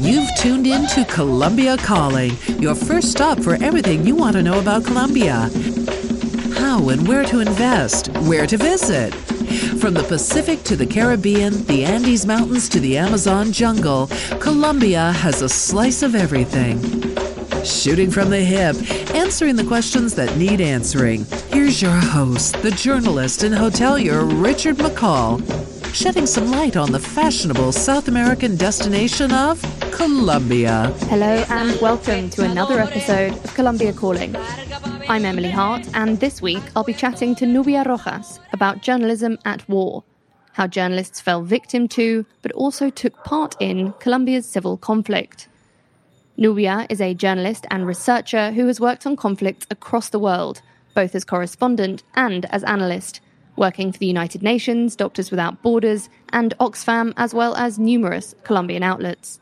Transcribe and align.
You've 0.00 0.28
tuned 0.38 0.66
in 0.66 0.86
to 0.88 1.04
Colombia 1.08 1.76
Calling, 1.76 2.36
your 2.58 2.74
first 2.74 3.12
stop 3.12 3.38
for 3.38 3.54
everything 3.62 4.04
you 4.04 4.16
want 4.16 4.34
to 4.34 4.42
know 4.42 4.58
about 4.58 4.84
Colombia. 4.84 5.48
How 6.58 6.88
and 6.88 7.06
where 7.06 7.24
to 7.24 7.40
invest, 7.40 8.08
where 8.22 8.46
to 8.46 8.56
visit. 8.56 9.14
From 9.80 9.94
the 9.94 10.04
Pacific 10.08 10.64
to 10.64 10.74
the 10.74 10.86
Caribbean, 10.86 11.64
the 11.66 11.84
Andes 11.84 12.26
Mountains 12.26 12.68
to 12.70 12.80
the 12.80 12.98
Amazon 12.98 13.52
jungle, 13.52 14.08
Colombia 14.40 15.12
has 15.12 15.42
a 15.42 15.48
slice 15.48 16.02
of 16.02 16.16
everything. 16.16 17.35
Shooting 17.64 18.10
from 18.10 18.30
the 18.30 18.40
hip, 18.40 18.76
answering 19.14 19.56
the 19.56 19.64
questions 19.64 20.14
that 20.14 20.36
need 20.36 20.60
answering. 20.60 21.24
Here's 21.50 21.80
your 21.80 21.90
host, 21.90 22.60
the 22.62 22.70
journalist 22.70 23.42
and 23.42 23.54
hotelier 23.54 24.24
Richard 24.42 24.76
McColl, 24.76 25.40
shedding 25.94 26.26
some 26.26 26.50
light 26.50 26.76
on 26.76 26.92
the 26.92 26.98
fashionable 26.98 27.72
South 27.72 28.08
American 28.08 28.56
destination 28.56 29.32
of 29.32 29.60
Colombia. 29.92 30.92
Hello 31.08 31.44
and 31.50 31.80
welcome 31.80 32.30
to 32.30 32.44
another 32.44 32.78
episode 32.80 33.32
of 33.32 33.54
Colombia 33.54 33.92
Calling. 33.92 34.34
I'm 35.08 35.24
Emily 35.24 35.50
Hart, 35.50 35.88
and 35.94 36.18
this 36.20 36.42
week 36.42 36.62
I'll 36.74 36.84
be 36.84 36.94
chatting 36.94 37.34
to 37.36 37.46
Nubia 37.46 37.84
Rojas 37.84 38.40
about 38.52 38.82
journalism 38.82 39.38
at 39.44 39.68
war, 39.68 40.04
how 40.52 40.66
journalists 40.66 41.20
fell 41.20 41.42
victim 41.42 41.88
to, 41.88 42.26
but 42.42 42.52
also 42.52 42.90
took 42.90 43.24
part 43.24 43.54
in, 43.60 43.92
Colombia's 44.00 44.46
civil 44.46 44.76
conflict. 44.76 45.48
Nubia 46.38 46.86
is 46.90 47.00
a 47.00 47.14
journalist 47.14 47.66
and 47.70 47.86
researcher 47.86 48.52
who 48.52 48.66
has 48.66 48.78
worked 48.78 49.06
on 49.06 49.16
conflicts 49.16 49.66
across 49.70 50.10
the 50.10 50.18
world, 50.18 50.60
both 50.94 51.14
as 51.14 51.24
correspondent 51.24 52.02
and 52.14 52.44
as 52.46 52.62
analyst, 52.64 53.20
working 53.56 53.90
for 53.90 53.98
the 53.98 54.06
United 54.06 54.42
Nations, 54.42 54.94
Doctors 54.94 55.30
Without 55.30 55.62
Borders, 55.62 56.10
and 56.34 56.52
Oxfam, 56.60 57.14
as 57.16 57.32
well 57.32 57.54
as 57.56 57.78
numerous 57.78 58.34
Colombian 58.44 58.82
outlets. 58.82 59.40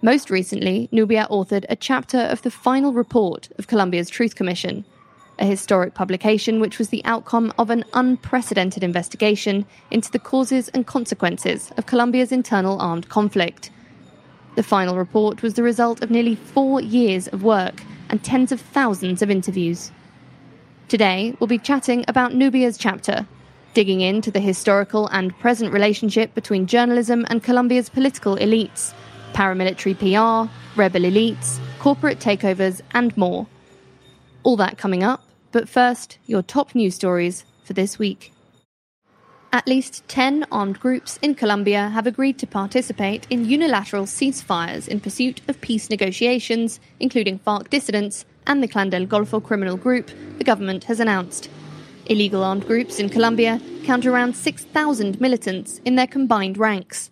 Most 0.00 0.30
recently, 0.30 0.88
Nubia 0.92 1.26
authored 1.28 1.64
a 1.68 1.74
chapter 1.74 2.18
of 2.18 2.42
the 2.42 2.52
final 2.52 2.92
report 2.92 3.48
of 3.58 3.66
Colombia's 3.66 4.08
Truth 4.08 4.36
Commission, 4.36 4.84
a 5.40 5.44
historic 5.44 5.94
publication 5.94 6.60
which 6.60 6.78
was 6.78 6.90
the 6.90 7.04
outcome 7.04 7.52
of 7.58 7.68
an 7.68 7.84
unprecedented 7.94 8.84
investigation 8.84 9.66
into 9.90 10.12
the 10.12 10.20
causes 10.20 10.68
and 10.68 10.86
consequences 10.86 11.72
of 11.76 11.86
Colombia's 11.86 12.30
internal 12.30 12.80
armed 12.80 13.08
conflict. 13.08 13.70
The 14.56 14.62
final 14.62 14.96
report 14.96 15.42
was 15.42 15.54
the 15.54 15.62
result 15.62 16.02
of 16.02 16.10
nearly 16.10 16.34
four 16.34 16.80
years 16.80 17.28
of 17.28 17.42
work 17.42 17.82
and 18.08 18.24
tens 18.24 18.52
of 18.52 18.60
thousands 18.60 19.20
of 19.20 19.30
interviews. 19.30 19.92
Today, 20.88 21.36
we'll 21.38 21.46
be 21.46 21.58
chatting 21.58 22.06
about 22.08 22.34
Nubia's 22.34 22.78
chapter, 22.78 23.26
digging 23.74 24.00
into 24.00 24.30
the 24.30 24.40
historical 24.40 25.08
and 25.08 25.38
present 25.40 25.74
relationship 25.74 26.34
between 26.34 26.66
journalism 26.66 27.26
and 27.28 27.42
Colombia's 27.42 27.90
political 27.90 28.36
elites, 28.36 28.94
paramilitary 29.34 29.94
PR, 29.98 30.50
rebel 30.80 31.02
elites, 31.02 31.58
corporate 31.78 32.18
takeovers, 32.18 32.80
and 32.94 33.14
more. 33.14 33.46
All 34.42 34.56
that 34.56 34.78
coming 34.78 35.02
up, 35.02 35.22
but 35.52 35.68
first, 35.68 36.16
your 36.24 36.40
top 36.40 36.74
news 36.74 36.94
stories 36.94 37.44
for 37.62 37.74
this 37.74 37.98
week. 37.98 38.32
At 39.52 39.66
least 39.66 40.06
10 40.08 40.46
armed 40.52 40.80
groups 40.80 41.18
in 41.22 41.34
Colombia 41.34 41.88
have 41.90 42.06
agreed 42.06 42.38
to 42.38 42.46
participate 42.46 43.26
in 43.30 43.44
unilateral 43.44 44.04
ceasefires 44.04 44.88
in 44.88 45.00
pursuit 45.00 45.40
of 45.48 45.60
peace 45.60 45.88
negotiations, 45.88 46.80
including 47.00 47.38
FARC 47.38 47.70
dissidents 47.70 48.24
and 48.46 48.62
the 48.62 48.68
Clan 48.68 48.90
del 48.90 49.06
Golfo 49.06 49.42
criminal 49.42 49.76
group 49.76 50.10
the 50.38 50.44
government 50.44 50.84
has 50.84 51.00
announced. 51.00 51.48
Illegal 52.06 52.44
armed 52.44 52.66
groups 52.66 52.98
in 52.98 53.08
Colombia 53.08 53.60
count 53.84 54.06
around 54.06 54.36
6,000 54.36 55.20
militants 55.20 55.80
in 55.84 55.96
their 55.96 56.06
combined 56.06 56.58
ranks. 56.58 57.10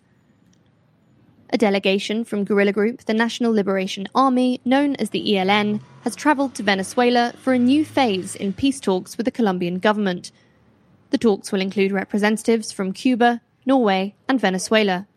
A 1.51 1.57
delegation 1.57 2.25
from 2.25 2.43
guerrilla 2.43 2.71
group 2.71 3.05
the 3.05 3.13
National 3.13 3.53
Liberation 3.53 4.07
Army, 4.13 4.59
known 4.65 4.95
as 4.95 5.11
the 5.11 5.25
ELN, 5.33 5.79
has 6.03 6.15
travelled 6.15 6.55
to 6.55 6.63
Venezuela 6.63 7.33
for 7.37 7.53
a 7.53 7.59
new 7.59 7.85
phase 7.85 8.35
in 8.35 8.53
peace 8.53 8.79
talks 8.79 9.17
with 9.17 9.25
the 9.25 9.31
Colombian 9.31 9.79
government. 9.79 10.31
The 11.09 11.17
talks 11.17 11.51
will 11.51 11.61
include 11.61 11.91
representatives 11.91 12.71
from 12.71 12.93
Cuba, 12.93 13.41
Norway, 13.65 14.15
and 14.27 14.39
Venezuela. 14.39 15.07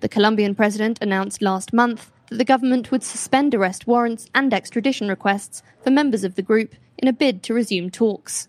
The 0.00 0.08
Colombian 0.08 0.54
president 0.54 0.98
announced 1.00 1.42
last 1.42 1.72
month 1.72 2.10
that 2.28 2.38
the 2.38 2.44
government 2.44 2.90
would 2.90 3.02
suspend 3.02 3.54
arrest 3.54 3.86
warrants 3.86 4.26
and 4.34 4.52
extradition 4.52 5.08
requests 5.08 5.62
for 5.82 5.90
members 5.90 6.24
of 6.24 6.34
the 6.34 6.42
group 6.42 6.74
in 6.98 7.08
a 7.08 7.12
bid 7.12 7.42
to 7.44 7.54
resume 7.54 7.90
talks. 7.90 8.48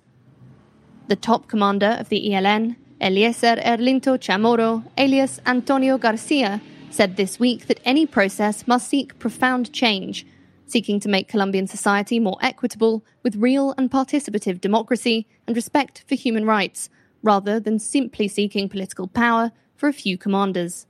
The 1.08 1.16
top 1.16 1.48
commander 1.48 1.98
of 2.00 2.10
the 2.10 2.30
ELN, 2.30 2.78
Eliezer 3.02 3.58
Erlinto 3.58 4.18
Chamorro, 4.18 4.86
alias 4.98 5.42
Antonio 5.46 5.98
Garcia, 5.98 6.62
said 6.90 7.18
this 7.18 7.40
week 7.40 7.68
that 7.68 7.82
any 7.84 8.06
process 8.06 8.66
must 8.66 8.88
seek 8.88 9.20
profound 9.20 9.74
change, 9.74 10.26
seeking 10.74 11.00
to 11.00 11.08
make 11.08 11.28
Colombian 11.28 11.68
society 11.68 12.20
more 12.20 12.40
equitable 12.42 13.06
with 13.22 13.36
real 13.36 13.76
and 13.78 13.92
participative 13.92 14.60
democracy 14.60 15.28
and 15.46 15.56
respect 15.56 16.04
for 16.08 16.16
human 16.16 16.46
rights, 16.46 16.90
rather 17.22 17.60
than 17.60 17.78
simply 17.78 18.28
seeking 18.28 18.68
political 18.68 19.08
power 19.08 19.52
for 19.76 19.88
a 19.88 19.94
few 19.94 20.18
commanders. 20.18 20.88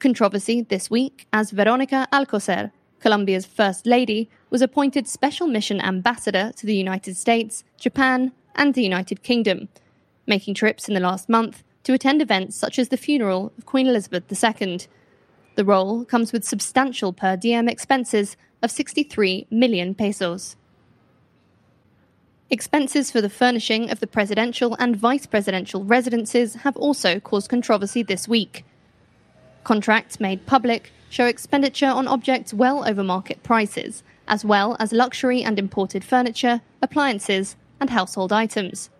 Controversy 0.00 0.60
this 0.60 0.90
week 0.90 1.28
as 1.32 1.52
Veronica 1.52 2.08
Alcocer, 2.12 2.72
Colombia's 2.98 3.46
First 3.46 3.86
Lady, 3.86 4.28
was 4.50 4.60
appointed 4.60 5.06
Special 5.06 5.46
Mission 5.46 5.80
Ambassador 5.80 6.50
to 6.56 6.66
the 6.66 6.74
United 6.74 7.16
States, 7.16 7.62
Japan, 7.78 8.32
and 8.56 8.74
the 8.74 8.82
United 8.82 9.22
Kingdom, 9.22 9.68
making 10.26 10.54
trips 10.54 10.88
in 10.88 10.94
the 10.94 11.06
last 11.08 11.28
month 11.28 11.62
to 11.84 11.92
attend 11.92 12.20
events 12.20 12.56
such 12.56 12.76
as 12.80 12.88
the 12.88 12.96
funeral 12.96 13.52
of 13.56 13.66
Queen 13.66 13.86
Elizabeth 13.86 14.24
II. 14.32 14.80
The 15.56 15.64
role 15.64 16.04
comes 16.04 16.32
with 16.32 16.44
substantial 16.44 17.14
per 17.14 17.34
diem 17.34 17.66
expenses 17.66 18.36
of 18.62 18.70
63 18.70 19.46
million 19.50 19.94
pesos. 19.94 20.54
Expenses 22.50 23.10
for 23.10 23.22
the 23.22 23.30
furnishing 23.30 23.90
of 23.90 23.98
the 24.00 24.06
presidential 24.06 24.76
and 24.78 24.94
vice 24.94 25.24
presidential 25.24 25.82
residences 25.82 26.56
have 26.56 26.76
also 26.76 27.18
caused 27.18 27.48
controversy 27.48 28.02
this 28.02 28.28
week. 28.28 28.64
Contracts 29.64 30.20
made 30.20 30.44
public 30.46 30.92
show 31.08 31.24
expenditure 31.24 31.86
on 31.86 32.06
objects 32.06 32.52
well 32.52 32.86
over 32.86 33.02
market 33.02 33.42
prices, 33.42 34.02
as 34.28 34.44
well 34.44 34.76
as 34.78 34.92
luxury 34.92 35.42
and 35.42 35.58
imported 35.58 36.04
furniture, 36.04 36.60
appliances, 36.82 37.56
and 37.80 37.88
household 37.88 38.30
items. 38.30 38.90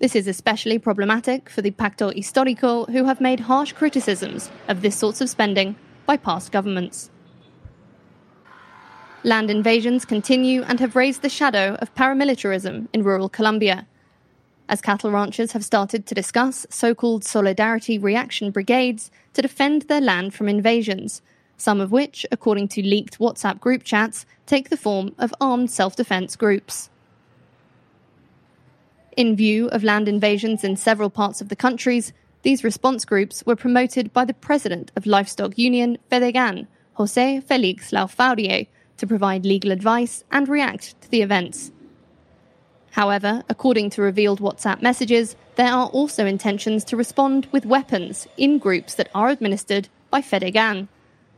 This 0.00 0.14
is 0.14 0.28
especially 0.28 0.78
problematic 0.78 1.50
for 1.50 1.60
the 1.60 1.72
Pacto 1.72 2.16
Histórico, 2.16 2.88
who 2.88 3.04
have 3.04 3.20
made 3.20 3.40
harsh 3.40 3.72
criticisms 3.72 4.48
of 4.68 4.80
this 4.80 4.94
sorts 4.94 5.20
of 5.20 5.28
spending 5.28 5.74
by 6.06 6.16
past 6.16 6.52
governments. 6.52 7.10
Land 9.24 9.50
invasions 9.50 10.04
continue 10.04 10.62
and 10.62 10.78
have 10.78 10.94
raised 10.94 11.22
the 11.22 11.28
shadow 11.28 11.76
of 11.80 11.92
paramilitarism 11.96 12.86
in 12.92 13.02
rural 13.02 13.28
Colombia. 13.28 13.88
As 14.68 14.80
cattle 14.80 15.10
ranchers 15.10 15.50
have 15.50 15.64
started 15.64 16.06
to 16.06 16.14
discuss 16.14 16.64
so 16.70 16.94
called 16.94 17.24
solidarity 17.24 17.98
reaction 17.98 18.52
brigades 18.52 19.10
to 19.32 19.42
defend 19.42 19.82
their 19.82 20.00
land 20.00 20.32
from 20.32 20.48
invasions, 20.48 21.22
some 21.56 21.80
of 21.80 21.90
which, 21.90 22.24
according 22.30 22.68
to 22.68 22.82
leaked 22.82 23.18
WhatsApp 23.18 23.58
group 23.58 23.82
chats, 23.82 24.26
take 24.46 24.68
the 24.68 24.76
form 24.76 25.16
of 25.18 25.34
armed 25.40 25.72
self 25.72 25.96
defense 25.96 26.36
groups. 26.36 26.88
In 29.18 29.34
view 29.34 29.66
of 29.70 29.82
land 29.82 30.06
invasions 30.06 30.62
in 30.62 30.76
several 30.76 31.10
parts 31.10 31.40
of 31.40 31.48
the 31.48 31.56
countries, 31.56 32.12
these 32.42 32.62
response 32.62 33.04
groups 33.04 33.42
were 33.44 33.56
promoted 33.56 34.12
by 34.12 34.24
the 34.24 34.32
president 34.32 34.92
of 34.94 35.06
Livestock 35.06 35.58
Union, 35.58 35.98
Fedegan, 36.08 36.68
Jose 36.92 37.40
Felix 37.40 37.90
Lafaurie, 37.90 38.68
to 38.96 39.06
provide 39.08 39.44
legal 39.44 39.72
advice 39.72 40.22
and 40.30 40.48
react 40.48 40.94
to 41.00 41.10
the 41.10 41.20
events. 41.20 41.72
However, 42.92 43.42
according 43.48 43.90
to 43.90 44.02
revealed 44.02 44.38
WhatsApp 44.38 44.82
messages, 44.82 45.34
there 45.56 45.72
are 45.72 45.88
also 45.88 46.24
intentions 46.24 46.84
to 46.84 46.96
respond 46.96 47.48
with 47.50 47.66
weapons 47.66 48.28
in 48.36 48.58
groups 48.58 48.94
that 48.94 49.10
are 49.16 49.30
administered 49.30 49.88
by 50.10 50.20
Fedegan, 50.20 50.86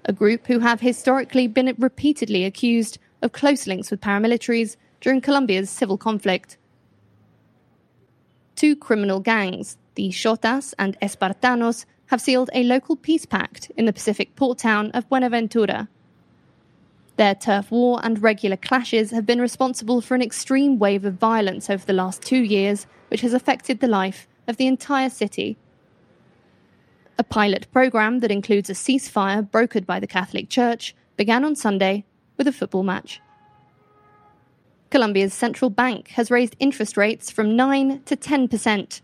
a 0.05 0.13
group 0.13 0.49
who 0.49 0.59
have 0.59 0.83
historically 0.83 1.47
been 1.47 1.75
repeatedly 1.79 2.45
accused 2.45 2.99
of 3.23 3.33
close 3.33 3.67
links 3.67 3.91
with 3.91 4.03
paramilitaries 4.03 4.77
during 5.01 5.23
Colombia's 5.23 5.71
civil 5.71 5.97
conflict. 5.97 6.59
Two 8.57 8.77
criminal 8.77 9.21
gangs, 9.21 9.77
the 9.95 10.11
Shottas 10.11 10.75
and 10.79 10.99
Espartanos 11.01 11.85
have 12.07 12.21
sealed 12.21 12.51
a 12.53 12.65
local 12.65 12.97
peace 12.97 13.25
pact 13.25 13.71
in 13.77 13.85
the 13.85 13.93
Pacific 13.93 14.35
port 14.37 14.59
town 14.59 14.91
of 14.93 15.09
Buenaventura. 15.09 15.89
Their 17.17 17.35
turf 17.35 17.71
war 17.71 18.01
and 18.03 18.23
regular 18.23 18.57
clashes 18.57 19.11
have 19.11 19.27
been 19.27 19.41
responsible 19.41 20.01
for 20.01 20.15
an 20.15 20.23
extreme 20.23 20.79
wave 20.79 21.05
of 21.05 21.15
violence 21.15 21.69
over 21.69 21.85
the 21.85 21.93
last 21.93 22.23
two 22.23 22.43
years, 22.43 22.87
which 23.09 23.21
has 23.21 23.35
affected 23.35 23.81
the 23.81 23.87
life 23.87 24.27
of 24.49 24.57
the 24.57 24.67
entire 24.67 25.11
city. 25.11 25.57
A 27.19 27.23
pilot 27.23 27.71
program 27.73 28.21
that 28.21 28.31
includes 28.31 28.71
a 28.71 28.73
ceasefire 28.73 29.49
brokered 29.49 29.85
by 29.85 30.01
the 30.01 30.07
Catholic 30.07 30.49
Church 30.49 30.95
began 31.17 31.45
on 31.45 31.55
Sunday 31.55 32.05
with 32.39 32.49
a 32.49 32.53
football 32.53 32.83
match. 32.83 33.21
Colombia's 34.91 35.33
central 35.33 35.71
bank 35.71 36.09
has 36.09 36.33
raised 36.33 36.57
interest 36.59 36.97
rates 36.97 37.31
from 37.31 37.55
9 37.55 38.03
to 38.07 38.17
10%. 38.17 39.01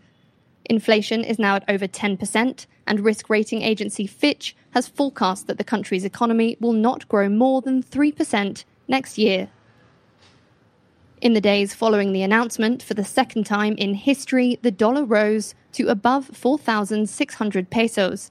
Inflation 0.65 1.23
is 1.23 1.39
now 1.39 1.55
at 1.55 1.63
over 1.69 1.87
10%, 1.87 2.65
and 2.85 2.99
risk 2.99 3.29
rating 3.29 3.61
agency 3.61 4.05
Fitch 4.05 4.53
has 4.71 4.89
forecast 4.89 5.47
that 5.47 5.57
the 5.57 5.63
country's 5.63 6.03
economy 6.03 6.57
will 6.59 6.73
not 6.73 7.07
grow 7.07 7.29
more 7.29 7.61
than 7.61 7.81
3% 7.81 8.65
next 8.89 9.17
year. 9.17 9.49
In 11.21 11.33
the 11.33 11.41
days 11.41 11.73
following 11.73 12.11
the 12.11 12.21
announcement, 12.21 12.83
for 12.83 12.93
the 12.93 13.05
second 13.05 13.45
time 13.45 13.75
in 13.75 13.93
history, 13.93 14.59
the 14.61 14.71
dollar 14.71 15.05
rose 15.05 15.55
to 15.71 15.87
above 15.87 16.25
4,600 16.27 17.69
pesos, 17.69 18.29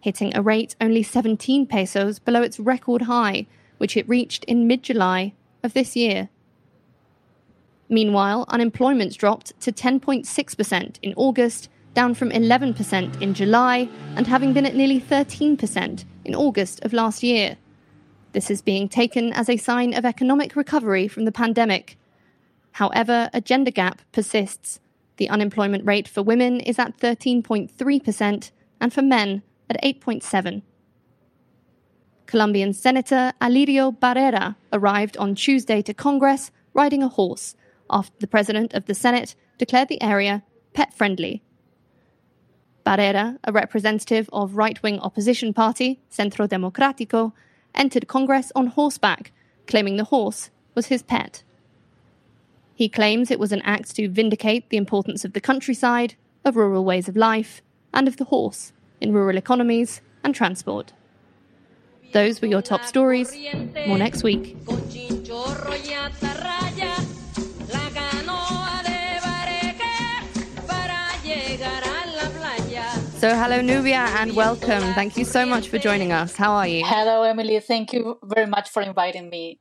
hitting 0.00 0.36
a 0.36 0.42
rate 0.42 0.76
only 0.80 1.02
17 1.02 1.66
pesos 1.66 2.18
below 2.18 2.42
its 2.42 2.60
record 2.60 3.02
high, 3.02 3.46
which 3.78 3.96
it 3.96 4.08
reached 4.08 4.44
in 4.44 4.66
mid 4.66 4.82
July 4.82 5.32
of 5.62 5.72
this 5.72 5.96
year. 5.96 6.28
Meanwhile, 7.90 8.44
unemployment 8.48 9.18
dropped 9.18 9.58
to 9.60 9.72
10.6% 9.72 10.98
in 11.02 11.12
August, 11.16 11.68
down 11.92 12.14
from 12.14 12.30
11% 12.30 13.20
in 13.20 13.34
July, 13.34 13.88
and 14.14 14.28
having 14.28 14.52
been 14.52 14.64
at 14.64 14.76
nearly 14.76 15.00
13% 15.00 16.04
in 16.24 16.34
August 16.36 16.80
of 16.84 16.92
last 16.92 17.24
year. 17.24 17.56
This 18.32 18.48
is 18.48 18.62
being 18.62 18.88
taken 18.88 19.32
as 19.32 19.48
a 19.48 19.56
sign 19.56 19.92
of 19.92 20.04
economic 20.04 20.54
recovery 20.54 21.08
from 21.08 21.24
the 21.24 21.32
pandemic. 21.32 21.98
However, 22.72 23.28
a 23.32 23.40
gender 23.40 23.72
gap 23.72 24.02
persists. 24.12 24.78
The 25.16 25.28
unemployment 25.28 25.84
rate 25.84 26.06
for 26.06 26.22
women 26.22 26.60
is 26.60 26.78
at 26.78 26.96
13.3% 26.96 28.50
and 28.80 28.92
for 28.92 29.02
men 29.02 29.42
at 29.68 29.82
8.7%. 29.82 30.62
Colombian 32.26 32.72
Senator 32.72 33.32
Alirio 33.40 33.98
Barrera 33.98 34.54
arrived 34.72 35.16
on 35.16 35.34
Tuesday 35.34 35.82
to 35.82 35.92
Congress 35.92 36.52
riding 36.72 37.02
a 37.02 37.08
horse 37.08 37.56
after 37.90 38.16
the 38.18 38.26
president 38.26 38.72
of 38.72 38.86
the 38.86 38.94
Senate 38.94 39.34
declared 39.58 39.88
the 39.88 40.02
area 40.02 40.42
pet 40.72 40.94
friendly. 40.94 41.42
Barrera, 42.86 43.38
a 43.44 43.52
representative 43.52 44.30
of 44.32 44.56
right 44.56 44.82
wing 44.82 44.98
opposition 45.00 45.52
party, 45.52 46.00
Centro 46.08 46.46
Democrático, 46.46 47.32
entered 47.74 48.08
Congress 48.08 48.50
on 48.54 48.68
horseback, 48.68 49.32
claiming 49.66 49.96
the 49.96 50.04
horse 50.04 50.50
was 50.74 50.86
his 50.86 51.02
pet. 51.02 51.42
He 52.74 52.88
claims 52.88 53.30
it 53.30 53.38
was 53.38 53.52
an 53.52 53.62
act 53.62 53.94
to 53.96 54.08
vindicate 54.08 54.70
the 54.70 54.78
importance 54.78 55.24
of 55.24 55.34
the 55.34 55.40
countryside, 55.40 56.14
of 56.44 56.56
rural 56.56 56.84
ways 56.84 57.08
of 57.08 57.16
life, 57.16 57.60
and 57.92 58.08
of 58.08 58.16
the 58.16 58.24
horse 58.24 58.72
in 59.00 59.12
rural 59.12 59.36
economies 59.36 60.00
and 60.24 60.34
transport. 60.34 60.92
Those 62.12 62.40
were 62.40 62.48
your 62.48 62.62
top 62.62 62.84
stories. 62.84 63.36
More 63.86 63.98
next 63.98 64.22
week. 64.22 64.56
So, 73.20 73.36
hello, 73.36 73.60
Nubia, 73.60 74.06
and 74.18 74.34
welcome. 74.34 74.80
Thank 74.94 75.18
you 75.18 75.26
so 75.26 75.44
much 75.44 75.68
for 75.68 75.76
joining 75.76 76.10
us. 76.10 76.36
How 76.36 76.52
are 76.52 76.66
you? 76.66 76.82
Hello, 76.86 77.22
Emily. 77.22 77.60
Thank 77.60 77.92
you 77.92 78.18
very 78.24 78.46
much 78.46 78.70
for 78.70 78.80
inviting 78.80 79.28
me. 79.28 79.58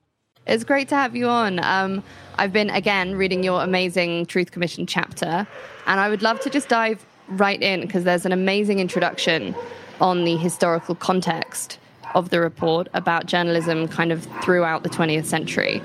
It's 0.47 0.63
great 0.63 0.87
to 0.87 0.95
have 0.95 1.13
you 1.13 1.27
on. 1.27 1.61
Um, 1.61 2.01
I've 2.37 2.53
been, 2.53 2.69
again, 2.69 3.15
reading 3.15 3.43
your 3.43 3.61
amazing 3.61 4.27
Truth 4.27 4.51
Commission 4.51 4.85
chapter, 4.87 5.45
and 5.87 5.99
I 5.99 6.07
would 6.07 6.21
love 6.21 6.39
to 6.39 6.49
just 6.49 6.69
dive 6.69 7.05
right 7.27 7.61
in 7.61 7.81
because 7.81 8.05
there's 8.05 8.25
an 8.25 8.31
amazing 8.31 8.79
introduction 8.79 9.53
on 9.99 10.23
the 10.23 10.37
historical 10.37 10.95
context 10.95 11.79
of 12.15 12.29
the 12.29 12.39
report 12.39 12.87
about 12.93 13.25
journalism 13.25 13.89
kind 13.89 14.13
of 14.13 14.25
throughout 14.41 14.83
the 14.83 14.89
20th 14.89 15.25
century. 15.25 15.81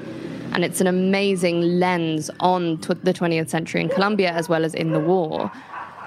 And 0.53 0.65
it's 0.65 0.81
an 0.81 0.87
amazing 0.87 1.61
lens 1.81 2.31
on 2.39 2.77
the 2.77 3.13
20th 3.13 3.49
century 3.49 3.81
in 3.81 3.89
Colombia 3.89 4.31
as 4.31 4.49
well 4.49 4.65
as 4.65 4.77
in 4.77 4.93
the 4.93 5.01
war. 5.01 5.51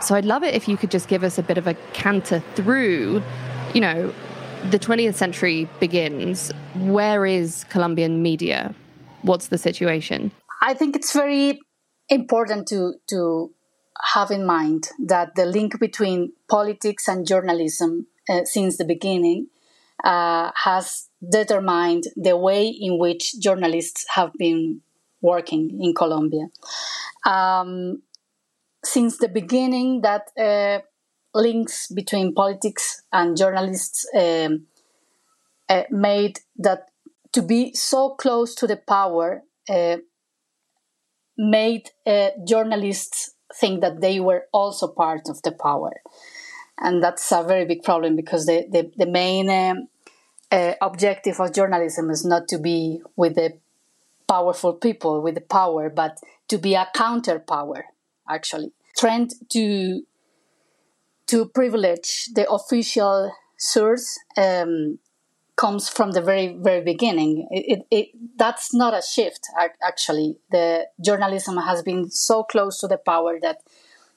So 0.02 0.16
I'd 0.16 0.26
love 0.26 0.44
it 0.44 0.54
if 0.54 0.68
you 0.68 0.78
could 0.78 0.92
just 0.92 1.08
give 1.08 1.24
us 1.24 1.38
a 1.38 1.44
bit 1.44 1.58
of 1.58 1.68
a 1.68 1.74
canter 1.94 2.44
through, 2.56 3.24
you 3.74 3.82
know, 3.82 4.14
the 4.70 4.80
20th 4.80 5.16
century 5.16 5.68
begins. 5.80 6.52
Where 6.76 7.26
is 7.26 7.64
Colombian 7.66 8.22
media? 8.22 8.74
What's 9.22 9.48
the 9.48 9.58
situation? 9.58 10.32
I 10.62 10.74
think 10.74 10.96
it's 10.96 11.14
very 11.14 11.60
important 12.10 12.68
to 12.68 12.94
to 13.10 13.52
have 14.14 14.32
in 14.32 14.46
mind 14.46 14.90
that 15.06 15.36
the 15.36 15.46
link 15.46 15.80
between 15.80 16.34
politics 16.48 17.08
and 17.08 17.26
journalism 17.26 18.08
uh, 18.30 18.44
since 18.44 18.78
the 18.78 18.86
beginning 18.86 19.48
uh, 20.04 20.52
has 20.56 21.10
determined 21.32 22.04
the 22.16 22.38
way 22.38 22.68
in 22.68 23.00
which 23.00 23.40
journalists 23.40 24.06
have 24.14 24.32
been 24.38 24.82
working 25.22 25.80
in 25.82 25.94
Colombia. 25.96 26.48
Um, 27.26 28.04
since 28.88 29.18
the 29.18 29.28
beginning 29.28 30.02
that 30.02 30.32
uh, 30.40 30.80
links 31.36 31.88
between 31.92 32.34
politics 32.34 33.04
and 33.12 33.36
journalists 33.36 34.08
um, 34.18 34.66
uh, 35.68 35.84
made 35.92 36.40
that 36.56 36.88
to 37.34 37.42
be 37.42 37.74
so 37.74 38.12
close 38.16 38.56
to 38.56 38.66
the 38.66 38.78
power 38.78 39.44
uh, 39.70 39.98
made 41.38 41.90
uh, 42.06 42.30
journalists 42.48 43.36
think 43.54 43.82
that 43.82 44.00
they 44.00 44.20
were 44.20 44.46
also 44.54 44.88
part 44.88 45.28
of 45.28 45.42
the 45.42 45.52
power. 45.52 45.94
And 46.80 47.04
that's 47.04 47.32
a 47.32 47.44
very 47.44 47.66
big 47.66 47.84
problem 47.84 48.16
because 48.16 48.46
the, 48.46 48.66
the, 48.72 48.92
the 48.96 49.12
main 49.12 49.50
um, 49.50 49.88
uh, 50.50 50.74
objective 50.82 51.40
of 51.40 51.54
journalism 51.54 52.10
is 52.10 52.26
not 52.26 52.48
to 52.48 52.58
be 52.58 53.02
with 53.18 53.36
the 53.36 53.58
powerful 54.28 54.74
people, 54.74 55.22
with 55.22 55.36
the 55.36 55.42
power, 55.42 55.90
but 55.90 56.20
to 56.48 56.58
be 56.58 56.76
a 56.76 56.88
counter 56.94 57.40
power, 57.40 57.86
actually 58.30 58.72
trend 58.98 59.34
to 59.50 60.02
to 61.28 61.46
privilege 61.46 62.30
the 62.36 62.50
official 62.50 63.32
source 63.58 64.18
um, 64.38 65.00
comes 65.56 65.90
from 65.90 66.12
the 66.12 66.22
very 66.22 66.58
very 66.60 66.84
beginning. 66.84 67.48
It, 67.52 67.66
it, 67.74 67.88
it, 67.92 68.08
that's 68.38 68.74
not 68.74 68.94
a 68.94 69.02
shift. 69.02 69.42
Actually, 69.82 70.38
the 70.52 70.88
journalism 71.04 71.58
has 71.58 71.82
been 71.84 72.10
so 72.10 72.44
close 72.44 72.80
to 72.80 72.88
the 72.88 72.98
power 72.98 73.40
that 73.42 73.58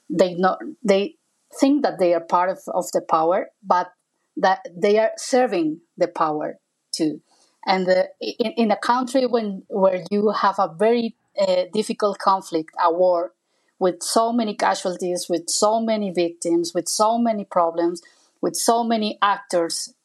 they 0.09 0.33
not 0.33 0.59
they 0.83 1.15
think 1.59 1.83
that 1.83 1.99
they 1.99 2.13
are 2.13 2.21
part 2.21 2.49
of, 2.49 2.59
of 2.73 2.85
the 2.93 3.01
power, 3.01 3.49
but 3.63 3.91
that 4.37 4.65
they 4.75 4.97
are 4.97 5.11
serving 5.17 5.81
the 5.97 6.07
power 6.07 6.57
too. 6.95 7.21
And 7.65 7.85
the, 7.85 8.09
in, 8.19 8.51
in 8.57 8.71
a 8.71 8.77
country 8.77 9.25
when 9.25 9.63
where 9.67 10.03
you 10.09 10.31
have 10.31 10.55
a 10.57 10.73
very 10.73 11.15
uh, 11.39 11.63
difficult 11.73 12.17
conflict, 12.17 12.71
a 12.83 12.91
war, 12.91 13.33
with 13.81 14.03
so 14.03 14.31
many 14.31 14.53
casualties, 14.53 15.25
with 15.27 15.49
so 15.49 15.81
many 15.81 16.11
victims, 16.11 16.71
with 16.71 16.87
so 16.87 17.17
many 17.17 17.43
problems, 17.43 17.99
with 18.39 18.55
so 18.55 18.83
many 18.83 19.17
actors 19.23 19.95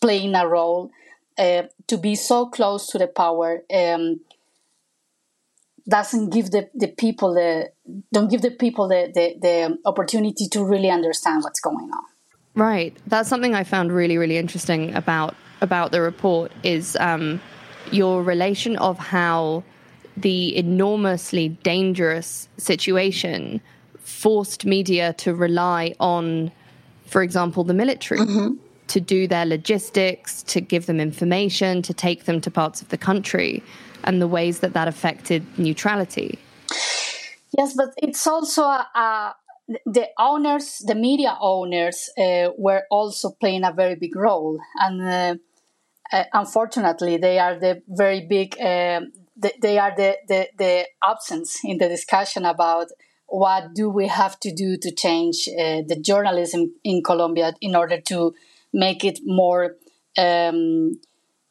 playing 0.00 0.34
a 0.36 0.46
role, 0.46 0.88
uh, 1.36 1.64
to 1.88 1.98
be 1.98 2.14
so 2.14 2.46
close 2.46 2.86
to 2.86 2.96
the 2.96 3.08
power 3.08 3.64
um, 3.74 4.20
doesn't 5.88 6.30
give 6.30 6.52
the, 6.52 6.70
the 6.74 6.86
people 6.86 7.34
the 7.34 7.72
don't 8.12 8.30
give 8.30 8.42
the 8.42 8.52
people 8.52 8.86
the, 8.86 9.10
the, 9.12 9.36
the 9.40 9.78
opportunity 9.84 10.46
to 10.46 10.64
really 10.64 10.90
understand 10.90 11.42
what's 11.42 11.60
going 11.60 11.90
on. 11.90 12.04
Right. 12.54 12.96
That's 13.08 13.28
something 13.28 13.54
I 13.54 13.64
found 13.64 13.92
really, 13.92 14.16
really 14.16 14.36
interesting 14.36 14.94
about 14.94 15.34
about 15.60 15.90
the 15.90 16.00
report 16.00 16.52
is 16.62 16.96
um, 17.00 17.40
your 17.90 18.22
relation 18.22 18.76
of 18.76 18.96
how 18.96 19.64
the 20.22 20.56
enormously 20.56 21.50
dangerous 21.62 22.48
situation 22.56 23.60
forced 23.98 24.64
media 24.64 25.12
to 25.14 25.34
rely 25.34 25.94
on, 26.00 26.50
for 27.06 27.22
example, 27.22 27.64
the 27.64 27.74
military. 27.74 28.20
Mm-hmm. 28.20 28.54
To 28.88 29.00
do 29.00 29.28
their 29.28 29.44
logistics, 29.44 30.42
to 30.44 30.62
give 30.62 30.86
them 30.86 30.98
information, 30.98 31.82
to 31.82 31.92
take 31.92 32.24
them 32.24 32.40
to 32.40 32.50
parts 32.50 32.80
of 32.80 32.88
the 32.88 32.96
country, 32.96 33.62
and 34.04 34.18
the 34.18 34.26
ways 34.26 34.60
that 34.60 34.72
that 34.72 34.88
affected 34.88 35.44
neutrality. 35.58 36.38
Yes, 37.58 37.74
but 37.74 37.90
it's 37.98 38.26
also 38.26 38.62
a, 38.62 38.86
a 38.94 39.34
the 39.84 40.08
owners, 40.18 40.82
the 40.86 40.94
media 40.94 41.36
owners, 41.38 42.08
uh, 42.16 42.48
were 42.56 42.84
also 42.90 43.30
playing 43.38 43.64
a 43.64 43.72
very 43.72 43.94
big 43.94 44.16
role, 44.16 44.58
and 44.80 45.02
uh, 45.02 45.34
uh, 46.16 46.24
unfortunately, 46.32 47.18
they 47.18 47.38
are 47.38 47.58
the 47.58 47.82
very 47.88 48.26
big 48.26 48.56
um, 48.60 49.12
they 49.60 49.78
are 49.78 49.94
the, 49.96 50.16
the, 50.26 50.48
the 50.58 50.86
absence 51.02 51.60
in 51.64 51.78
the 51.78 51.88
discussion 51.88 52.44
about 52.44 52.88
what 53.26 53.74
do 53.74 53.90
we 53.90 54.08
have 54.08 54.40
to 54.40 54.52
do 54.52 54.76
to 54.78 54.90
change 54.90 55.48
uh, 55.48 55.82
the 55.86 55.98
journalism 56.00 56.72
in 56.82 57.02
Colombia 57.02 57.52
in 57.60 57.76
order 57.76 58.00
to 58.00 58.34
make 58.72 59.04
it 59.04 59.20
more 59.24 59.76
um, 60.16 60.98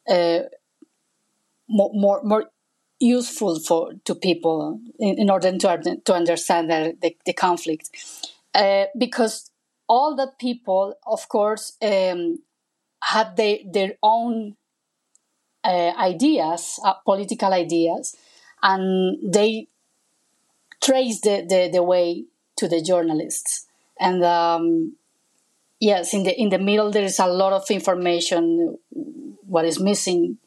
uh, 0.10 0.40
more, 1.70 1.92
more, 1.94 2.22
more 2.24 2.46
useful 3.00 3.60
for 3.60 3.92
to 4.06 4.16
people 4.16 4.80
in, 5.00 5.20
in 5.20 5.30
order 5.30 5.52
to 5.52 5.98
to 6.04 6.14
understand 6.14 6.70
the, 6.70 6.98
the, 7.02 7.16
the 7.26 7.34
conflict. 7.34 7.90
Uh, 8.54 8.86
because 8.98 9.52
all 9.88 10.16
the 10.16 10.32
people 10.40 10.96
of 11.06 11.30
course 11.30 11.74
um, 11.82 12.40
had 13.04 13.36
they, 13.38 13.66
their 13.72 13.94
own 14.02 14.56
uh, 15.68 15.94
ideas 16.00 16.80
uh, 16.84 16.94
political 17.06 17.54
ideas 17.54 18.16
and 18.64 19.18
they 19.34 19.68
trace 20.82 21.22
the, 21.22 21.46
the, 21.48 21.70
the, 21.72 21.84
way 21.84 22.26
to 22.56 22.68
the 22.68 22.82
journalists. 22.82 23.68
And 24.00 24.24
um, 24.24 24.96
yes 25.80 26.14
in 26.14 26.24
the 26.24 26.40
in 26.40 26.50
the 26.50 26.58
middle 26.58 26.92
there 26.92 27.04
is 27.04 27.20
a 27.20 27.28
lot 27.28 27.54
of 27.54 27.70
information 27.70 28.78
what 29.46 29.66
is 29.66 29.80
missing. 29.80 30.38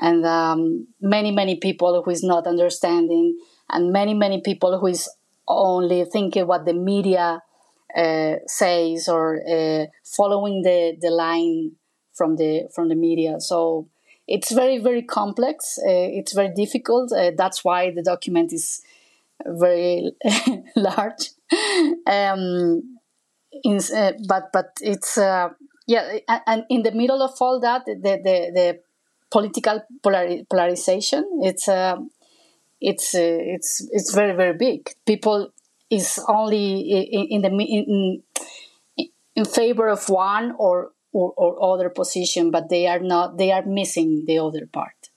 And 0.00 0.24
um, 0.24 0.86
many 1.00 1.32
many 1.32 1.56
people 1.56 2.02
who 2.02 2.10
is 2.10 2.22
not 2.22 2.46
understanding 2.46 3.38
and 3.68 3.92
many 3.92 4.14
many 4.14 4.40
people 4.40 4.78
who 4.78 4.86
is 4.86 5.08
only 5.48 6.04
thinking 6.04 6.46
what 6.46 6.66
the 6.66 6.74
media 6.74 7.42
uh, 7.96 8.34
says 8.46 9.08
or 9.08 9.40
uh, 9.48 9.86
following 10.04 10.62
the, 10.62 10.96
the 11.00 11.10
line 11.10 11.72
from 12.14 12.36
the 12.36 12.68
from 12.74 12.88
the 12.88 12.94
media. 12.94 13.40
So 13.40 13.88
it's 14.28 14.52
very 14.52 14.78
very 14.78 15.02
complex 15.02 15.78
uh, 15.78 16.08
it's 16.18 16.32
very 16.32 16.52
difficult 16.54 17.12
uh, 17.12 17.30
that's 17.36 17.64
why 17.64 17.90
the 17.90 18.02
document 18.02 18.52
is 18.52 18.82
very 19.46 20.12
large 20.76 21.30
um, 22.06 22.98
in, 23.64 23.80
uh, 23.94 24.12
but 24.26 24.50
but 24.52 24.76
it's 24.80 25.16
yeah 25.86 26.18
and 26.46 26.64
in 26.68 26.82
the 26.82 26.92
middle 26.92 27.22
of 27.22 27.32
all 27.40 27.58
that 27.60 27.86
the 27.86 27.94
the, 27.94 28.52
the 28.54 28.80
political 29.30 29.82
polar- 30.02 30.44
polarization. 30.50 31.40
It's 31.42 31.68
uh, 31.68 31.96
it's 32.80 33.14
uh, 33.14 33.38
it's 33.54 33.86
it's 33.92 34.14
very 34.14 34.34
very 34.34 34.56
big. 34.56 34.90
People 35.06 35.52
is 35.90 36.20
only 36.28 36.80
in, 36.80 37.26
in 37.30 37.42
the 37.42 37.48
in, 37.48 38.22
in 39.34 39.44
favor 39.44 39.88
of 39.88 40.08
one 40.08 40.54
or, 40.58 40.92
or 41.12 41.32
or 41.36 41.74
other 41.74 41.88
position, 41.88 42.50
but 42.50 42.68
they 42.68 42.86
are 42.86 43.00
not. 43.00 43.38
They 43.38 43.52
are 43.52 43.64
missing 43.64 44.24
the 44.26 44.38
other 44.38 44.66
part. 44.66 45.10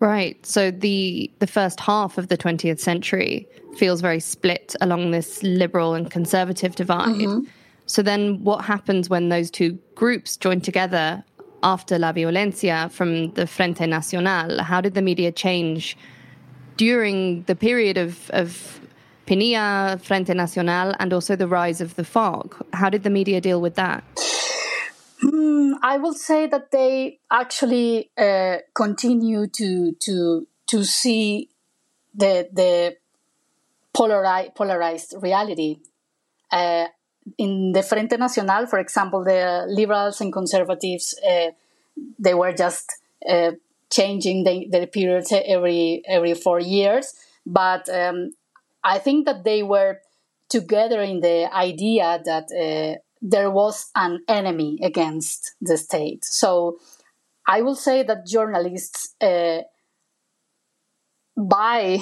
Right. 0.00 0.44
So 0.46 0.70
the 0.70 1.30
the 1.40 1.46
first 1.46 1.80
half 1.80 2.16
of 2.16 2.28
the 2.28 2.38
20th 2.38 2.80
century 2.80 3.46
feels 3.76 4.00
very 4.00 4.20
split 4.20 4.74
along 4.80 5.10
this 5.10 5.42
liberal 5.42 5.94
and 5.94 6.10
conservative 6.10 6.74
divide. 6.74 7.14
Mm-hmm. 7.16 7.44
So 7.86 8.02
then 8.02 8.42
what 8.42 8.64
happens 8.64 9.10
when 9.10 9.28
those 9.28 9.50
two 9.50 9.78
groups 9.94 10.36
join 10.36 10.60
together 10.60 11.22
after 11.62 11.98
La 11.98 12.12
Violencia 12.12 12.90
from 12.90 13.32
the 13.32 13.46
Frente 13.46 13.80
Nacional? 13.80 14.62
How 14.62 14.80
did 14.80 14.94
the 14.94 15.02
media 15.02 15.32
change 15.32 15.96
during 16.76 17.42
the 17.42 17.54
period 17.54 17.98
of, 17.98 18.30
of 18.30 18.80
Pinilla, 19.26 20.00
Frente 20.00 20.34
Nacional, 20.34 20.94
and 20.98 21.12
also 21.12 21.36
the 21.36 21.48
rise 21.48 21.80
of 21.80 21.96
the 21.96 22.04
FARC? 22.04 22.64
How 22.72 22.88
did 22.90 23.02
the 23.02 23.10
media 23.10 23.40
deal 23.40 23.60
with 23.60 23.74
that? 23.74 24.04
Mm, 25.22 25.74
I 25.82 25.98
will 25.98 26.14
say 26.14 26.46
that 26.46 26.70
they 26.70 27.18
actually 27.30 28.10
uh, 28.16 28.58
continue 28.74 29.46
to 29.48 29.92
to 29.92 30.46
to 30.68 30.84
see 30.84 31.50
the 32.14 32.48
the 32.52 32.96
polarized, 33.92 35.14
reality. 35.20 35.80
Uh, 36.50 36.86
in 37.38 37.72
the 37.72 37.82
Frente 37.82 38.18
Nacional, 38.18 38.66
for 38.66 38.78
example, 38.78 39.22
the 39.22 39.66
liberals 39.68 40.20
and 40.20 40.32
conservatives, 40.32 41.14
uh, 41.28 41.50
they 42.18 42.34
were 42.34 42.52
just 42.52 42.90
uh, 43.28 43.52
changing 43.90 44.44
the, 44.44 44.66
their 44.70 44.86
periods 44.86 45.32
every 45.32 46.02
every 46.08 46.34
four 46.34 46.60
years. 46.60 47.14
But 47.44 47.88
um, 47.88 48.30
I 48.82 48.98
think 48.98 49.26
that 49.26 49.44
they 49.44 49.62
were 49.62 49.98
together 50.48 51.02
in 51.02 51.20
the 51.20 51.52
idea 51.54 52.20
that 52.24 52.46
uh, 52.50 52.98
there 53.22 53.50
was 53.50 53.90
an 53.94 54.22
enemy 54.28 54.78
against 54.82 55.54
the 55.60 55.76
state. 55.76 56.24
So 56.24 56.78
I 57.46 57.62
will 57.62 57.74
say 57.74 58.02
that 58.02 58.26
journalists 58.26 59.14
uh, 59.20 59.62
buy 61.36 61.98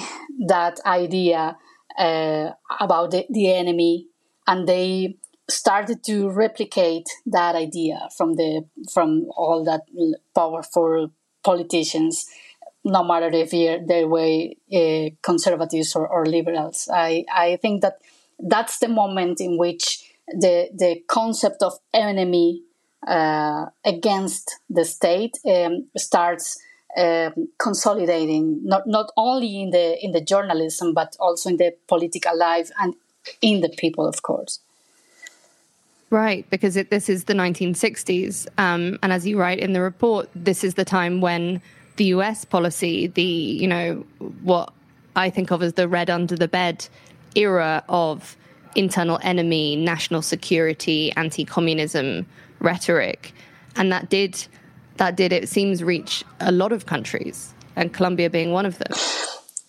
that 0.47 0.79
idea 0.85 1.57
uh, 1.97 2.51
about 2.79 3.11
the, 3.11 3.25
the 3.29 3.53
enemy 3.53 4.07
and 4.47 4.67
they 4.67 5.17
started 5.49 6.03
to 6.03 6.29
replicate 6.29 7.07
that 7.25 7.55
idea 7.55 8.07
from 8.15 8.35
the 8.35 8.65
from 8.93 9.25
all 9.35 9.63
that 9.63 9.81
powerful 10.35 11.11
politicians 11.43 12.25
no 12.85 13.03
matter 13.03 13.29
if 13.33 13.51
they 13.51 14.05
were 14.05 14.49
uh, 14.73 15.09
conservatives 15.21 15.95
or, 15.95 16.07
or, 16.07 16.25
liberals 16.25 16.87
I, 16.93 17.25
I 17.33 17.57
think 17.57 17.81
that 17.81 17.95
that's 18.37 18.77
the 18.79 18.87
moment 18.87 19.41
in 19.41 19.57
which 19.57 20.08
the 20.31 20.69
the 20.73 21.03
concept 21.07 21.61
of 21.61 21.73
enemy 21.93 22.61
uh, 23.07 23.67
against 23.85 24.59
the 24.69 24.85
state 24.85 25.37
um, 25.45 25.87
starts 25.97 26.59
um, 26.97 27.49
consolidating 27.57 28.59
not 28.63 28.87
not 28.87 29.11
only 29.15 29.61
in 29.61 29.69
the 29.71 30.03
in 30.03 30.11
the 30.11 30.21
journalism 30.21 30.93
but 30.93 31.15
also 31.19 31.49
in 31.49 31.57
the 31.57 31.73
political 31.87 32.37
life 32.37 32.71
and 32.79 32.95
in 33.41 33.61
the 33.61 33.69
people, 33.69 34.07
of 34.07 34.21
course. 34.21 34.59
Right, 36.09 36.49
because 36.49 36.75
it, 36.75 36.89
this 36.89 37.07
is 37.07 37.25
the 37.25 37.33
1960s. 37.33 38.47
Um, 38.57 38.97
and 39.03 39.13
as 39.13 39.27
you 39.27 39.39
write 39.39 39.59
in 39.59 39.73
the 39.73 39.81
report, 39.81 40.27
this 40.33 40.63
is 40.63 40.73
the 40.73 40.85
time 40.85 41.21
when 41.21 41.61
the 41.97 42.05
US 42.05 42.45
policy, 42.45 43.07
the, 43.07 43.21
you 43.21 43.67
know, 43.67 44.05
what 44.41 44.73
I 45.15 45.29
think 45.29 45.51
of 45.51 45.61
as 45.61 45.73
the 45.73 45.87
red 45.87 46.09
under 46.09 46.35
the 46.35 46.47
bed 46.47 46.87
era 47.35 47.83
of 47.89 48.37
internal 48.75 49.19
enemy, 49.21 49.75
national 49.75 50.21
security, 50.21 51.11
anti 51.13 51.45
communism 51.45 52.25
rhetoric. 52.59 53.33
And 53.75 53.91
that 53.91 54.09
did, 54.09 54.47
that 54.97 55.15
did, 55.15 55.31
it 55.31 55.49
seems, 55.49 55.83
reach 55.83 56.23
a 56.39 56.51
lot 56.51 56.71
of 56.71 56.85
countries, 56.85 57.53
and 57.75 57.93
Colombia 57.93 58.29
being 58.29 58.51
one 58.51 58.65
of 58.65 58.77
them. 58.79 58.91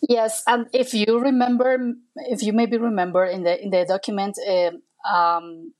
Yes, 0.08 0.42
and 0.46 0.66
if 0.72 0.94
you 0.94 1.20
remember, 1.20 1.94
if 2.16 2.42
you 2.42 2.52
maybe 2.52 2.78
remember 2.78 3.24
in 3.26 3.42
the 3.42 3.62
in 3.62 3.70
the 3.70 3.84
document, 3.86 4.36
uh, 4.48 4.70
um, 5.06 5.74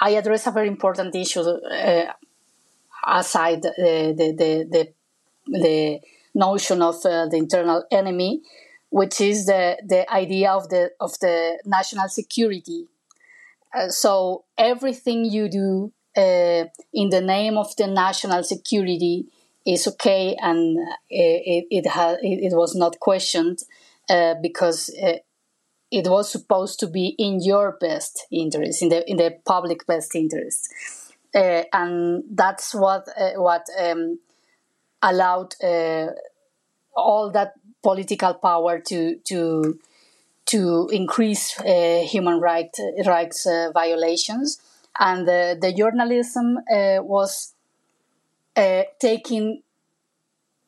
I 0.00 0.10
address 0.10 0.46
a 0.46 0.50
very 0.50 0.68
important 0.68 1.14
issue 1.14 1.40
uh, 1.40 2.12
aside 3.06 3.62
the, 3.62 4.14
the 4.16 4.32
the, 4.36 4.68
the 4.70 4.88
the 5.46 6.00
notion 6.34 6.82
of 6.82 6.96
uh, 7.06 7.26
the 7.26 7.36
internal 7.36 7.84
enemy, 7.90 8.42
which 8.90 9.20
is 9.20 9.46
the 9.46 9.76
the 9.86 10.10
idea 10.12 10.50
of 10.50 10.68
the 10.68 10.90
of 11.00 11.18
the 11.20 11.58
national 11.64 12.08
security. 12.08 12.86
Uh, 13.74 13.88
so 13.88 14.44
everything 14.56 15.24
you 15.24 15.48
do 15.48 15.92
uh, 16.16 16.64
in 16.92 17.10
the 17.10 17.20
name 17.20 17.58
of 17.58 17.74
the 17.76 17.86
national 17.86 18.42
security 18.42 19.26
is 19.66 19.86
okay 19.86 20.34
and 20.40 20.78
uh, 20.78 20.92
it 21.10 21.66
it, 21.70 21.86
it, 21.86 22.52
it 22.52 22.56
was 22.56 22.74
not 22.74 22.98
questioned 22.98 23.58
uh, 24.08 24.34
because 24.42 24.90
uh, 25.02 25.18
it 25.90 26.08
was 26.08 26.30
supposed 26.30 26.80
to 26.80 26.86
be 26.86 27.14
in 27.18 27.40
your 27.42 27.76
best 27.78 28.26
interest 28.32 28.82
in 28.82 28.88
the 28.88 29.10
in 29.10 29.18
the 29.18 29.36
public 29.44 29.86
best 29.86 30.14
interest 30.14 30.68
uh, 31.34 31.62
and 31.72 32.24
that's 32.30 32.74
what 32.74 33.06
what 33.36 33.66
um, 33.78 34.18
allowed 35.02 35.54
all 36.96 37.30
that 37.30 37.52
political 37.82 38.34
power 38.34 38.80
to 38.80 39.16
to 39.24 39.78
to 40.46 40.88
increase 40.92 41.52
human 42.10 42.40
right, 42.40 42.74
rights 43.04 43.46
violations 43.74 44.58
and 44.98 45.28
the 45.28 45.74
journalism 45.76 46.58
was 47.02 47.54
uh, 48.56 48.82
taking 48.98 49.62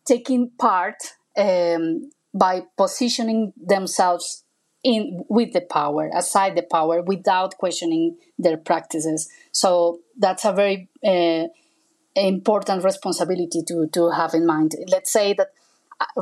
taking 0.07 0.51
part 0.59 0.97
um, 1.37 2.11
by 2.33 2.63
positioning 2.77 3.53
themselves 3.57 4.45
in 4.83 5.25
with 5.29 5.53
the 5.53 5.61
power, 5.61 6.11
aside 6.15 6.57
the 6.57 6.63
power, 6.63 7.03
without 7.03 7.59
questioning 7.59 8.17
their 8.39 8.57
practices. 8.57 9.29
So 9.53 10.01
that's 10.17 10.45
a 10.45 10.53
very 10.53 10.89
uh, 11.05 11.49
important 12.15 12.85
responsibility 12.85 13.63
to 13.67 13.89
to 13.93 14.11
have 14.11 14.35
in 14.35 14.47
mind. 14.47 14.75
Let's 14.89 15.13
say 15.13 15.35
that 15.35 15.49
uh, 15.49 15.60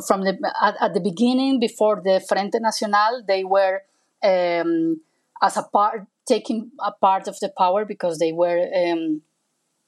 from 0.06 0.23
the 0.23 0.38
at, 0.62 0.76
at 0.80 0.94
the 0.94 1.00
beginning, 1.00 1.61
before 1.61 2.00
the 2.04 2.20
Frente 2.26 2.61
Nacional, 2.61 3.23
they 3.26 3.44
were 3.44 3.82
um, 4.23 5.00
as 5.42 5.56
a 5.56 5.62
part 5.62 6.06
taking 6.26 6.70
a 6.80 6.92
part 6.92 7.28
of 7.28 7.38
the 7.40 7.50
power 7.56 7.85
because 7.85 8.18
they 8.18 8.32
were. 8.32 8.68
Um, 8.75 9.23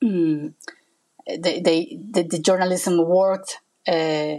they, 1.26 1.60
they 1.60 1.98
the, 2.10 2.22
the, 2.22 2.38
journalism 2.38 3.06
worked 3.06 3.58
uh, 3.86 4.36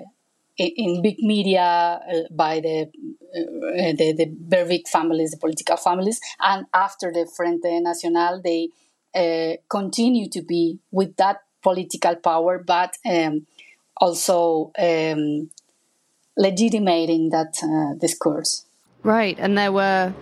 in 0.58 1.01
big 1.01 1.20
media 1.20 1.62
uh, 1.62 2.22
by 2.31 2.60
the, 2.60 2.81
uh, 2.84 3.93
the, 3.93 4.13
the 4.17 4.25
big 4.25 4.88
families, 4.88 5.31
the 5.31 5.38
political 5.38 5.77
families, 5.77 6.20
and 6.39 6.65
after 6.74 7.12
the 7.12 7.29
Frente 7.36 7.81
Nacional, 7.81 8.41
they 8.43 8.70
uh, 9.15 9.58
continue 9.70 10.29
to 10.29 10.41
be 10.41 10.79
with 10.91 11.15
that 11.17 11.41
political 11.62 12.15
power, 12.15 12.63
but 12.65 12.98
um, 13.05 13.46
also 14.01 14.72
um, 14.77 15.50
legitimating 16.36 17.29
that 17.29 17.53
uh, 17.63 17.98
discourse. 18.00 18.65
Right, 19.03 19.38
and 19.39 19.58
there 19.58 19.72
were 19.72 20.13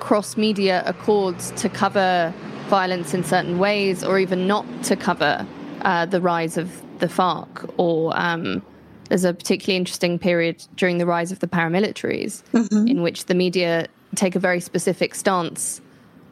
cross 0.00 0.36
media 0.36 0.82
accords 0.84 1.52
to 1.52 1.68
cover 1.68 2.34
violence 2.68 3.14
in 3.14 3.24
certain 3.24 3.58
ways, 3.58 4.04
or 4.04 4.18
even 4.18 4.46
not 4.46 4.66
to 4.84 4.96
cover 4.96 5.46
uh, 5.82 6.04
the 6.06 6.20
rise 6.20 6.58
of 6.58 6.82
the 6.98 7.06
FARC. 7.06 7.72
Or 7.78 8.12
um, 8.16 8.62
there's 9.08 9.24
a 9.24 9.32
particularly 9.32 9.76
interesting 9.76 10.18
period 10.18 10.66
during 10.76 10.98
the 10.98 11.06
rise 11.06 11.32
of 11.32 11.38
the 11.38 11.46
paramilitaries 11.46 12.42
mm-hmm. 12.52 12.86
in 12.88 13.02
which 13.02 13.26
the 13.26 13.34
media 13.34 13.86
take 14.14 14.34
a 14.34 14.38
very 14.38 14.60
specific 14.60 15.14
stance 15.14 15.80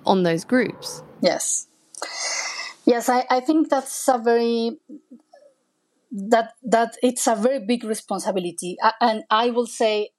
on 0.05 0.23
those 0.23 0.45
groups. 0.45 1.03
Yes. 1.21 1.69
Yes, 2.85 3.09
I, 3.09 3.25
I 3.31 3.41
think 3.41 3.69
that's 3.71 4.09
a 4.09 4.19
very 4.19 4.79
that 6.13 6.55
that 6.63 6.97
it's 7.03 7.27
a 7.27 7.35
very 7.35 7.61
big 7.61 7.85
responsibility, 7.85 8.77
and 9.01 9.25
I 9.31 9.51
will 9.51 9.67
say 9.67 10.11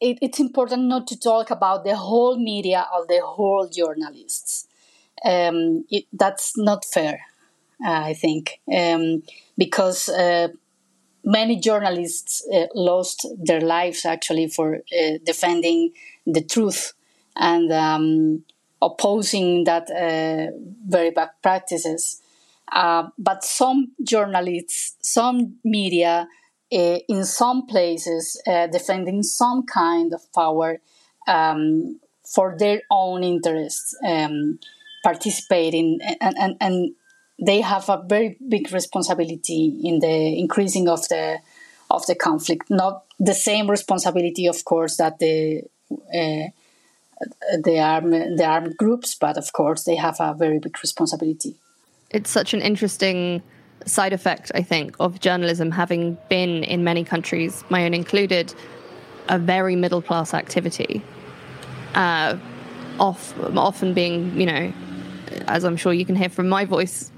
it, 0.00 0.18
it's 0.20 0.40
important 0.40 0.84
not 0.84 1.06
to 1.08 1.18
talk 1.18 1.50
about 1.50 1.84
the 1.84 1.96
whole 1.96 2.38
media 2.38 2.86
or 2.94 3.06
the 3.06 3.20
whole 3.24 3.68
journalists. 3.68 4.66
Um, 5.24 5.84
it, 5.90 6.06
that's 6.12 6.58
not 6.58 6.84
fair, 6.84 7.20
uh, 7.84 7.90
I 7.90 8.14
think, 8.14 8.60
um, 8.72 9.22
because 9.58 10.08
uh, 10.08 10.48
many 11.24 11.60
journalists 11.60 12.46
uh, 12.54 12.66
lost 12.74 13.26
their 13.38 13.62
lives 13.62 14.06
actually 14.06 14.48
for 14.48 14.76
uh, 14.76 15.18
defending 15.24 15.92
the 16.26 16.42
truth 16.42 16.94
and 17.36 17.72
um, 17.72 18.44
opposing 18.82 19.64
that 19.64 19.90
uh, 19.90 20.52
very 20.88 21.12
bad 21.12 21.30
practices. 21.42 22.21
Uh, 22.72 23.08
but 23.18 23.44
some 23.44 23.92
journalists, 24.02 24.96
some 25.02 25.56
media, 25.64 26.26
uh, 26.72 26.98
in 27.08 27.24
some 27.24 27.66
places, 27.66 28.40
uh, 28.46 28.66
defending 28.66 29.22
some 29.22 29.64
kind 29.64 30.14
of 30.14 30.20
power 30.32 30.80
um, 31.28 32.00
for 32.24 32.56
their 32.58 32.80
own 32.90 33.22
interests, 33.22 33.94
um, 34.06 34.58
participating, 35.04 35.98
and, 36.20 36.38
and, 36.38 36.56
and 36.60 36.94
they 37.44 37.60
have 37.60 37.88
a 37.88 38.02
very 38.06 38.38
big 38.48 38.72
responsibility 38.72 39.80
in 39.84 39.98
the 39.98 40.38
increasing 40.38 40.88
of 40.88 41.06
the 41.08 41.38
of 41.90 42.06
the 42.06 42.14
conflict. 42.14 42.70
Not 42.70 43.04
the 43.20 43.34
same 43.34 43.70
responsibility, 43.70 44.46
of 44.46 44.64
course, 44.64 44.96
that 44.96 45.18
the 45.18 45.62
uh, 45.90 46.48
the 47.62 47.78
armed 47.80 48.38
the 48.38 48.44
armed 48.44 48.76
groups, 48.76 49.14
but 49.14 49.36
of 49.36 49.52
course 49.52 49.84
they 49.84 49.96
have 49.96 50.16
a 50.20 50.34
very 50.34 50.58
big 50.58 50.76
responsibility. 50.82 51.56
It's 52.12 52.30
such 52.30 52.54
an 52.54 52.60
interesting 52.60 53.42
side 53.86 54.12
effect, 54.12 54.52
I 54.54 54.62
think, 54.62 54.96
of 55.00 55.20
journalism 55.20 55.70
having 55.70 56.16
been 56.28 56.64
in 56.64 56.84
many 56.84 57.04
countries, 57.04 57.64
my 57.68 57.84
own 57.84 57.94
included, 57.94 58.54
a 59.28 59.38
very 59.38 59.76
middle 59.76 60.02
class 60.02 60.34
activity. 60.34 61.02
Uh, 61.94 62.36
off, 62.98 63.34
often 63.56 63.94
being, 63.94 64.38
you 64.38 64.46
know, 64.46 64.72
as 65.48 65.64
I'm 65.64 65.76
sure 65.76 65.92
you 65.92 66.04
can 66.04 66.16
hear 66.16 66.28
from 66.28 66.48
my 66.48 66.64
voice, 66.64 67.10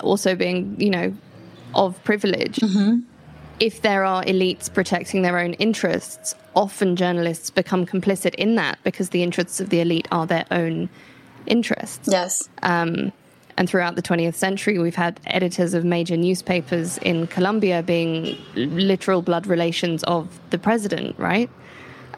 also 0.00 0.34
being, 0.34 0.76
you 0.78 0.90
know, 0.90 1.14
of 1.74 2.02
privilege. 2.04 2.56
Mm-hmm. 2.56 3.00
If 3.60 3.82
there 3.82 4.04
are 4.04 4.22
elites 4.24 4.72
protecting 4.72 5.22
their 5.22 5.38
own 5.38 5.54
interests, 5.54 6.34
often 6.54 6.96
journalists 6.96 7.50
become 7.50 7.86
complicit 7.86 8.34
in 8.34 8.56
that 8.56 8.78
because 8.84 9.10
the 9.10 9.22
interests 9.22 9.60
of 9.60 9.70
the 9.70 9.80
elite 9.80 10.08
are 10.10 10.26
their 10.26 10.44
own 10.50 10.88
interests. 11.46 12.08
Yes. 12.10 12.48
Um, 12.62 13.12
and 13.56 13.68
throughout 13.68 13.96
the 13.96 14.02
20th 14.02 14.34
century, 14.34 14.78
we've 14.78 14.96
had 14.96 15.20
editors 15.26 15.74
of 15.74 15.84
major 15.84 16.16
newspapers 16.16 16.98
in 16.98 17.26
Colombia 17.26 17.82
being 17.82 18.36
literal 18.54 19.22
blood 19.22 19.46
relations 19.46 20.02
of 20.04 20.40
the 20.50 20.58
president, 20.58 21.18
right? 21.18 21.50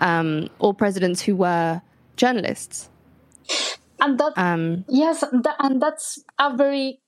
Um, 0.01 0.49
all 0.59 0.75
presidents 0.75 1.23
who 1.23 1.37
were 1.37 1.83
journalists. 2.17 2.89
And 4.01 4.19
that, 4.19 4.33
um, 4.37 4.85
yes, 4.89 5.25
and 5.59 5.81
that's 5.81 6.23
a 6.39 6.57
very 6.57 7.01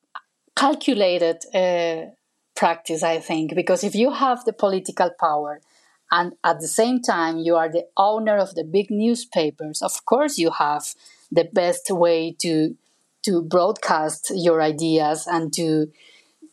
calculated 0.57 1.39
uh, 1.55 2.11
practice, 2.57 3.03
I 3.03 3.21
think, 3.21 3.55
because 3.55 3.85
if 3.85 3.95
you 3.95 4.13
have 4.13 4.45
the 4.45 4.53
political 4.53 5.11
power 5.19 5.61
and 6.11 6.33
at 6.43 6.61
the 6.61 6.69
same 6.69 7.01
time 7.03 7.39
you 7.39 7.57
are 7.57 7.71
the 7.71 7.87
owner 7.97 8.37
of 8.39 8.55
the 8.55 8.65
big 8.65 8.91
newspapers, 8.91 9.83
of 9.83 10.05
course 10.05 10.39
you 10.39 10.51
have 10.51 10.95
the 11.31 11.49
best 11.53 11.91
way 11.91 12.35
to 12.41 12.77
to 13.23 13.43
broadcast 13.43 14.33
your 14.35 14.63
ideas 14.63 15.27
and 15.27 15.53
to 15.53 15.91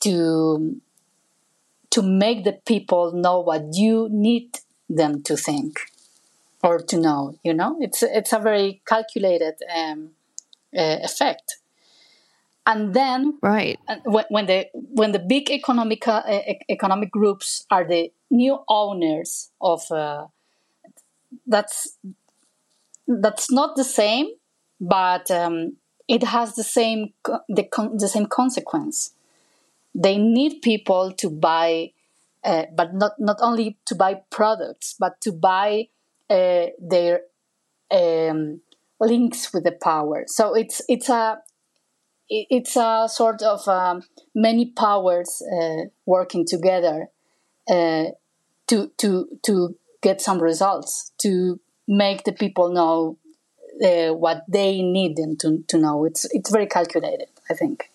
to 0.02 0.82
to 1.92 2.02
make 2.02 2.44
the 2.44 2.54
people 2.66 3.14
know 3.14 3.40
what 3.40 3.64
you 3.74 4.10
need 4.12 4.60
them 4.90 5.24
to 5.24 5.38
think 5.38 5.80
or 6.64 6.80
to 6.80 6.98
know 6.98 7.36
you 7.44 7.54
know? 7.54 7.78
It's 7.80 8.04
it's 8.04 8.34
a 8.34 8.40
very 8.40 8.82
calculated 8.86 9.56
um, 9.74 10.12
uh, 10.76 10.98
effect. 11.04 11.58
And 12.68 12.96
then 12.96 13.38
right. 13.44 13.80
when, 14.06 14.26
when 14.30 14.46
the 14.48 14.68
when 14.74 15.12
the 15.12 15.20
big 15.20 15.52
economic 15.52 16.08
uh, 16.08 16.24
economic 16.68 17.12
groups 17.12 17.66
are 17.70 17.88
the 17.88 18.12
new 18.32 18.58
owners 18.68 19.52
of 19.62 19.90
uh, 19.92 20.26
that's 21.46 21.98
that's 23.08 23.52
not 23.52 23.76
the 23.76 23.84
same 23.84 24.28
but 24.82 25.30
um, 25.32 25.78
it 26.08 26.24
has 26.24 26.56
the 26.56 26.64
same 26.64 27.14
the, 27.50 27.68
the 27.98 28.08
same 28.08 28.26
consequence. 28.28 29.12
They 29.94 30.18
need 30.18 30.62
people 30.62 31.14
to 31.14 31.30
buy, 31.30 31.92
uh, 32.44 32.66
but 32.76 32.94
not 32.94 33.14
not 33.20 33.38
only 33.42 33.78
to 33.86 33.96
buy 33.96 34.22
products, 34.30 34.96
but 35.00 35.22
to 35.22 35.32
buy 35.32 35.88
uh, 36.30 36.68
their 36.80 37.22
um, 37.92 38.62
links 39.00 39.54
with 39.54 39.64
the 39.64 39.72
power. 39.72 40.26
So 40.28 40.54
it's 40.54 40.82
it's 40.88 41.10
a 41.10 41.40
it's 42.30 42.76
a 42.76 43.08
sort 43.10 43.42
of 43.42 43.68
um, 43.68 44.04
many 44.34 44.72
powers 44.72 45.42
uh, 45.42 45.86
working 46.06 46.46
together 46.46 47.08
uh, 47.70 48.06
to 48.68 48.92
to 48.98 49.28
to 49.46 49.76
get 50.02 50.22
some 50.22 50.42
results 50.42 51.12
to 51.20 51.60
make 51.88 52.24
the 52.24 52.32
people 52.32 52.72
know 52.72 53.18
uh, 53.84 54.14
what 54.14 54.44
they 54.48 54.82
need 54.82 55.16
them 55.16 55.36
to, 55.38 55.64
to 55.68 55.78
know. 55.78 56.06
It's 56.06 56.26
it's 56.32 56.50
very 56.50 56.68
calculated, 56.68 57.28
I 57.50 57.54
think. 57.54 57.90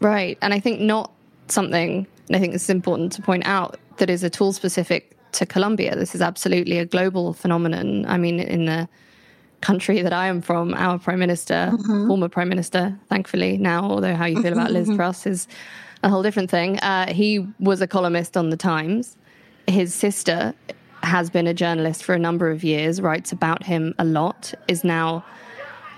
Right, 0.00 0.38
and 0.40 0.54
I 0.54 0.60
think 0.60 0.80
not 0.80 1.12
something, 1.48 2.06
and 2.26 2.36
I 2.36 2.40
think 2.40 2.54
it's 2.54 2.70
important 2.70 3.12
to 3.12 3.22
point 3.22 3.46
out 3.46 3.78
that 3.98 4.08
is 4.08 4.24
at 4.24 4.40
all 4.40 4.52
specific 4.52 5.16
to 5.32 5.46
Colombia. 5.46 5.94
This 5.94 6.14
is 6.14 6.22
absolutely 6.22 6.78
a 6.78 6.86
global 6.86 7.32
phenomenon. 7.32 8.06
I 8.06 8.16
mean, 8.16 8.40
in 8.40 8.64
the 8.64 8.88
country 9.60 10.02
that 10.02 10.12
I 10.12 10.26
am 10.26 10.40
from, 10.40 10.74
our 10.74 10.98
prime 10.98 11.18
minister, 11.18 11.70
mm-hmm. 11.72 12.06
former 12.08 12.28
prime 12.28 12.48
minister, 12.48 12.98
thankfully 13.08 13.58
now, 13.58 13.84
although 13.84 14.14
how 14.14 14.24
you 14.24 14.42
feel 14.42 14.52
about 14.52 14.70
Liz 14.72 14.88
Truss 14.96 15.26
is 15.26 15.46
a 16.02 16.08
whole 16.08 16.22
different 16.22 16.50
thing. 16.50 16.78
Uh, 16.78 17.12
he 17.12 17.46
was 17.58 17.80
a 17.80 17.86
columnist 17.86 18.36
on 18.36 18.50
the 18.50 18.56
Times. 18.56 19.16
His 19.66 19.94
sister 19.94 20.54
has 21.02 21.30
been 21.30 21.46
a 21.46 21.54
journalist 21.54 22.04
for 22.04 22.14
a 22.14 22.18
number 22.18 22.50
of 22.50 22.62
years, 22.62 23.00
writes 23.00 23.32
about 23.32 23.64
him 23.64 23.94
a 23.98 24.04
lot, 24.04 24.52
is 24.68 24.84
now 24.84 25.24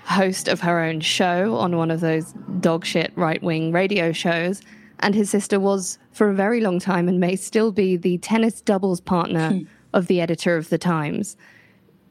host 0.05 0.47
of 0.47 0.61
her 0.61 0.81
own 0.81 0.99
show 0.99 1.55
on 1.55 1.77
one 1.77 1.89
of 1.89 2.01
those 2.01 2.33
dogshit 2.59 3.11
right 3.15 3.41
wing 3.41 3.71
radio 3.71 4.11
shows. 4.11 4.61
And 4.99 5.15
his 5.15 5.29
sister 5.29 5.59
was, 5.59 5.97
for 6.11 6.29
a 6.29 6.33
very 6.33 6.61
long 6.61 6.79
time, 6.79 7.07
and 7.09 7.19
may 7.19 7.35
still 7.35 7.71
be, 7.71 7.97
the 7.97 8.17
tennis 8.19 8.61
doubles 8.61 9.01
partner 9.01 9.51
hmm. 9.51 9.63
of 9.93 10.07
the 10.07 10.21
editor 10.21 10.55
of 10.55 10.69
The 10.69 10.77
Times. 10.77 11.35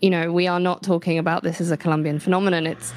You 0.00 0.10
know, 0.10 0.32
we 0.32 0.46
are 0.46 0.60
not 0.60 0.82
talking 0.82 1.16
about 1.16 1.42
this 1.42 1.60
as 1.60 1.70
a 1.70 1.76
Colombian 1.76 2.18
phenomenon. 2.18 2.66
It's 2.66 2.92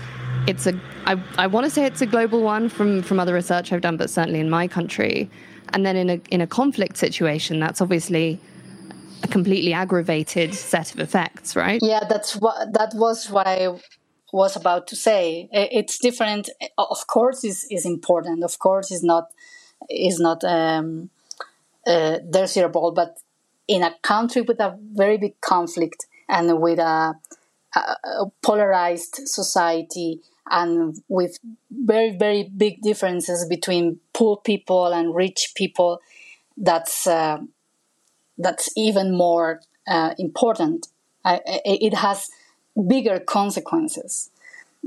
it's 0.47 0.67
a 0.67 0.79
I, 1.05 1.21
I 1.37 1.47
want 1.47 1.65
to 1.65 1.69
say 1.69 1.85
it's 1.85 2.01
a 2.01 2.05
global 2.05 2.41
one 2.41 2.67
from 2.67 3.03
from 3.03 3.19
other 3.19 3.33
research 3.33 3.71
I've 3.71 3.81
done, 3.81 3.95
but 3.95 4.09
certainly 4.09 4.39
in 4.39 4.49
my 4.49 4.67
country. 4.67 5.29
And 5.69 5.85
then 5.85 5.95
in 5.95 6.09
a 6.09 6.21
in 6.29 6.41
a 6.41 6.47
conflict 6.47 6.97
situation, 6.97 7.59
that's 7.59 7.79
obviously 7.79 8.39
a 9.23 9.27
completely 9.27 9.73
aggravated 9.73 10.53
set 10.53 10.93
of 10.93 10.99
effects, 10.99 11.55
right? 11.55 11.79
Yeah, 11.81 12.03
that's 12.07 12.35
what 12.35 12.73
that 12.73 12.93
was 12.93 13.29
what 13.29 13.47
I 13.47 13.79
was 14.31 14.55
about 14.55 14.87
to 14.87 14.95
say. 14.95 15.47
It's 15.51 15.97
different. 15.97 16.49
Of 16.77 17.07
course, 17.07 17.43
is 17.43 17.65
is 17.71 17.85
important. 17.85 18.43
Of 18.43 18.59
course, 18.59 18.91
is 18.91 19.03
not 19.03 19.31
is 19.89 20.19
not 20.19 20.43
um, 20.43 21.09
uh, 21.87 22.17
desirable. 22.29 22.91
But 22.91 23.17
in 23.67 23.83
a 23.83 23.95
country 24.01 24.41
with 24.41 24.59
a 24.59 24.77
very 24.93 25.17
big 25.17 25.39
conflict 25.41 26.05
and 26.27 26.59
with 26.61 26.79
a, 26.79 27.15
a 27.75 28.25
polarized 28.43 29.21
society 29.25 30.21
and 30.49 31.01
with 31.07 31.39
very 31.71 32.15
very 32.15 32.43
big 32.43 32.81
differences 32.81 33.47
between 33.47 33.99
poor 34.13 34.37
people 34.37 34.87
and 34.87 35.15
rich 35.15 35.53
people, 35.55 35.99
that's 36.57 37.07
uh, 37.07 37.37
that's 38.37 38.69
even 38.75 39.15
more 39.15 39.61
uh, 39.87 40.13
important. 40.17 40.87
I, 41.23 41.41
it 41.65 41.93
has 41.95 42.27
bigger 42.87 43.19
consequences 43.19 44.29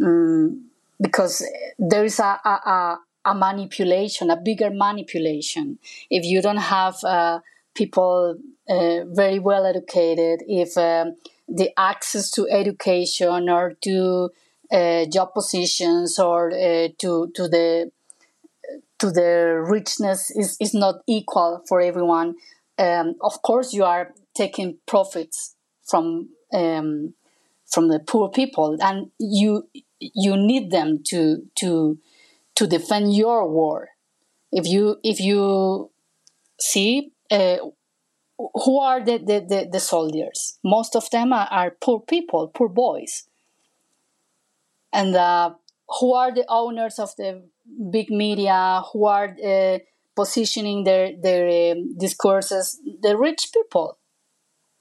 um, 0.02 0.66
because 1.00 1.44
there 1.78 2.04
is 2.04 2.18
a, 2.18 2.40
a, 2.44 2.98
a, 3.24 3.34
manipulation, 3.34 4.30
a 4.30 4.36
bigger 4.36 4.70
manipulation. 4.70 5.78
If 6.10 6.24
you 6.24 6.42
don't 6.42 6.56
have 6.58 6.96
uh, 7.04 7.40
people 7.74 8.36
uh, 8.68 9.04
very 9.06 9.38
well 9.38 9.66
educated, 9.66 10.42
if 10.46 10.76
um, 10.76 11.16
the 11.48 11.70
access 11.78 12.30
to 12.32 12.48
education 12.48 13.48
or 13.48 13.74
to 13.82 14.30
uh, 14.70 15.06
job 15.06 15.32
positions 15.32 16.18
or 16.18 16.50
uh, 16.50 16.88
to 16.98 17.30
to 17.34 17.48
the 17.48 17.90
to 18.98 19.10
the 19.10 19.64
richness 19.66 20.30
is, 20.30 20.56
is 20.60 20.74
not 20.74 20.96
equal 21.06 21.64
for 21.68 21.80
everyone. 21.80 22.34
Um, 22.78 23.14
of 23.20 23.42
course, 23.42 23.72
you 23.72 23.84
are 23.84 24.14
taking 24.34 24.78
profits 24.86 25.56
from 25.86 26.30
um, 26.52 27.14
from 27.66 27.88
the 27.88 27.98
poor 27.98 28.30
people, 28.30 28.76
and 28.80 29.10
you 29.18 29.68
you 30.00 30.36
need 30.36 30.70
them 30.70 31.02
to 31.08 31.42
to 31.56 31.98
to 32.56 32.66
defend 32.66 33.14
your 33.14 33.48
war. 33.48 33.88
If 34.52 34.66
you 34.66 34.98
if 35.02 35.20
you 35.20 35.90
see 36.60 37.12
uh, 37.30 37.58
who 38.38 38.78
are 38.78 39.04
the, 39.04 39.18
the, 39.18 39.44
the, 39.48 39.68
the, 39.72 39.80
soldiers, 39.80 40.58
most 40.62 40.94
of 40.94 41.10
them 41.10 41.32
are, 41.32 41.48
are 41.50 41.72
poor 41.80 42.00
people, 42.00 42.48
poor 42.48 42.68
boys, 42.68 43.24
and 44.92 45.14
uh, 45.14 45.50
who 45.98 46.14
are 46.14 46.32
the 46.32 46.44
owners 46.48 46.98
of 46.98 47.14
the 47.16 47.42
big 47.90 48.10
media, 48.10 48.82
who 48.92 49.06
are 49.06 49.36
uh, 49.44 49.78
positioning 50.20 50.84
their 50.84 51.04
their 51.26 51.44
um, 51.72 51.96
discourses, 52.04 52.66
the 53.06 53.16
rich 53.16 53.42
people. 53.54 53.98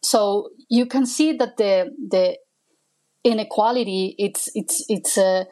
So 0.02 0.50
you 0.70 0.86
can 0.94 1.06
see 1.06 1.30
that 1.38 1.58
the 1.58 1.74
the 2.16 2.26
inequality 3.24 4.16
it's 4.18 4.50
it's 4.56 4.84
it's 4.90 5.18
uh, 5.18 5.44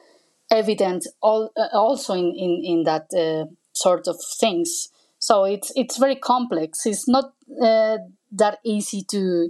evident 0.50 1.02
all, 1.22 1.52
uh, 1.56 1.70
also 1.74 2.14
in 2.14 2.34
in, 2.46 2.52
in 2.72 2.84
that 2.84 3.08
uh, 3.14 3.46
sort 3.74 4.08
of 4.08 4.18
things. 4.40 4.90
So 5.20 5.46
it's 5.46 5.72
it's 5.76 5.98
very 5.98 6.16
complex. 6.16 6.86
It's 6.86 7.08
not 7.08 7.26
uh, 7.62 7.98
that 8.32 8.60
easy 8.64 9.04
to 9.12 9.50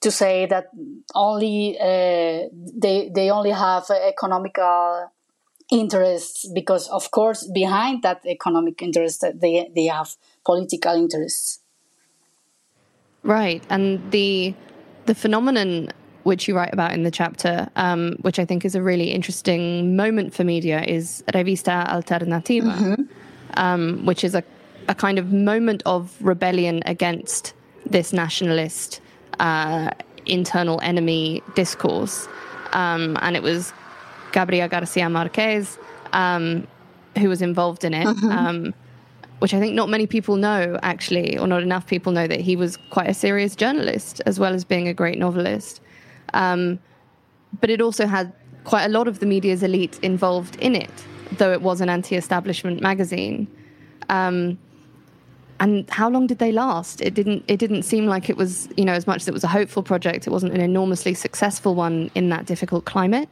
to 0.00 0.10
say 0.10 0.46
that 0.46 0.66
only 1.14 1.78
uh, 1.78 2.48
they 2.82 3.10
they 3.14 3.30
only 3.30 3.52
have 3.52 3.84
economical 3.90 5.10
interests 5.72 6.48
because 6.54 6.88
of 6.88 7.10
course 7.10 7.48
behind 7.52 8.02
that 8.02 8.20
economic 8.26 8.82
interest 8.82 9.24
they 9.34 9.70
they 9.74 9.86
have 9.86 10.16
political 10.44 10.94
interests 10.94 11.60
right 13.22 13.62
and 13.70 14.10
the 14.10 14.54
the 15.06 15.14
phenomenon 15.14 15.88
which 16.24 16.46
you 16.48 16.54
write 16.54 16.72
about 16.72 16.92
in 16.92 17.02
the 17.02 17.10
chapter, 17.10 17.68
um, 17.76 18.16
which 18.20 18.38
I 18.38 18.44
think 18.44 18.64
is 18.64 18.74
a 18.74 18.82
really 18.82 19.10
interesting 19.10 19.96
moment 19.96 20.34
for 20.34 20.44
media, 20.44 20.82
is 20.82 21.24
Revista 21.32 21.88
Alternativa, 21.88 22.70
mm-hmm. 22.70 23.02
um, 23.54 24.04
which 24.04 24.24
is 24.24 24.34
a, 24.34 24.42
a 24.88 24.94
kind 24.94 25.18
of 25.18 25.32
moment 25.32 25.82
of 25.86 26.14
rebellion 26.20 26.82
against 26.86 27.54
this 27.86 28.12
nationalist 28.12 29.00
uh, 29.38 29.90
internal 30.26 30.80
enemy 30.82 31.42
discourse. 31.54 32.28
Um, 32.72 33.16
and 33.22 33.36
it 33.36 33.42
was 33.42 33.72
Gabriel 34.32 34.68
Garcia 34.68 35.08
Marquez 35.08 35.78
um, 36.12 36.66
who 37.18 37.28
was 37.28 37.42
involved 37.42 37.84
in 37.84 37.94
it. 37.94 38.06
Mm-hmm. 38.06 38.30
Um, 38.30 38.74
which 39.40 39.54
I 39.54 39.58
think 39.58 39.74
not 39.74 39.88
many 39.88 40.06
people 40.06 40.36
know, 40.36 40.78
actually, 40.82 41.38
or 41.38 41.46
not 41.46 41.62
enough 41.62 41.86
people 41.86 42.12
know 42.12 42.26
that 42.26 42.40
he 42.40 42.56
was 42.56 42.76
quite 42.90 43.08
a 43.08 43.14
serious 43.14 43.56
journalist 43.56 44.20
as 44.26 44.38
well 44.38 44.52
as 44.52 44.64
being 44.64 44.86
a 44.86 44.92
great 44.92 45.18
novelist. 45.18 45.80
Um, 46.34 46.78
but 47.58 47.70
it 47.70 47.80
also 47.80 48.06
had 48.06 48.34
quite 48.64 48.84
a 48.84 48.90
lot 48.90 49.08
of 49.08 49.20
the 49.20 49.24
media's 49.24 49.62
elite 49.62 49.98
involved 50.02 50.56
in 50.56 50.76
it, 50.76 50.90
though 51.38 51.52
it 51.52 51.62
was 51.62 51.80
an 51.80 51.88
anti 51.88 52.16
establishment 52.16 52.82
magazine. 52.82 53.48
Um, 54.10 54.58
and 55.58 55.88
how 55.88 56.10
long 56.10 56.26
did 56.26 56.38
they 56.38 56.52
last? 56.52 57.00
It 57.00 57.14
didn't. 57.14 57.44
It 57.48 57.58
didn't 57.58 57.84
seem 57.84 58.06
like 58.06 58.28
it 58.28 58.36
was, 58.36 58.68
you 58.76 58.84
know, 58.84 58.92
as 58.92 59.06
much 59.06 59.22
as 59.22 59.28
it 59.28 59.32
was 59.32 59.44
a 59.44 59.48
hopeful 59.48 59.82
project. 59.82 60.26
It 60.26 60.30
wasn't 60.30 60.52
an 60.52 60.60
enormously 60.60 61.14
successful 61.14 61.74
one 61.74 62.10
in 62.14 62.28
that 62.28 62.44
difficult 62.44 62.84
climate. 62.84 63.28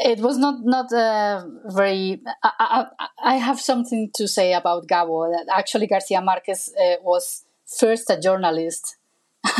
It 0.00 0.20
was 0.20 0.38
not 0.38 0.64
not 0.64 0.92
uh, 0.92 1.44
very. 1.66 2.20
I, 2.42 2.86
I, 2.98 3.06
I, 3.22 3.36
have 3.36 3.60
something 3.60 4.10
to 4.14 4.28
say 4.28 4.52
about 4.52 4.86
Gabo. 4.86 5.30
That 5.30 5.46
actually 5.56 5.86
Garcia 5.86 6.20
Marquez 6.20 6.72
uh, 6.80 6.96
was 7.02 7.44
first 7.66 8.10
a 8.10 8.20
journalist 8.20 8.96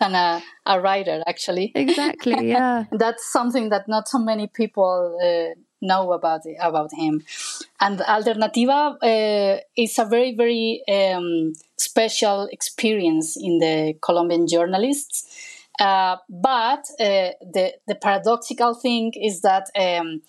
than 0.00 0.14
a, 0.14 0.42
a 0.66 0.80
writer 0.80 1.22
actually 1.26 1.72
exactly 1.74 2.48
yeah 2.48 2.84
that's 2.92 3.30
something 3.32 3.70
that 3.70 3.88
not 3.88 4.08
so 4.08 4.18
many 4.18 4.46
people 4.46 5.18
uh, 5.22 5.54
know 5.80 6.12
about 6.12 6.42
about 6.60 6.90
him 6.92 7.22
and 7.80 8.00
alternativa 8.02 8.96
uh, 9.02 9.56
is 9.76 9.98
a 9.98 10.04
very 10.04 10.34
very 10.34 10.82
um, 10.88 11.52
special 11.76 12.48
experience 12.52 13.36
in 13.36 13.58
the 13.58 13.94
colombian 14.02 14.46
journalists 14.46 15.26
uh, 15.80 16.16
but 16.28 16.84
uh, 17.00 17.30
the 17.40 17.72
the 17.86 17.94
paradoxical 17.94 18.74
thing 18.74 19.12
is 19.14 19.40
that 19.42 19.70
um, 19.76 20.20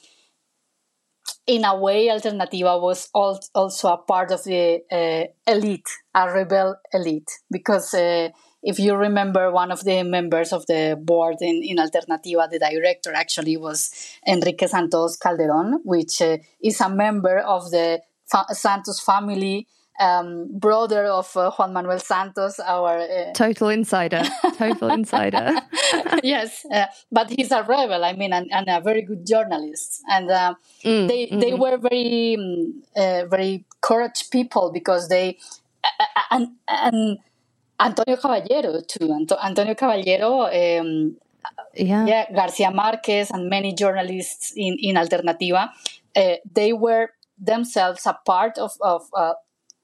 in 1.48 1.64
a 1.64 1.78
way, 1.78 2.10
Alternativa 2.10 2.78
was 2.80 3.10
also 3.14 3.88
a 3.90 3.98
part 3.98 4.32
of 4.32 4.44
the 4.44 4.82
uh, 4.92 5.52
elite, 5.52 5.88
a 6.14 6.32
rebel 6.32 6.76
elite, 6.94 7.30
because 7.52 7.94
uh, 7.94 8.30
if 8.64 8.80
you 8.80 8.96
remember, 8.96 9.52
one 9.52 9.72
of 9.72 9.84
the 9.84 10.02
members 10.04 10.52
of 10.52 10.66
the 10.66 11.00
board 11.00 11.36
in, 11.42 11.62
in 11.64 11.78
Alternativa, 11.78 12.48
the 12.50 12.58
director 12.58 13.14
actually 13.14 13.58
was 13.58 13.92
Enrique 14.28 14.66
Santos 14.66 15.18
Calderon, 15.18 15.82
which 15.84 16.20
uh, 16.22 16.38
is 16.64 16.82
a 16.82 16.90
member 16.90 17.38
of 17.40 17.70
the 17.70 18.02
Fa- 18.26 18.48
Santos 18.54 19.00
family, 19.00 19.68
um, 20.00 20.48
brother 20.52 21.06
of 21.06 21.36
uh, 21.38 21.52
Juan 21.52 21.74
Manuel 21.74 22.00
Santos, 22.00 22.60
our 22.60 23.00
uh, 23.00 23.34
total 23.34 23.70
insider, 23.70 24.24
total 24.58 24.90
insider. 24.90 25.56
yes, 26.24 26.66
uh, 26.72 26.86
but 27.12 27.30
he's 27.30 27.52
a 27.52 27.64
rebel. 27.64 28.04
I 28.04 28.14
mean, 28.14 28.34
and, 28.34 28.52
and 28.52 28.68
a 28.68 28.82
very 28.82 29.02
good 29.02 29.26
journalist, 29.26 30.02
and 30.10 30.30
uh, 30.30 30.56
mm, 30.84 31.08
they 31.08 31.28
mm-hmm. 31.28 31.40
they 31.40 31.54
were 31.54 31.78
very 31.78 32.36
um, 32.36 32.84
uh, 32.96 33.26
very 33.26 33.66
courage 33.82 34.30
people 34.30 34.72
because 34.72 35.08
they 35.08 35.38
uh, 35.84 36.06
and 36.32 36.48
and 36.68 37.20
Antonio 37.80 38.18
Caballero 38.18 38.82
too. 38.82 39.12
Anto- 39.12 39.38
Antonio 39.42 39.76
Caballero, 39.76 40.46
um, 40.46 41.18
yeah. 41.74 42.06
yeah, 42.06 42.32
Garcia 42.34 42.72
Marquez, 42.72 43.32
and 43.32 43.50
many 43.50 43.74
journalists 43.74 44.54
in 44.56 44.78
in 44.80 44.98
Alternativa, 44.98 45.72
uh, 46.16 46.36
they 46.52 46.74
were 46.74 47.12
themselves 47.38 48.06
a 48.06 48.18
part 48.26 48.58
of 48.58 48.72
of 48.82 49.04
uh, 49.14 49.34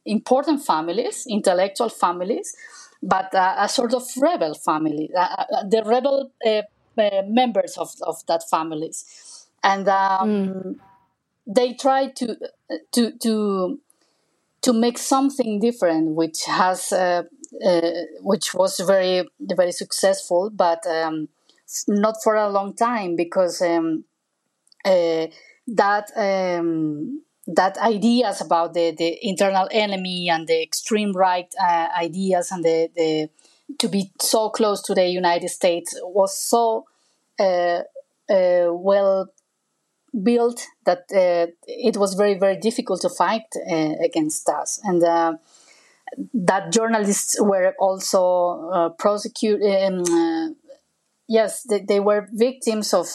important 0.06 0.66
families, 0.66 1.26
intellectual 1.28 1.90
families, 1.90 2.56
but 3.02 3.34
uh, 3.34 3.56
a 3.58 3.70
sort 3.70 3.94
of 3.94 4.04
rebel 4.18 4.54
family, 4.54 5.10
uh, 5.16 5.20
uh, 5.22 5.46
the 5.68 5.84
rebel 5.86 6.32
uh, 6.46 6.62
members 7.28 7.78
of 7.78 7.90
of 8.04 8.26
that 8.28 8.44
families, 8.50 9.48
and 9.64 9.88
um, 9.88 10.30
mm. 10.30 10.76
they 11.48 11.74
tried 11.74 12.16
to 12.16 12.38
to 12.92 13.12
to 13.18 13.80
to 14.62 14.74
make 14.74 14.98
something 14.98 15.60
different, 15.60 16.16
which 16.16 16.46
has 16.46 16.92
uh, 16.92 17.24
uh, 17.66 17.92
which 18.22 18.54
was 18.54 18.80
very 18.80 19.28
very 19.40 19.72
successful, 19.72 20.50
but 20.54 20.86
um, 20.86 21.28
not 21.88 22.16
for 22.24 22.36
a 22.36 22.50
long 22.50 22.76
time 22.76 23.16
because 23.16 23.62
um, 23.62 24.04
uh, 24.86 25.28
that 25.68 26.12
um, 26.16 27.24
that 27.56 27.78
ideas 27.78 28.42
about 28.42 28.74
the, 28.74 28.92
the 28.92 29.18
internal 29.22 29.68
enemy 29.72 30.30
and 30.30 30.48
the 30.48 30.62
extreme 30.62 31.14
right 31.14 31.54
uh, 31.62 31.88
ideas 32.00 32.52
and 32.52 32.64
the, 32.64 32.90
the 32.96 33.30
to 33.80 33.88
be 33.88 34.12
so 34.20 34.50
close 34.50 34.82
to 34.82 34.94
the 34.94 35.08
United 35.08 35.50
States 35.50 35.98
was 36.04 36.38
so 36.38 36.86
uh, 37.40 37.82
uh, 38.30 38.68
well 38.72 39.32
built 40.24 40.66
that 40.86 41.06
uh, 41.16 41.50
it 41.68 41.96
was 41.98 42.16
very 42.16 42.38
very 42.38 42.58
difficult 42.58 43.02
to 43.02 43.10
fight 43.10 43.46
uh, 43.56 43.94
against 44.04 44.48
us. 44.50 44.80
And 44.84 45.02
uh, 45.04 45.34
that 46.34 46.72
journalists 46.72 47.40
were 47.42 47.74
also 47.80 48.94
prosecuted 49.00 49.64
um, 49.64 50.56
yes 51.30 51.64
they, 51.64 51.80
they, 51.80 52.00
were 52.02 52.28
victims 52.34 52.94
of 52.94 53.08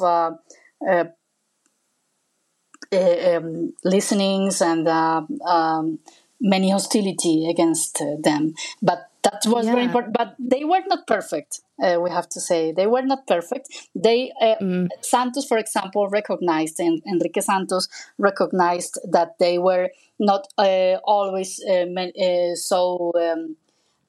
um, 2.92 3.72
listenings 3.84 4.60
and 4.60 4.88
um, 4.88 5.98
many 6.40 6.70
hostility 6.70 7.48
against 7.48 8.02
them 8.22 8.54
but 8.82 9.10
that 9.22 9.42
was 9.46 9.66
yeah. 9.66 9.72
very 9.72 9.84
important 9.84 10.14
but 10.16 10.34
they 10.38 10.64
were 10.64 10.82
not 10.86 11.06
perfect 11.06 11.60
uh, 11.82 11.98
we 12.00 12.10
have 12.10 12.28
to 12.28 12.40
say 12.40 12.72
they 12.72 12.86
were 12.86 13.02
not 13.02 13.26
perfect 13.26 13.88
they 13.94 14.32
uh, 14.40 14.54
mm. 14.60 14.88
santos 15.00 15.46
for 15.46 15.58
example 15.58 16.08
recognized 16.08 16.78
and 16.78 17.02
enrique 17.06 17.40
santos 17.40 17.88
recognized 18.18 18.98
that 19.10 19.38
they 19.38 19.58
were 19.58 19.88
not 20.18 20.46
uh, 20.58 20.96
always 21.04 21.60
uh, 21.68 21.86
uh, 21.96 22.54
so 22.54 23.12
um, 23.20 23.56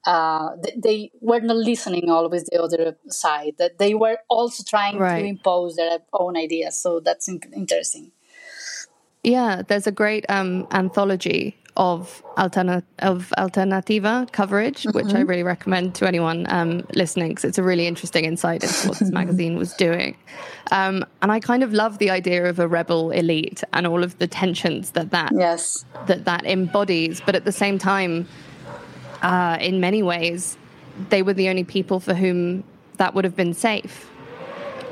uh, 0.06 0.56
they 0.76 1.10
were 1.20 1.40
not 1.40 1.56
listening 1.56 2.08
always 2.08 2.44
the 2.44 2.62
other 2.62 2.96
side. 3.08 3.54
That 3.58 3.78
they 3.78 3.94
were 3.94 4.18
also 4.28 4.64
trying 4.66 4.98
right. 4.98 5.20
to 5.20 5.26
impose 5.26 5.76
their 5.76 5.98
own 6.12 6.36
ideas. 6.36 6.80
So 6.80 7.00
that's 7.00 7.28
interesting. 7.28 8.12
Yeah, 9.24 9.62
there's 9.66 9.86
a 9.86 9.92
great 9.92 10.24
um, 10.28 10.66
anthology 10.70 11.58
of 11.78 12.24
alterna- 12.36 12.82
of 12.98 13.32
alternativa 13.38 14.26
coverage, 14.32 14.82
mm-hmm. 14.82 14.96
which 14.96 15.06
I 15.06 15.20
mm-hmm. 15.20 15.28
really 15.28 15.42
recommend 15.44 15.94
to 15.96 16.08
anyone 16.08 16.46
um, 16.50 16.84
listening 16.94 17.28
because 17.28 17.44
it's 17.44 17.58
a 17.58 17.62
really 17.62 17.86
interesting 17.86 18.24
insight 18.24 18.64
into 18.64 18.88
what 18.88 18.98
this 18.98 19.10
magazine 19.12 19.56
was 19.56 19.72
doing. 19.74 20.16
Um, 20.72 21.04
and 21.22 21.30
I 21.30 21.38
kind 21.38 21.62
of 21.62 21.72
love 21.72 21.98
the 21.98 22.10
idea 22.10 22.46
of 22.46 22.58
a 22.58 22.66
rebel 22.66 23.12
elite 23.12 23.62
and 23.72 23.86
all 23.86 24.02
of 24.02 24.18
the 24.18 24.26
tensions 24.26 24.90
that 24.90 25.10
that 25.12 25.30
yes. 25.34 25.84
that 26.06 26.24
that 26.24 26.44
embodies. 26.44 27.22
But 27.24 27.36
at 27.36 27.44
the 27.44 27.52
same 27.52 27.78
time, 27.78 28.26
uh, 29.22 29.58
in 29.60 29.80
many 29.80 30.02
ways, 30.02 30.58
they 31.10 31.22
were 31.22 31.32
the 31.32 31.48
only 31.48 31.64
people 31.64 32.00
for 32.00 32.14
whom 32.14 32.64
that 32.96 33.14
would 33.14 33.24
have 33.24 33.36
been 33.36 33.54
safe. 33.54 34.10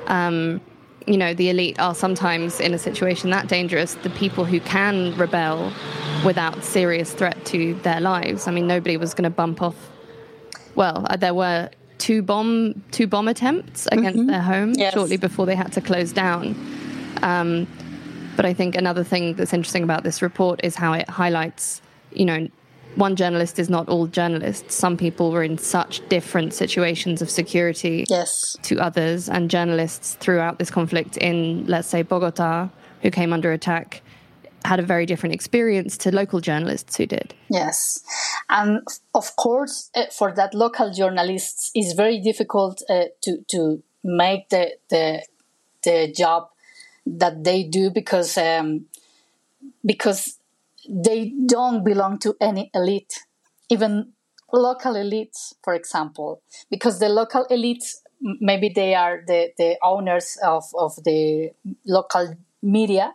Um, 0.07 0.61
you 1.07 1.16
know, 1.16 1.35
the 1.35 1.51
elite 1.51 1.79
are 1.79 1.95
sometimes 1.95 2.61
in 2.61 2.75
a 2.75 2.79
situation 2.79 3.31
that 3.31 3.49
dangerous. 3.49 3.95
The 3.95 4.11
people 4.11 4.45
who 4.45 4.61
can 4.61 5.16
rebel 5.16 5.73
without 6.25 6.64
serious 6.64 7.12
threat 7.12 7.45
to 7.47 7.75
their 7.83 8.01
lives. 8.01 8.49
I 8.49 8.51
mean, 8.51 8.66
nobody 8.66 8.97
was 8.97 9.14
going 9.14 9.25
to 9.25 9.31
bump 9.31 9.62
off. 9.62 9.77
Well, 10.75 11.07
uh, 11.09 11.16
there 11.16 11.35
were 11.35 11.71
two 11.99 12.23
bomb 12.23 12.83
two 12.90 13.07
bomb 13.07 13.29
attempts 13.29 13.87
against 13.90 14.19
mm-hmm. 14.19 14.29
their 14.29 14.42
home 14.42 14.75
yes. 14.75 14.92
shortly 14.92 15.16
before 15.16 15.47
they 15.47 15.55
had 15.55 15.73
to 15.73 15.81
close 15.81 16.12
down. 16.12 16.55
Um, 17.23 17.66
but 18.37 18.45
I 18.45 18.53
think 18.53 18.77
another 18.77 19.03
thing 19.03 19.35
that's 19.35 19.55
interesting 19.55 19.83
about 19.83 20.03
this 20.03 20.21
report 20.21 20.61
is 20.62 20.75
how 20.75 20.92
it 20.92 21.09
highlights, 21.09 21.81
you 22.12 22.27
know, 22.27 22.49
one 22.97 23.17
journalist 23.17 23.59
is 23.59 23.69
not 23.69 23.89
all 23.89 24.07
journalists. 24.07 24.75
Some 24.75 24.97
people 24.97 25.31
were 25.31 25.43
in 25.43 25.59
such 25.59 26.07
different 26.09 26.55
situations 26.55 27.23
of 27.23 27.31
security 27.31 28.05
yes. 28.09 28.57
to 28.63 28.79
others, 28.79 29.29
and 29.29 29.51
journalists 29.51 30.15
throughout 30.15 30.59
this 30.59 30.71
conflict 30.71 31.17
in, 31.17 31.67
let's 31.67 31.89
say, 31.89 32.03
Bogota, 32.03 32.69
who 33.03 33.11
came 33.11 33.33
under 33.33 33.53
attack, 33.53 34.03
had 34.65 34.81
a 34.81 34.83
very 34.83 35.07
different 35.07 35.35
experience 35.35 35.97
to 35.99 36.15
local 36.15 36.41
journalists 36.41 36.97
who 36.97 37.07
did. 37.07 37.35
Yes, 37.49 38.03
and 38.49 38.81
of 39.15 39.37
course, 39.37 39.91
uh, 39.95 40.07
for 40.07 40.33
that 40.35 40.55
local 40.55 40.93
journalists, 40.93 41.71
it's 41.75 41.95
very 41.95 42.21
difficult 42.21 42.83
uh, 42.89 43.05
to 43.23 43.45
to 43.49 43.83
make 44.03 44.49
the 44.49 44.73
the 44.91 45.23
the 45.83 46.13
job 46.13 46.49
that 47.07 47.45
they 47.45 47.63
do 47.63 47.91
because 47.91 48.37
um, 48.37 48.87
because 49.85 50.39
they 50.88 51.33
don't 51.46 51.85
belong 51.85 52.18
to 52.20 52.37
any 52.40 52.70
elite, 52.75 53.20
even 53.68 54.12
local 54.53 54.94
elites, 54.94 55.55
for 55.62 55.75
example, 55.75 56.42
because 56.70 56.99
the 56.99 57.09
local 57.09 57.46
elites 57.51 57.96
maybe 58.20 58.70
they 58.75 58.94
are 58.94 59.22
the, 59.27 59.51
the 59.59 59.77
owners 59.83 60.38
of, 60.44 60.64
of 60.79 60.96
the 61.05 61.51
local 61.87 62.35
media, 62.62 63.14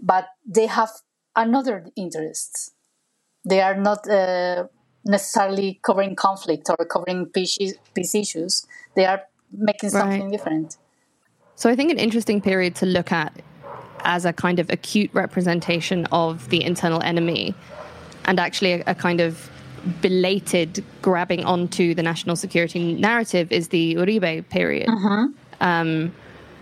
but 0.00 0.26
they 0.46 0.66
have 0.66 0.90
another 1.36 1.86
interests. 1.96 2.72
They 3.44 3.60
are 3.60 3.76
not 3.76 4.08
uh, 4.08 4.64
necessarily 5.04 5.80
covering 5.82 6.16
conflict 6.16 6.68
or 6.70 6.84
covering 6.86 7.26
peace, 7.26 7.58
peace 7.94 8.14
issues. 8.14 8.66
They 8.96 9.06
are 9.06 9.22
making 9.52 9.90
something 9.90 10.22
right. 10.22 10.32
different. 10.32 10.76
So 11.54 11.68
I 11.70 11.76
think 11.76 11.90
an 11.90 11.98
interesting 11.98 12.40
period 12.40 12.74
to 12.76 12.86
look 12.86 13.12
at 13.12 13.32
as 14.04 14.24
a 14.24 14.32
kind 14.32 14.58
of 14.58 14.70
acute 14.70 15.10
representation 15.12 16.06
of 16.12 16.48
the 16.50 16.62
internal 16.62 17.02
enemy 17.02 17.54
and 18.24 18.38
actually 18.38 18.72
a, 18.72 18.84
a 18.86 18.94
kind 18.94 19.20
of 19.20 19.50
belated 20.00 20.84
grabbing 21.02 21.44
onto 21.44 21.94
the 21.94 22.02
national 22.02 22.36
security 22.36 22.94
narrative 22.94 23.50
is 23.50 23.68
the 23.68 23.94
Uribe 23.94 24.48
period. 24.48 24.88
Uh-huh. 24.88 25.28
Um, 25.60 26.12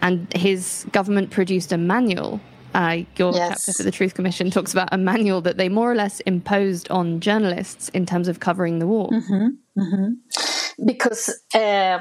and 0.01 0.33
his 0.33 0.87
government 0.92 1.31
produced 1.31 1.72
a 1.72 1.79
manual. 1.79 2.40
Uh, 2.74 3.03
your 3.16 3.33
yes. 3.33 3.64
chapter 3.64 3.72
for 3.72 3.83
the 3.83 3.90
Truth 3.90 4.14
Commission 4.14 4.51
talks 4.51 4.72
about 4.72 4.88
a 4.92 4.98
manual 4.98 5.40
that 5.40 5.57
they 5.57 5.68
more 5.68 5.90
or 5.90 5.94
less 5.94 6.20
imposed 6.20 6.88
on 6.90 7.18
journalists 7.18 7.88
in 7.90 8.07
terms 8.07 8.29
of 8.29 8.40
covering 8.40 8.79
the 8.79 8.87
war. 8.87 9.09
Mm-hmm. 9.11 9.81
Mm-hmm. 9.81 10.85
Because 10.87 11.29
uh, 11.55 12.01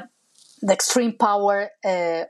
the 0.62 0.72
extreme 0.72 1.16
power 1.16 1.70
uh, 1.84 2.24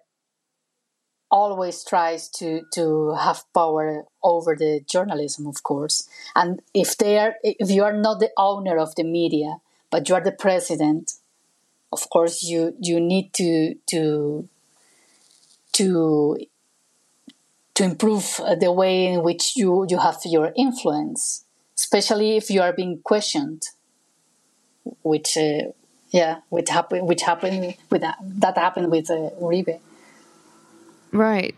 always 1.30 1.84
tries 1.84 2.28
to 2.28 2.62
to 2.72 3.14
have 3.14 3.44
power 3.54 4.04
over 4.22 4.56
the 4.56 4.80
journalism 4.86 5.46
of 5.46 5.62
course. 5.62 6.08
And 6.34 6.60
if 6.74 6.96
they 6.96 7.18
are 7.18 7.34
if 7.42 7.70
you 7.70 7.84
are 7.84 7.92
not 7.92 8.20
the 8.20 8.30
owner 8.36 8.78
of 8.78 8.94
the 8.94 9.04
media 9.04 9.58
but 9.90 10.08
you 10.08 10.14
are 10.14 10.20
the 10.20 10.32
president 10.32 11.12
of 11.92 12.08
course 12.10 12.42
you 12.42 12.74
you 12.80 13.00
need 13.00 13.32
to 13.34 13.74
to 13.90 14.48
to 15.72 16.36
to 17.74 17.84
improve 17.84 18.40
the 18.60 18.72
way 18.72 19.06
in 19.06 19.22
which 19.22 19.56
you 19.56 19.86
you 19.88 19.98
have 19.98 20.18
your 20.24 20.52
influence 20.56 21.44
especially 21.76 22.36
if 22.36 22.50
you 22.50 22.60
are 22.60 22.72
being 22.72 23.00
questioned 23.02 23.62
which 25.02 25.36
uh, 25.36 25.70
yeah 26.10 26.40
which 26.48 26.70
happened 26.70 27.06
which 27.06 27.22
happened 27.22 27.74
with 27.90 28.02
that 28.02 28.16
that 28.20 28.56
happened 28.56 28.90
with 28.90 29.10
uh, 29.10 29.30
Uribe 29.40 29.78
Right. 31.12 31.54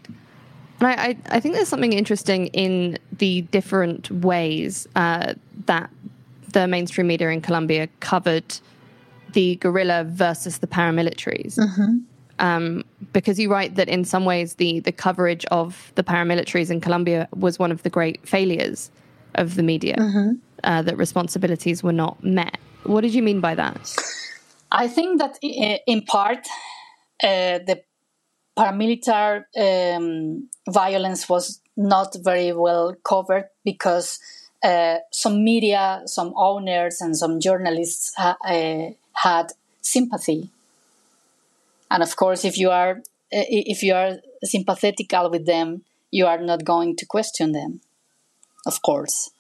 And 0.80 0.88
I, 0.88 0.92
I, 0.92 1.16
I, 1.36 1.40
think 1.40 1.54
there's 1.54 1.68
something 1.68 1.92
interesting 1.92 2.46
in 2.48 2.98
the 3.12 3.42
different 3.42 4.10
ways 4.10 4.88
uh, 4.96 5.34
that 5.66 5.90
the 6.52 6.66
mainstream 6.66 7.06
media 7.06 7.28
in 7.30 7.40
Colombia 7.42 7.88
covered 8.00 8.56
the 9.32 9.56
guerrilla 9.56 10.04
versus 10.04 10.58
the 10.58 10.66
paramilitaries. 10.66 11.58
Mm-hmm. 11.58 11.98
Um, 12.38 12.84
because 13.12 13.38
you 13.38 13.50
write 13.50 13.74
that 13.74 13.88
in 13.88 14.04
some 14.04 14.24
ways 14.24 14.54
the, 14.54 14.80
the 14.80 14.92
coverage 14.92 15.44
of 15.46 15.92
the 15.96 16.02
paramilitaries 16.02 16.70
in 16.70 16.80
Colombia 16.80 17.28
was 17.36 17.58
one 17.58 17.70
of 17.70 17.82
the 17.82 17.90
great 17.90 18.26
failures 18.26 18.90
of 19.34 19.56
the 19.56 19.62
media, 19.62 19.96
mm-hmm. 19.96 20.32
uh, 20.64 20.82
that 20.82 20.96
responsibilities 20.96 21.82
were 21.82 21.92
not 21.92 22.24
met. 22.24 22.56
What 22.84 23.02
did 23.02 23.14
you 23.14 23.22
mean 23.22 23.40
by 23.40 23.54
that? 23.56 23.94
I 24.72 24.88
think 24.88 25.18
that 25.20 25.38
in 25.42 26.02
part, 26.02 26.46
uh, 27.22 27.60
the 27.66 27.82
paramilitary 28.60 29.44
um, 29.56 30.48
violence 30.68 31.28
was 31.28 31.60
not 31.76 32.14
very 32.22 32.52
well 32.52 32.94
covered 33.02 33.48
because 33.64 34.20
uh, 34.62 34.98
some 35.10 35.42
media, 35.42 36.02
some 36.04 36.34
owners, 36.36 37.00
and 37.00 37.16
some 37.16 37.40
journalists 37.40 38.12
ha- 38.16 38.36
uh, 38.44 38.90
had 39.14 39.46
sympathy. 39.80 40.50
And 41.90 42.02
of 42.02 42.14
course, 42.16 42.44
if 42.44 42.58
you 42.58 42.70
are 42.70 42.98
uh, 43.32 43.48
if 43.48 43.82
you 43.82 43.94
are 43.94 44.18
sympathetical 44.44 45.30
with 45.30 45.46
them, 45.46 45.82
you 46.10 46.26
are 46.26 46.42
not 46.42 46.64
going 46.64 46.96
to 46.96 47.06
question 47.06 47.52
them, 47.52 47.80
of 48.66 48.82
course. 48.82 49.30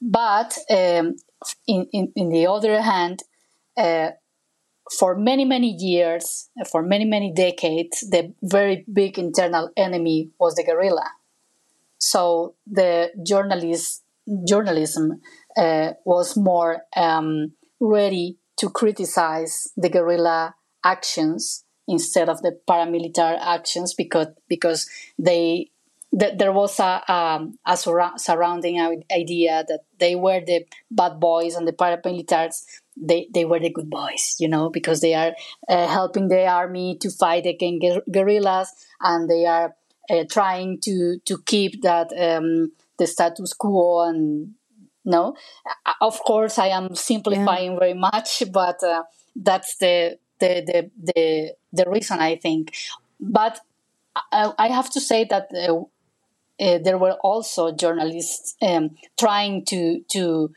But 0.00 0.58
um, 0.70 1.16
in, 1.66 1.88
in, 1.92 2.12
in 2.16 2.28
the 2.30 2.46
other 2.46 2.80
hand, 2.80 3.22
uh, 3.76 4.10
for 4.96 5.16
many, 5.16 5.44
many 5.44 5.68
years, 5.68 6.48
for 6.70 6.82
many, 6.82 7.04
many 7.04 7.32
decades, 7.32 8.00
the 8.08 8.32
very 8.42 8.84
big 8.92 9.18
internal 9.18 9.70
enemy 9.76 10.30
was 10.38 10.54
the 10.54 10.64
guerrilla. 10.64 11.06
So 11.98 12.54
the 12.66 13.10
journalist, 13.26 14.04
journalism 14.46 15.20
uh, 15.56 15.92
was 16.04 16.36
more 16.36 16.82
um, 16.96 17.52
ready 17.80 18.38
to 18.58 18.70
criticize 18.70 19.68
the 19.76 19.88
guerrilla 19.88 20.54
actions 20.84 21.64
instead 21.86 22.28
of 22.28 22.42
the 22.42 22.58
paramilitary 22.68 23.38
actions 23.40 23.94
because 23.94 24.28
because 24.48 24.88
they 25.18 25.70
that 26.12 26.38
there 26.38 26.52
was 26.52 26.78
a, 26.80 27.12
um, 27.12 27.58
a 27.66 27.76
surrounding 27.76 29.02
idea 29.12 29.64
that 29.68 29.80
they 29.98 30.14
were 30.14 30.40
the 30.40 30.64
bad 30.90 31.20
boys 31.20 31.54
and 31.54 31.68
the 31.68 31.72
paramilitaries 31.72 32.64
they, 33.00 33.28
they 33.32 33.44
were 33.44 33.60
the 33.60 33.70
good 33.70 33.88
boys, 33.88 34.34
you 34.40 34.48
know, 34.48 34.70
because 34.70 35.00
they 35.00 35.14
are 35.14 35.32
uh, 35.68 35.86
helping 35.86 36.26
the 36.28 36.46
army 36.46 36.96
to 37.00 37.10
fight 37.10 37.46
against 37.46 38.00
guerrillas 38.10 38.72
and 39.00 39.30
they 39.30 39.46
are 39.46 39.76
uh, 40.10 40.24
trying 40.28 40.80
to, 40.80 41.18
to 41.24 41.38
keep 41.46 41.82
that 41.82 42.10
um, 42.18 42.72
the 42.98 43.06
status 43.06 43.52
quo 43.52 44.08
and 44.08 44.54
no 45.04 45.34
of 46.00 46.18
course 46.20 46.58
i 46.58 46.66
am 46.66 46.94
simplifying 46.94 47.72
yeah. 47.72 47.78
very 47.78 47.94
much 47.94 48.42
but 48.52 48.82
uh, 48.82 49.02
that's 49.34 49.76
the, 49.78 50.18
the 50.40 50.62
the 50.66 50.90
the 51.12 51.54
the 51.72 51.90
reason 51.90 52.18
i 52.18 52.36
think 52.36 52.74
but 53.20 53.60
i, 54.32 54.52
I 54.58 54.68
have 54.68 54.90
to 54.90 55.00
say 55.00 55.24
that 55.30 55.48
uh, 55.54 55.84
uh, 56.60 56.78
there 56.78 56.98
were 56.98 57.16
also 57.22 57.72
journalists 57.72 58.56
um, 58.62 58.96
trying 59.18 59.64
to 59.66 60.02
to 60.10 60.52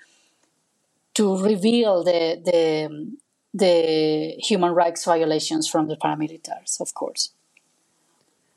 to 1.13 1.37
reveal 1.43 2.03
the 2.03 2.41
the 2.43 3.11
the 3.53 4.35
human 4.39 4.71
rights 4.73 5.03
violations 5.05 5.67
from 5.67 5.87
the 5.87 5.97
paramilitaries, 5.97 6.79
of 6.79 6.93
course. 6.93 7.33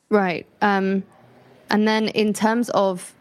Right. 0.09 0.47
Um, 0.63 1.03
and 1.71 1.89
then, 1.89 2.09
in 2.09 2.33
terms 2.33 2.71
of 2.71 3.15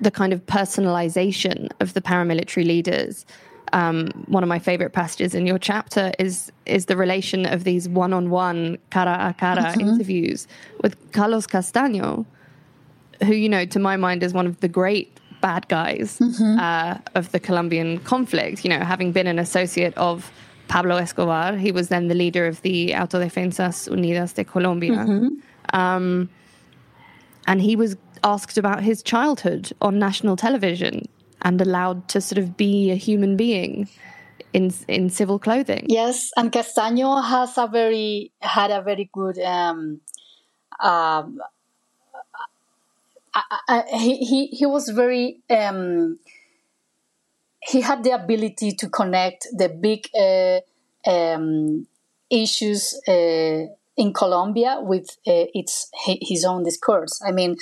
the 0.00 0.10
kind 0.10 0.32
of 0.32 0.44
personalization 0.46 1.70
of 1.80 1.94
the 1.94 2.00
paramilitary 2.00 2.66
leaders, 2.66 3.24
um, 3.72 4.08
one 4.26 4.42
of 4.42 4.48
my 4.48 4.58
favorite 4.58 4.92
passages 4.92 5.34
in 5.34 5.46
your 5.46 5.58
chapter 5.58 6.12
is 6.18 6.50
is 6.66 6.86
the 6.86 6.96
relation 6.96 7.46
of 7.46 7.64
these 7.64 7.88
one-on-one 7.88 8.78
cara 8.90 9.16
a 9.30 9.34
cara 9.34 9.62
mm-hmm. 9.62 9.80
interviews 9.80 10.46
with 10.82 10.96
Carlos 11.12 11.46
Castaño, 11.46 12.26
who 13.22 13.32
you 13.34 13.48
know, 13.48 13.64
to 13.66 13.78
my 13.78 13.96
mind, 13.96 14.22
is 14.22 14.32
one 14.32 14.46
of 14.46 14.60
the 14.60 14.68
great 14.68 15.20
bad 15.40 15.68
guys 15.68 16.18
mm-hmm. 16.18 16.58
uh, 16.58 16.98
of 17.14 17.30
the 17.32 17.40
Colombian 17.40 17.98
conflict. 18.00 18.64
You 18.64 18.70
know, 18.70 18.80
having 18.80 19.12
been 19.12 19.26
an 19.26 19.38
associate 19.38 19.94
of 19.96 20.32
Pablo 20.68 20.96
Escobar, 20.96 21.56
he 21.56 21.72
was 21.72 21.88
then 21.88 22.08
the 22.08 22.14
leader 22.14 22.46
of 22.46 22.62
the 22.62 22.90
Autodefensas 22.92 23.88
Unidas 23.88 24.34
de 24.34 24.44
Colombia. 24.44 24.92
Mm-hmm. 24.92 25.78
Um, 25.78 26.30
and 27.46 27.60
he 27.60 27.76
was 27.76 27.96
asked 28.22 28.56
about 28.56 28.82
his 28.82 29.02
childhood 29.02 29.72
on 29.82 29.98
national 29.98 30.36
television 30.36 31.02
and 31.42 31.60
allowed 31.60 32.08
to 32.08 32.20
sort 32.20 32.38
of 32.38 32.56
be 32.56 32.90
a 32.90 32.94
human 32.94 33.36
being 33.36 33.88
in 34.52 34.72
in 34.88 35.10
civil 35.10 35.38
clothing. 35.38 35.84
Yes, 35.88 36.30
and 36.36 36.50
Castaño 36.50 37.22
has 37.22 37.58
a 37.58 37.66
very 37.66 38.32
had 38.40 38.70
a 38.70 38.82
very 38.82 39.10
good. 39.12 39.38
Um, 39.38 40.00
um, 40.80 41.38
He 43.90 44.46
he 44.46 44.66
was 44.66 44.88
very 44.88 45.42
um, 45.50 46.18
he 47.62 47.80
had 47.80 48.04
the 48.04 48.10
ability 48.10 48.72
to 48.72 48.88
connect 48.88 49.46
the 49.52 49.68
big 49.68 50.08
uh, 50.18 50.60
um, 51.10 51.86
issues 52.30 53.00
uh, 53.08 53.66
in 53.96 54.12
Colombia 54.12 54.78
with 54.80 55.08
uh, 55.26 55.46
its 55.54 55.90
his 56.04 56.44
own 56.44 56.64
discourse. 56.64 57.20
I 57.26 57.32
mean, 57.32 57.56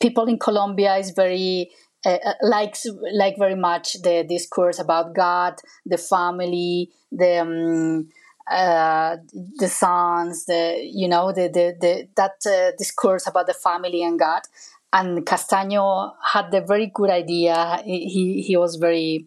people 0.00 0.26
in 0.26 0.38
Colombia 0.38 0.96
is 0.96 1.10
very 1.10 1.70
uh, 2.06 2.18
uh, 2.24 2.34
likes 2.42 2.86
like 3.12 3.36
very 3.38 3.56
much 3.56 3.94
the 4.02 4.24
discourse 4.28 4.78
about 4.78 5.14
God, 5.14 5.54
the 5.84 5.98
family, 5.98 6.90
the 7.10 7.38
um, 7.40 8.08
uh, 8.50 9.16
the 9.56 9.68
sons, 9.68 10.46
the 10.46 10.80
you 10.82 11.08
know 11.08 11.32
the 11.32 11.48
the, 11.48 11.76
the 11.80 12.08
that 12.16 12.36
uh, 12.46 12.76
discourse 12.78 13.26
about 13.26 13.46
the 13.46 13.54
family 13.54 14.02
and 14.02 14.18
God. 14.18 14.42
And 14.92 15.26
Castaño 15.26 16.14
had 16.32 16.50
the 16.50 16.60
very 16.60 16.90
good 16.92 17.10
idea. 17.10 17.82
He 17.84 18.42
he 18.42 18.56
was 18.56 18.76
very 18.76 19.26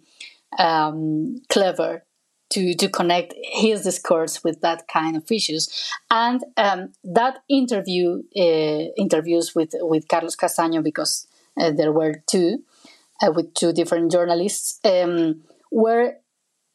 um, 0.57 1.41
clever 1.49 2.03
to 2.51 2.73
to 2.75 2.89
connect 2.89 3.33
his 3.43 3.83
discourse 3.83 4.43
with 4.43 4.61
that 4.61 4.87
kind 4.87 5.15
of 5.15 5.31
issues. 5.31 5.91
And 6.09 6.43
um, 6.57 6.93
that 7.03 7.39
interview 7.49 8.23
uh, 8.35 8.91
interviews 8.97 9.55
with 9.55 9.71
with 9.73 10.07
Carlos 10.07 10.35
Castaño 10.35 10.83
because 10.83 11.27
uh, 11.59 11.71
there 11.71 11.91
were 11.91 12.23
two 12.27 12.63
uh, 13.21 13.31
with 13.31 13.53
two 13.53 13.73
different 13.73 14.11
journalists 14.11 14.79
um, 14.83 15.41
were 15.71 16.15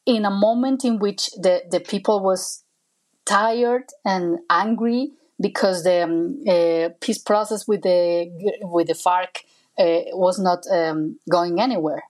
in 0.05 0.25
a 0.25 0.31
moment 0.31 0.83
in 0.85 0.99
which 0.99 1.29
the 1.31 1.63
the 1.69 1.79
people 1.79 2.21
was 2.21 2.63
tired 3.25 3.89
and 4.05 4.39
angry 4.49 5.11
because 5.39 5.83
the 5.83 6.03
um, 6.03 6.41
uh, 6.47 6.89
peace 6.99 7.19
process 7.19 7.67
with 7.67 7.83
the 7.83 8.29
with 8.61 8.87
the 8.87 8.93
FARC 8.93 9.43
uh, 9.77 10.15
was 10.15 10.39
not 10.39 10.63
um, 10.71 11.19
going 11.29 11.59
anywhere. 11.59 12.03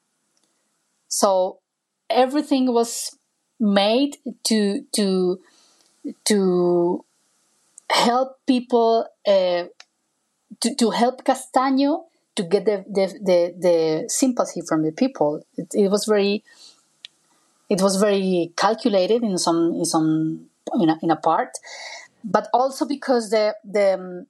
So 1.08 1.60
everything 2.10 2.74
was 2.74 3.18
made 3.60 4.18
to 4.46 4.86
to 4.96 5.40
to 6.26 7.06
help 7.90 8.40
people 8.46 9.08
uh, 9.28 9.66
to, 10.62 10.76
to 10.76 10.90
help 10.92 11.24
Castaño 11.24 12.04
to 12.36 12.44
get 12.44 12.66
the, 12.66 12.86
the, 12.88 13.08
the, 13.20 13.56
the 13.60 14.10
sympathy 14.10 14.62
from 14.62 14.84
the 14.84 14.92
people. 14.92 15.44
It, 15.58 15.74
it, 15.74 15.90
was 15.90 16.06
very 16.06 16.44
it 17.70 17.82
was 17.82 17.98
very 17.98 18.52
calculated 18.56 19.24
in 19.24 19.38
some 19.38 19.74
in 19.74 19.86
some 19.86 20.50
in 20.80 20.90
a, 20.90 21.00
in 21.02 21.12
a 21.12 21.16
part, 21.16 21.50
but 22.24 22.50
also 22.54 22.86
because 22.86 23.30
the 23.30 23.56
the 23.64 24.26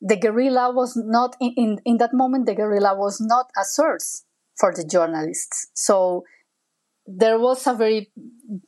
the 0.00 0.16
guerrilla 0.16 0.72
was 0.72 0.96
not 0.96 1.36
in, 1.40 1.52
in, 1.56 1.78
in 1.84 1.96
that 1.98 2.12
moment 2.12 2.46
the 2.46 2.54
guerrilla 2.54 2.94
was 2.94 3.20
not 3.20 3.50
a 3.58 3.64
source 3.64 4.24
for 4.56 4.72
the 4.74 4.84
journalists. 4.84 5.68
So 5.74 6.24
there 7.06 7.38
was 7.38 7.66
a 7.66 7.74
very 7.74 8.10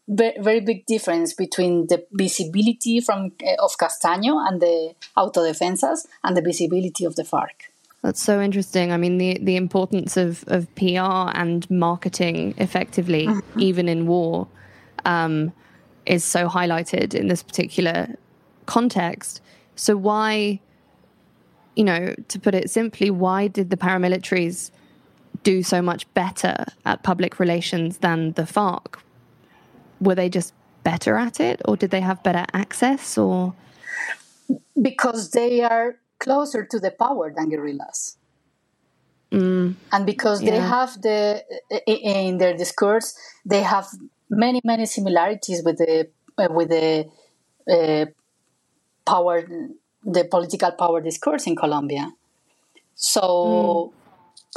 very 0.09 0.61
big 0.61 0.87
difference 0.87 1.35
between 1.35 1.89
the 1.89 2.07
visibility 2.13 3.01
from 3.01 3.33
eh, 3.43 3.57
of 3.59 3.77
Castaño 3.77 4.47
and 4.47 4.61
the 4.61 4.95
autodefensas 5.17 6.07
and 6.23 6.37
the 6.37 6.43
visibility 6.43 7.05
of 7.05 7.17
the 7.17 7.25
FARC. 7.25 7.73
That's 8.03 8.23
so 8.23 8.41
interesting. 8.41 8.93
I 8.93 8.97
mean, 8.97 9.19
the 9.19 9.39
the 9.43 9.57
importance 9.57 10.17
of 10.17 10.45
of 10.47 10.73
PR 10.77 11.35
and 11.35 11.69
marketing 11.69 12.55
effectively, 12.59 13.27
mm-hmm. 13.27 13.61
even 13.61 13.89
in 13.89 14.07
war, 14.07 14.47
um, 15.05 15.53
is 16.07 16.23
so 16.23 16.49
highlighted 16.49 17.15
in 17.15 17.27
this 17.27 17.43
particular 17.43 18.15
context. 18.69 19.41
So 19.75 19.97
why, 19.97 20.61
you 21.75 21.85
know, 21.85 22.15
to 22.33 22.37
put 22.39 22.55
it 22.55 22.71
simply, 22.71 23.11
why 23.11 23.49
did 23.49 23.71
the 23.71 23.77
paramilitaries 23.77 24.71
do 25.43 25.63
so 25.63 25.83
much 25.83 26.03
better 26.15 26.57
at 26.85 27.03
public 27.03 27.41
relations 27.41 27.99
than 27.99 28.33
the 28.33 28.43
FARC? 28.43 29.01
Were 30.01 30.15
they 30.15 30.29
just 30.29 30.53
better 30.85 31.17
at 31.17 31.41
it, 31.41 31.61
or 31.67 31.77
did 31.77 31.91
they 31.91 32.01
have 32.01 32.23
better 32.23 32.45
access, 32.53 33.19
or? 33.19 33.55
Because 34.81 35.31
they 35.31 35.63
are 35.63 35.97
closer 36.19 36.65
to 36.65 36.79
the 36.79 36.91
power 36.91 37.33
than 37.35 37.51
guerrillas. 37.51 38.17
Mm. 39.33 39.75
And 39.93 40.07
because 40.07 40.43
yeah. 40.43 40.51
they 40.51 40.61
have 40.77 40.91
the 41.03 41.45
in 41.87 42.39
their 42.39 42.57
discourse, 42.57 43.09
they 43.45 43.63
have 43.63 43.87
many 44.31 44.61
many 44.65 44.87
similarities 44.87 45.63
with 45.65 45.79
the 45.79 46.09
uh, 46.39 46.49
with 46.51 46.69
the 46.69 47.07
uh, 47.75 48.07
power, 49.13 49.37
the 50.05 50.25
political 50.25 50.73
power 50.73 51.01
discourse 51.01 51.47
in 51.47 51.57
Colombia. 51.57 52.13
So. 52.95 53.23
Mm 53.23 53.99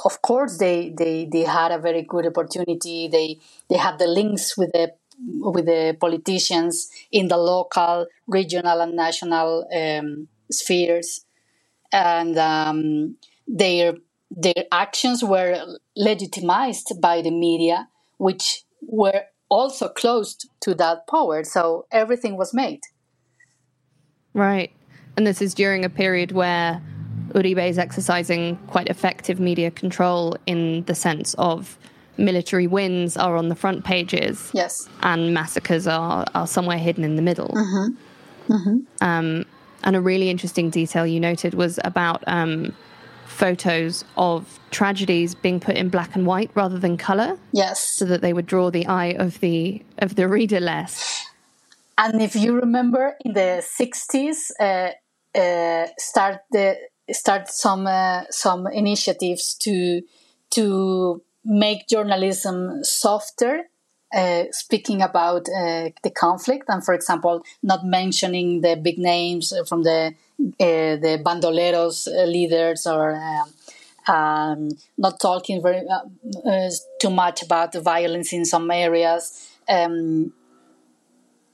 of 0.06 0.22
course 0.22 0.58
they, 0.58 0.90
they, 0.98 1.26
they 1.26 1.44
had 1.44 1.72
a 1.72 1.78
very 1.78 2.02
good 2.02 2.26
opportunity. 2.26 3.08
They 3.08 3.40
they 3.70 3.78
had 3.78 4.00
the 4.00 4.08
links 4.08 4.58
with 4.58 4.72
the 4.72 4.94
with 5.20 5.66
the 5.66 5.96
politicians 6.00 6.90
in 7.12 7.28
the 7.28 7.38
local, 7.38 8.08
regional, 8.28 8.82
and 8.82 8.96
national 8.96 9.68
um, 9.74 10.28
spheres, 10.50 11.26
and 11.92 12.38
um, 12.38 13.18
their 13.48 13.96
their 14.32 14.66
actions 14.72 15.24
were 15.24 15.78
legitimized 15.96 17.00
by 17.02 17.22
the 17.22 17.32
media, 17.32 17.88
which 18.18 18.64
were 18.82 19.24
also 19.50 19.90
close 19.90 20.38
to 20.62 20.74
that 20.76 21.06
power. 21.08 21.44
So 21.44 21.86
everything 21.92 22.38
was 22.38 22.54
made. 22.54 22.82
Right, 24.34 24.72
and 25.17 25.28
this 25.28 25.41
is 25.41 25.54
during 25.54 25.86
a 25.86 25.89
period 25.89 26.32
where 26.32 26.82
Uribe 27.34 27.70
is 27.70 27.78
exercising 27.78 28.58
quite 28.67 28.88
effective 28.89 29.39
media 29.39 29.72
control 29.72 30.36
in 30.46 30.84
the 30.86 30.96
sense 30.96 31.34
of 31.36 31.78
military 32.17 32.67
wins 32.67 33.17
are 33.17 33.36
on 33.36 33.50
the 33.50 33.56
front 33.56 33.84
pages. 33.84 34.52
Yes. 34.54 34.88
And 35.02 35.34
massacres 35.34 35.88
are, 35.88 36.26
are 36.36 36.48
somewhere 36.48 36.78
hidden 36.78 37.04
in 37.04 37.15
the 37.15 37.22
middle. 37.22 37.50
Mm-hmm. 37.50 38.54
Mm-hmm. 38.54 39.04
Um, 39.04 39.46
and 39.84 39.96
a 39.96 40.02
really 40.02 40.30
interesting 40.30 40.70
detail 40.70 41.08
you 41.08 41.20
noted 41.20 41.54
was 41.54 41.80
about 41.84 42.24
um, 42.28 42.74
photos 43.26 44.04
of 44.17 44.60
tragedies 44.70 45.34
being 45.34 45.60
put 45.60 45.76
in 45.76 45.89
black 45.89 46.15
and 46.15 46.26
white 46.26 46.52
rather 46.54 46.78
than 46.78 46.98
color. 46.98 47.38
Yes. 47.52 47.84
So 47.84 48.06
that 48.06 48.22
they 48.22 48.34
would 48.34 48.46
draw 48.46 48.70
the 48.70 48.86
eye 48.86 49.13
of 49.17 49.39
the 49.39 49.82
of 49.98 50.15
the 50.15 50.28
reader 50.28 50.60
less. 50.60 51.26
And 52.04 52.20
if 52.20 52.36
you 52.36 52.54
remember, 52.54 53.16
in 53.24 53.34
the 53.34 53.64
60s, 53.80 54.50
uh, 54.60 54.90
uh, 55.38 55.88
start 56.00 56.40
the 56.52 56.76
start 57.12 57.48
some 57.48 57.86
uh, 57.86 58.24
some 58.32 58.66
initiatives 58.66 59.54
to 59.60 60.02
to 60.56 61.22
make 61.46 61.88
journalism 61.88 62.84
softer 62.84 63.66
uh, 64.15 64.46
speaking 64.52 65.04
about 65.04 65.48
uh, 65.50 65.90
the 66.04 66.12
conflict 66.13 66.65
and 66.69 66.84
for 66.84 66.94
example 66.94 67.44
not 67.63 67.86
mentioning 67.86 68.62
the 68.62 68.75
big 68.75 68.98
names 68.98 69.54
from 69.67 69.84
the 69.84 70.13
uh, 70.40 70.96
the 71.06 71.21
bandoleros 71.23 72.08
leaders 72.28 72.86
or 72.88 73.15
um, 73.15 74.13
um, 74.13 74.69
not 74.98 75.19
talking 75.19 75.62
very 75.62 75.84
too 77.00 77.10
much 77.12 77.44
about 77.44 77.71
the 77.71 77.82
violence 77.82 78.34
in 78.34 78.44
some 78.44 78.69
areas. 78.71 79.48
Um, 79.69 80.34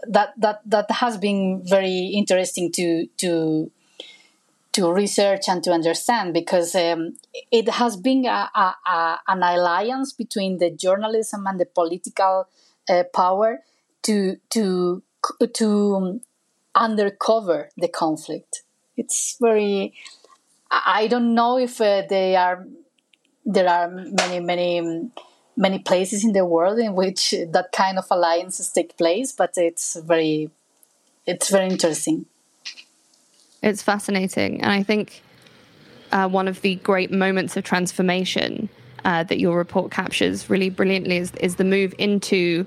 that 0.08 0.34
that 0.38 0.62
that 0.66 0.90
has 0.92 1.18
been 1.18 1.62
very 1.66 2.12
interesting 2.14 2.72
to 2.74 3.08
to 3.18 3.72
to 4.78 4.92
research 4.92 5.46
and 5.48 5.64
to 5.64 5.72
understand 5.72 6.34
because 6.36 6.76
um, 6.76 7.18
it 7.52 7.68
has 7.68 7.98
been 7.98 8.26
a, 8.26 8.48
a, 8.54 8.76
a, 8.86 9.20
an 9.28 9.42
alliance 9.42 10.14
between 10.14 10.60
the 10.60 10.70
journalism 10.70 11.48
and 11.48 11.60
the 11.60 11.66
political 11.66 12.48
uh, 12.88 13.04
power 13.14 13.64
to 14.04 14.38
to 14.52 15.02
to 15.54 16.22
undercover 16.76 17.70
the 17.76 17.88
conflict. 17.88 18.62
It's 18.96 19.38
very. 19.42 19.94
I 20.70 21.08
don't 21.08 21.34
know 21.34 21.58
if 21.58 21.82
uh, 21.82 22.04
they 22.08 22.36
are. 22.36 22.68
There 23.46 23.68
are 23.68 23.90
many 23.90 24.40
many 24.40 25.10
many 25.58 25.80
places 25.80 26.24
in 26.24 26.32
the 26.32 26.46
world 26.46 26.80
in 26.80 26.94
which 26.94 27.32
that 27.32 27.72
kind 27.74 27.98
of 27.98 28.06
alliances 28.12 28.70
take 28.70 28.96
place, 28.98 29.32
but 29.32 29.54
it's 29.58 29.96
very 30.00 30.50
it's 31.26 31.50
very 31.50 31.68
interesting. 31.68 32.26
It's 33.62 33.82
fascinating, 33.82 34.62
and 34.62 34.72
I 34.72 34.84
think 34.84 35.22
uh, 36.12 36.30
one 36.30 36.48
of 36.48 36.62
the 36.62 36.76
great 36.76 37.12
moments 37.12 37.58
of 37.58 37.64
transformation 37.64 38.70
uh, 39.04 39.24
that 39.24 39.40
your 39.40 39.58
report 39.58 39.92
captures 39.92 40.50
really 40.50 40.70
brilliantly 40.70 41.18
is, 41.18 41.32
is 41.40 41.56
the 41.56 41.64
move 41.64 41.94
into 41.98 42.66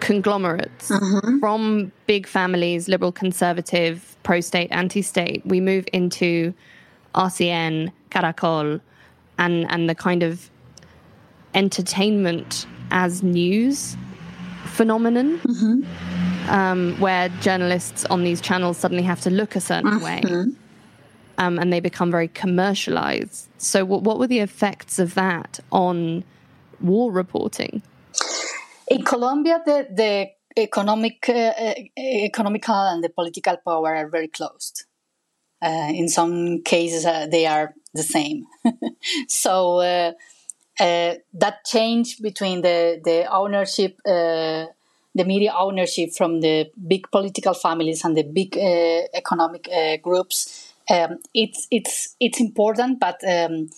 conglomerates 0.00 0.90
mm-hmm. 0.90 1.38
from 1.38 1.92
big 2.06 2.26
families, 2.26 2.88
liberal, 2.88 3.12
conservative, 3.12 4.16
pro 4.22 4.40
state, 4.40 4.68
anti 4.70 5.02
state. 5.02 5.42
We 5.44 5.60
move 5.60 5.86
into 5.92 6.54
RCN, 7.14 7.92
Caracol, 8.10 8.80
and, 9.38 9.70
and 9.70 9.88
the 9.88 9.94
kind 9.94 10.22
of 10.22 10.50
entertainment 11.54 12.66
as 12.90 13.22
news 13.22 13.96
phenomenon. 14.66 15.38
Mm-hmm. 15.38 15.82
Um, 16.46 17.00
where 17.00 17.30
journalists 17.40 18.04
on 18.04 18.22
these 18.22 18.38
channels 18.38 18.76
suddenly 18.76 19.02
have 19.04 19.18
to 19.22 19.30
look 19.30 19.56
a 19.56 19.60
certain 19.60 19.92
mm-hmm. 19.92 20.44
way 20.50 20.54
um, 21.38 21.58
and 21.58 21.72
they 21.72 21.80
become 21.80 22.10
very 22.10 22.28
commercialized. 22.28 23.48
So, 23.58 23.84
what, 23.84 24.02
what 24.02 24.18
were 24.18 24.26
the 24.26 24.40
effects 24.40 24.98
of 24.98 25.14
that 25.14 25.60
on 25.72 26.24
war 26.80 27.10
reporting? 27.12 27.82
In 28.88 29.04
Colombia, 29.04 29.62
the, 29.64 29.88
the 29.90 30.62
economic, 30.62 31.28
uh, 31.28 31.32
uh, 31.32 31.74
economical 31.96 32.74
and 32.74 33.02
the 33.02 33.08
political 33.08 33.56
power 33.64 33.96
are 33.96 34.08
very 34.08 34.28
close. 34.28 34.84
Uh, 35.62 35.90
in 35.94 36.08
some 36.08 36.62
cases, 36.62 37.06
uh, 37.06 37.26
they 37.26 37.46
are 37.46 37.74
the 37.94 38.02
same. 38.02 38.44
so 39.28 40.14
uh, 40.80 40.84
uh, 40.84 41.14
that 41.32 41.64
change 41.64 42.20
between 42.20 42.62
the 42.62 43.00
the 43.04 43.26
ownership, 43.32 43.98
the 44.04 45.24
media 45.24 45.54
ownership 45.58 46.10
from 46.12 46.40
the 46.40 46.70
big 46.86 47.10
political 47.10 47.54
families 47.54 48.04
and 48.04 48.16
the 48.16 48.24
big 48.24 48.56
economic 49.14 49.68
groups 50.02 50.72
um, 50.90 51.18
it's 51.32 51.66
it's 51.70 52.16
it's 52.20 52.40
important, 52.40 53.00
but 53.00 53.20
um, 53.26 53.70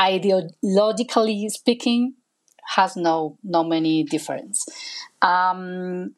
ideologically 0.00 1.50
speaking, 1.50 2.14
has 2.74 2.96
no 2.96 3.38
no 3.42 3.64
many 3.64 4.04
difference. 4.04 4.66
Um, 5.22 6.14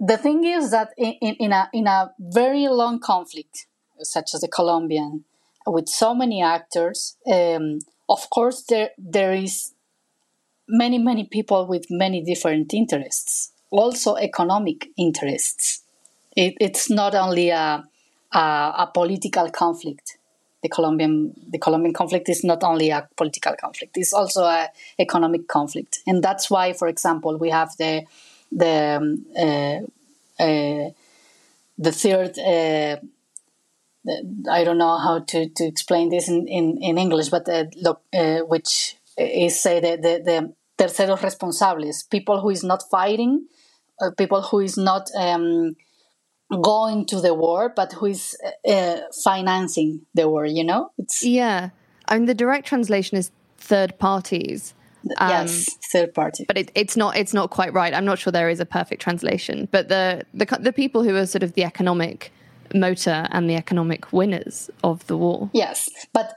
the 0.00 0.16
thing 0.16 0.44
is 0.44 0.70
that 0.72 0.92
in, 0.98 1.12
in, 1.12 1.52
a 1.52 1.68
in 1.72 1.86
a 1.86 2.12
very 2.18 2.66
long 2.68 2.98
conflict, 2.98 3.66
such 4.00 4.34
as 4.34 4.40
the 4.40 4.48
Colombian, 4.48 5.24
with 5.66 5.88
so 5.88 6.14
many 6.14 6.42
actors, 6.42 7.16
um, 7.32 7.78
of 8.08 8.30
course 8.30 8.62
there 8.68 8.90
there 8.98 9.32
is 9.32 9.72
many 10.68 10.98
many 10.98 11.24
people 11.24 11.66
with 11.66 11.86
many 11.90 12.22
different 12.22 12.74
interests, 12.74 13.52
also 13.70 14.16
economic 14.16 14.88
interests. 14.96 15.82
It, 16.36 16.54
it's 16.60 16.90
not 16.90 17.14
only 17.14 17.50
a 17.50 17.84
uh, 18.32 18.72
a 18.78 18.90
political 18.92 19.50
conflict. 19.50 20.18
The 20.62 20.68
Colombian 20.68 21.34
the 21.48 21.58
Colombian 21.58 21.94
conflict 21.94 22.28
is 22.28 22.42
not 22.44 22.62
only 22.62 22.90
a 22.90 23.08
political 23.16 23.54
conflict; 23.60 23.96
it's 23.96 24.12
also 24.12 24.46
an 24.46 24.68
economic 24.98 25.48
conflict, 25.48 26.00
and 26.06 26.22
that's 26.22 26.50
why, 26.50 26.72
for 26.72 26.88
example, 26.88 27.36
we 27.38 27.50
have 27.50 27.76
the 27.76 28.04
the 28.50 28.98
um, 29.00 29.26
uh, 29.36 30.42
uh, 30.42 30.90
the 31.78 31.92
third. 31.92 32.38
Uh, 32.38 32.96
I 34.50 34.64
don't 34.64 34.78
know 34.78 34.98
how 34.98 35.20
to, 35.20 35.48
to 35.48 35.64
explain 35.64 36.10
this 36.10 36.28
in, 36.28 36.46
in, 36.48 36.78
in 36.82 36.98
English, 36.98 37.28
but 37.28 37.48
uh, 37.48 37.64
look, 37.76 38.02
uh, 38.12 38.40
which 38.40 38.96
is 39.18 39.60
say 39.60 39.80
the, 39.80 39.96
the, 39.96 40.22
the 40.24 40.54
terceros 40.78 41.20
responsables, 41.20 42.08
people 42.10 42.40
who 42.40 42.50
is 42.50 42.62
not 42.62 42.82
fighting, 42.90 43.46
people 44.16 44.42
who 44.42 44.60
is 44.60 44.76
not 44.76 45.08
um, 45.16 45.76
going 46.62 47.06
to 47.06 47.20
the 47.20 47.34
war, 47.34 47.72
but 47.74 47.92
who 47.94 48.06
is 48.06 48.36
uh, 48.68 48.98
financing 49.24 50.02
the 50.14 50.28
war. 50.28 50.44
You 50.44 50.64
know, 50.64 50.90
it's 50.98 51.24
yeah. 51.24 51.70
I 52.08 52.16
mean, 52.16 52.26
the 52.26 52.34
direct 52.34 52.66
translation 52.66 53.18
is 53.18 53.30
third 53.58 53.98
parties. 53.98 54.74
Um, 55.18 55.30
yes, 55.30 55.76
third 55.92 56.14
party. 56.14 56.44
But 56.46 56.58
it, 56.58 56.72
it's 56.74 56.96
not. 56.96 57.16
It's 57.16 57.34
not 57.34 57.50
quite 57.50 57.72
right. 57.72 57.94
I'm 57.94 58.04
not 58.04 58.18
sure 58.18 58.30
there 58.30 58.50
is 58.50 58.60
a 58.60 58.66
perfect 58.66 59.02
translation. 59.02 59.68
But 59.70 59.88
the 59.88 60.24
the 60.34 60.46
the 60.60 60.72
people 60.72 61.02
who 61.02 61.16
are 61.16 61.26
sort 61.26 61.42
of 61.42 61.54
the 61.54 61.64
economic 61.64 62.32
motor 62.74 63.26
and 63.30 63.48
the 63.48 63.54
economic 63.54 64.12
winners 64.12 64.70
of 64.82 65.06
the 65.06 65.16
war. 65.16 65.50
Yes, 65.52 65.88
but 66.12 66.34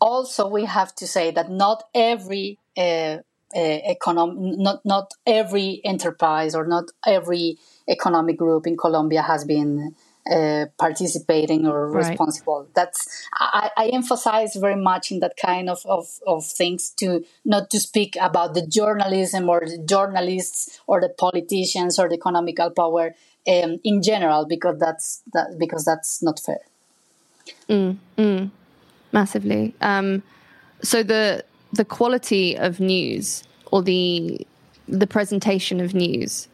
also 0.00 0.48
we 0.48 0.64
have 0.64 0.94
to 0.96 1.06
say 1.06 1.30
that 1.30 1.50
not 1.50 1.84
every 1.94 2.58
uh, 2.76 2.80
uh, 2.80 3.18
econom- 3.54 4.58
not 4.58 4.84
not 4.84 5.12
every 5.26 5.80
enterprise 5.84 6.54
or 6.54 6.66
not 6.66 6.84
every 7.06 7.58
economic 7.88 8.36
group 8.36 8.66
in 8.66 8.76
Colombia 8.76 9.22
has 9.22 9.44
been 9.44 9.94
uh, 10.30 10.66
participating 10.78 11.66
or 11.66 11.88
right. 11.90 12.10
responsible. 12.10 12.68
That's 12.74 13.26
I, 13.32 13.70
I, 13.76 13.86
emphasize 13.88 14.54
very 14.56 14.76
much 14.76 15.10
in 15.10 15.20
that 15.20 15.38
kind 15.38 15.70
of, 15.70 15.80
of, 15.86 16.06
of 16.26 16.44
things 16.44 16.90
to 16.98 17.24
not 17.46 17.70
to 17.70 17.80
speak 17.80 18.14
about 18.20 18.52
the 18.52 18.66
journalism 18.66 19.48
or 19.48 19.60
the 19.60 19.78
journalists 19.78 20.80
or 20.86 21.00
the 21.00 21.08
politicians 21.08 21.98
or 21.98 22.10
the 22.10 22.16
economical 22.16 22.70
power 22.70 23.14
um, 23.46 23.78
in 23.84 24.02
general 24.02 24.46
because 24.46 24.78
that's 24.78 25.22
that 25.32 25.58
because 25.58 25.84
that's 25.84 26.22
not 26.22 26.40
fair. 26.40 26.60
Mm, 27.68 27.96
mm, 28.16 28.50
massively. 29.12 29.74
Um, 29.80 30.22
so 30.82 31.02
the 31.02 31.44
the 31.72 31.84
quality 31.84 32.56
of 32.56 32.80
news 32.80 33.44
or 33.70 33.82
the 33.82 34.46
the 34.86 35.06
presentation 35.06 35.80
of 35.80 35.94
news 35.94 36.48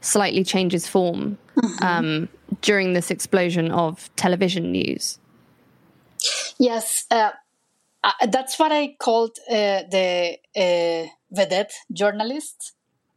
slightly 0.00 0.44
changes 0.44 0.86
form 0.86 1.36
mm-hmm. 1.56 1.84
um, 1.84 2.28
during 2.62 2.92
this 2.92 3.10
explosion 3.10 3.70
of 3.70 4.10
television 4.16 4.72
news. 4.72 5.18
Yes, 6.58 7.04
uh, 7.10 7.30
uh, 8.04 8.12
that's 8.30 8.58
what 8.58 8.72
I 8.72 8.96
called 8.98 9.38
uh, 9.48 9.82
the 9.90 10.38
uh, 10.56 11.06
vedette 11.34 11.72
journalist. 11.92 12.72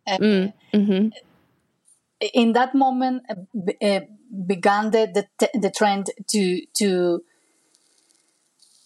Uh, 0.05 0.17
mm, 0.17 0.53
mm-hmm. 0.73 1.09
In 2.33 2.53
that 2.53 2.73
moment, 2.73 3.23
uh, 3.29 3.99
began 4.47 4.91
the, 4.91 5.27
the, 5.39 5.49
the 5.59 5.71
trend 5.71 6.07
to 6.29 6.61
to 6.77 7.23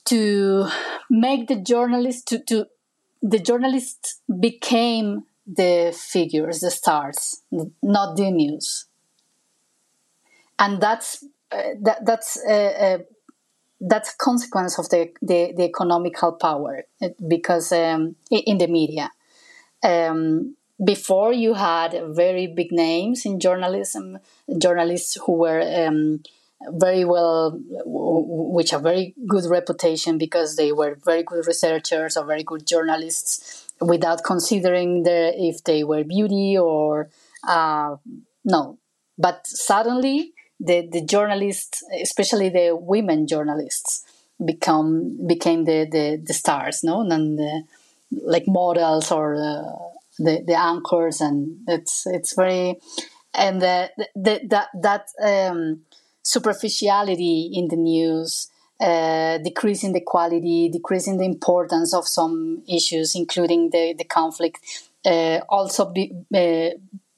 to 0.05 0.67
make 1.09 1.47
the 1.47 1.55
journalist 1.55 2.27
to, 2.29 2.39
to 2.45 2.65
the 3.21 3.39
journalists 3.39 4.21
became 4.39 5.23
the 5.45 5.97
figures, 5.97 6.59
the 6.59 6.71
stars, 6.71 7.41
not 7.81 8.15
the 8.15 8.31
news. 8.31 8.85
And 10.59 10.81
that's 10.81 11.23
uh, 11.51 11.61
that, 11.81 12.05
that's 12.05 12.37
uh, 12.47 12.51
uh, 12.51 12.97
that's 13.79 14.13
a 14.13 14.17
consequence 14.17 14.79
of 14.79 14.89
the, 14.89 15.11
the, 15.21 15.53
the 15.55 15.63
economical 15.63 16.33
power 16.33 16.83
uh, 17.01 17.09
because 17.27 17.71
um, 17.71 18.15
in 18.31 18.57
the 18.57 18.67
media. 18.67 19.11
Um, 19.83 20.56
before 20.83 21.33
you 21.33 21.55
had 21.55 21.99
very 22.09 22.47
big 22.47 22.71
names 22.71 23.25
in 23.25 23.39
journalism, 23.39 24.19
journalists 24.57 25.17
who 25.25 25.33
were 25.33 25.61
um, 25.61 26.21
very 26.69 27.03
well, 27.05 27.59
which 27.85 28.73
a 28.73 28.79
very 28.79 29.15
good 29.27 29.45
reputation 29.45 30.17
because 30.17 30.55
they 30.55 30.71
were 30.71 30.97
very 31.03 31.23
good 31.23 31.45
researchers 31.47 32.17
or 32.17 32.25
very 32.25 32.43
good 32.43 32.65
journalists 32.67 33.67
without 33.79 34.23
considering 34.23 35.03
the, 35.03 35.33
if 35.35 35.63
they 35.63 35.83
were 35.83 36.03
beauty 36.03 36.57
or 36.57 37.09
uh, 37.47 37.95
no. 38.45 38.77
But 39.17 39.47
suddenly, 39.47 40.33
the, 40.59 40.87
the 40.91 41.03
journalists, 41.03 41.83
especially 42.01 42.49
the 42.49 42.75
women 42.79 43.27
journalists, 43.27 44.03
become 44.43 45.25
became 45.25 45.65
the, 45.65 45.87
the, 45.91 46.21
the 46.23 46.33
stars, 46.33 46.83
no, 46.83 47.01
and 47.01 47.39
the, 47.39 47.63
like 48.11 48.43
models 48.47 49.11
or 49.11 49.35
uh, 49.35 49.86
the 50.17 50.43
the 50.45 50.59
anchors, 50.59 51.21
and 51.21 51.59
it's 51.67 52.05
it's 52.07 52.35
very 52.35 52.79
and 53.33 53.61
the, 53.61 53.89
the, 54.15 54.41
that 54.49 54.69
that 54.81 55.07
um, 55.21 55.81
superficiality 56.23 57.51
in 57.53 57.67
the 57.67 57.75
news 57.75 58.49
uh, 58.79 59.37
decreasing 59.39 59.93
the 59.93 60.01
quality, 60.01 60.69
decreasing 60.69 61.17
the 61.17 61.25
importance 61.25 61.93
of 61.93 62.07
some 62.07 62.63
issues, 62.67 63.15
including 63.15 63.69
the, 63.71 63.95
the 63.97 64.03
conflict. 64.03 64.59
Uh, 65.05 65.39
also, 65.49 65.91
be, 65.91 66.13
uh, 66.35 66.69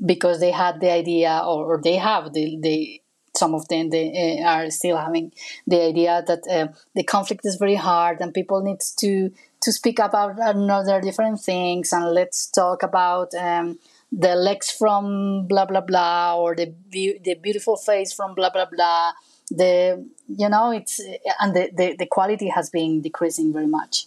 because 0.06 0.39
they 0.39 0.52
had 0.52 0.80
the 0.80 0.91
idea, 0.91 1.41
or, 1.43 1.74
or 1.74 1.82
they 1.82 1.95
have 1.95 2.32
the, 2.34 2.58
the 2.62 3.02
some 3.36 3.54
of 3.54 3.68
them 3.68 3.89
they 3.89 4.39
uh, 4.41 4.47
are 4.47 4.72
still 4.72 4.97
having 4.97 5.32
the 5.68 5.82
idea 5.82 6.24
that 6.26 6.39
uh, 6.50 6.68
the 6.95 7.04
conflict 7.04 7.41
is 7.45 7.56
very 7.58 7.76
hard 7.76 8.20
and 8.22 8.34
people 8.34 8.62
need 8.62 8.80
to 8.97 9.32
to 9.62 9.72
speak 9.72 9.99
about 9.99 10.36
another 10.39 11.01
different 11.01 11.39
things 11.41 11.91
and 11.91 12.12
let's 12.14 12.47
talk 12.47 12.84
about 12.84 13.34
um, 13.34 13.78
the 14.12 14.36
legs 14.36 14.72
from 14.72 15.47
blah 15.47 15.66
blah 15.66 15.82
blah 15.82 16.36
or 16.38 16.55
the 16.55 16.74
be- 16.89 17.20
the 17.24 17.36
beautiful 17.36 17.76
face 17.76 18.14
from 18.14 18.36
blah 18.36 18.49
blah 18.49 18.66
blah 18.66 19.12
the 19.51 20.05
you 20.28 20.49
know 20.49 20.72
it's 20.72 20.99
and 21.39 21.55
the, 21.55 21.70
the, 21.76 21.95
the 21.97 22.05
quality 22.05 22.47
has 22.47 22.70
been 22.70 23.01
decreasing 23.01 23.51
very 23.51 23.68
much 23.68 24.05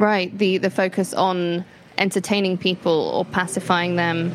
Right. 0.00 0.36
The 0.36 0.56
the 0.56 0.70
focus 0.70 1.12
on 1.12 1.64
entertaining 1.98 2.56
people 2.56 3.10
or 3.14 3.26
pacifying 3.26 3.96
them. 3.96 4.32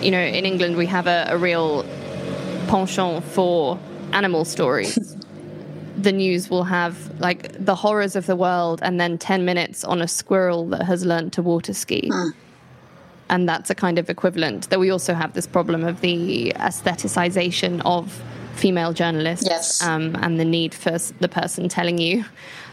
You 0.00 0.12
know, 0.12 0.20
in 0.20 0.46
England 0.46 0.76
we 0.76 0.86
have 0.86 1.08
a, 1.08 1.26
a 1.30 1.36
real 1.36 1.84
penchant 2.68 3.24
for 3.24 3.76
animal 4.12 4.44
stories. 4.44 4.96
the 5.96 6.12
news 6.12 6.50
will 6.50 6.64
have 6.64 7.18
like 7.20 7.52
the 7.64 7.74
horrors 7.74 8.16
of 8.16 8.26
the 8.26 8.36
world 8.36 8.80
and 8.82 9.00
then 9.00 9.16
10 9.18 9.44
minutes 9.44 9.84
on 9.84 10.02
a 10.02 10.08
squirrel 10.08 10.66
that 10.68 10.82
has 10.84 11.04
learned 11.04 11.32
to 11.34 11.42
water 11.42 11.72
ski. 11.72 12.10
And 13.30 13.48
that's 13.48 13.70
a 13.70 13.74
kind 13.74 13.98
of 13.98 14.10
equivalent. 14.10 14.68
That 14.70 14.80
we 14.80 14.90
also 14.90 15.14
have 15.14 15.32
this 15.34 15.46
problem 15.46 15.84
of 15.84 16.00
the 16.00 16.52
aestheticization 16.56 17.80
of 17.84 18.22
female 18.54 18.92
journalists 18.92 19.46
Yes. 19.48 19.82
um, 19.82 20.16
and 20.16 20.38
the 20.38 20.44
need 20.44 20.74
for 20.74 20.98
the 21.20 21.28
person 21.28 21.68
telling 21.68 21.98
you 21.98 22.24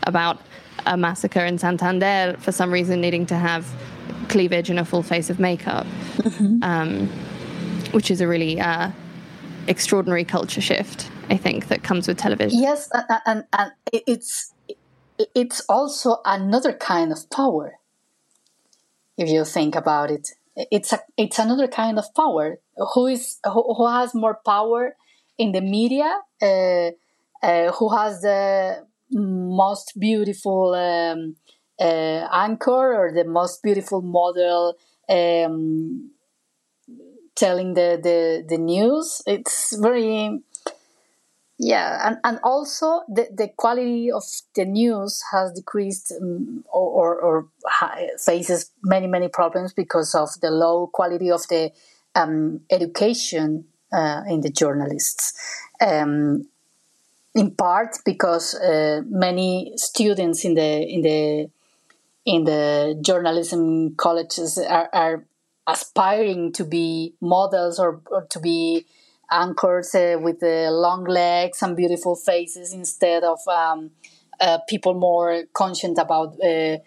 about 0.04 0.40
a 0.86 0.98
massacre 0.98 1.46
in 1.46 1.58
Santander 1.58 2.36
for 2.40 2.52
some 2.52 2.72
reason 2.72 3.02
needing 3.02 3.26
to 3.28 3.36
have 3.36 3.68
cleavage 4.30 4.70
and 4.70 4.80
a 4.80 4.86
full 4.86 5.04
face 5.04 5.30
of 5.30 5.40
makeup, 5.40 5.86
um, 6.62 7.08
which 7.92 8.10
is 8.10 8.22
a 8.22 8.28
really 8.28 8.60
uh, 8.60 8.90
extraordinary 9.68 10.24
culture 10.24 10.62
shift, 10.62 11.11
I 11.32 11.38
think, 11.38 11.70
that 11.70 11.82
comes 11.82 12.08
with 12.08 12.18
television. 12.18 12.60
Yes, 12.62 12.90
and, 12.94 13.22
and, 13.26 13.44
and 13.58 13.72
it's 13.94 14.54
it's 15.34 15.62
also 15.70 16.18
another 16.26 16.74
kind 16.74 17.12
of 17.12 17.30
power. 17.30 17.80
If 19.18 19.30
you 19.30 19.46
think 19.46 19.76
about 19.76 20.12
it, 20.12 20.26
it's 20.56 20.92
a 20.92 21.00
it's 21.16 21.40
another 21.40 21.68
kind 21.68 21.98
of 21.98 22.14
power. 22.14 22.60
Who 22.94 23.08
is 23.08 23.40
who, 23.46 23.62
who 23.78 23.88
has 23.88 24.14
more 24.14 24.40
power 24.46 24.98
in 25.38 25.54
the 25.54 25.62
media? 25.62 26.20
Uh, 26.42 26.92
uh, 27.42 27.72
who 27.72 27.88
has 27.96 28.22
the 28.22 28.86
most 29.12 29.94
beautiful 30.00 30.74
um, 30.76 31.36
uh, 31.80 32.28
anchor 32.46 32.94
or 33.00 33.12
the 33.14 33.24
most 33.24 33.64
beautiful 33.64 34.02
model 34.02 34.76
um, 35.08 36.12
telling 37.36 37.74
the, 37.74 38.00
the 38.04 38.46
the 38.52 38.58
news? 38.58 39.22
It's 39.26 39.78
very 39.78 40.42
yeah, 41.64 42.08
and, 42.08 42.18
and 42.24 42.40
also 42.44 43.04
the, 43.08 43.28
the 43.32 43.48
quality 43.56 44.12
of 44.12 44.24
the 44.56 44.66
news 44.66 45.22
has 45.32 45.52
decreased 45.52 46.12
um, 46.20 46.66
or, 46.74 46.90
or, 46.90 47.20
or 47.20 47.48
faces 48.18 48.72
many, 48.84 49.06
many 49.06 49.28
problems 49.28 49.72
because 49.72 50.16
of 50.16 50.30
the 50.42 50.50
low 50.50 50.88
quality 50.88 51.30
of 51.30 51.48
the 51.50 51.72
um, 52.16 52.62
education 52.72 53.66
uh, 53.94 54.24
in 54.28 54.42
the 54.42 54.50
journalists. 54.50 55.34
Um, 55.80 56.48
in 57.36 57.52
part 57.52 57.96
because 58.06 58.56
uh, 58.56 59.04
many 59.06 59.74
students 59.76 60.44
in 60.44 60.56
the 60.56 60.82
in 60.82 61.02
the 61.02 61.50
in 62.26 62.44
the 62.44 63.00
journalism 63.02 63.96
colleges 63.96 64.58
are, 64.58 64.90
are 64.92 65.26
aspiring 65.68 66.52
to 66.54 66.66
be 66.66 67.14
models 67.22 67.80
or, 67.80 68.02
or 68.08 68.26
to 68.26 68.40
be 68.40 68.86
anchors 69.32 69.96
uh, 69.96 70.18
with 70.22 70.40
the 70.40 70.70
long 70.72 71.06
legs 71.06 71.62
and 71.62 71.76
beautiful 71.76 72.16
faces 72.16 72.74
instead 72.74 73.24
of 73.24 73.40
um, 73.48 73.92
uh, 74.40 74.60
people 74.68 74.94
more 74.94 75.44
conscious 75.54 75.98
about 75.98 76.36
uh, 76.44 76.78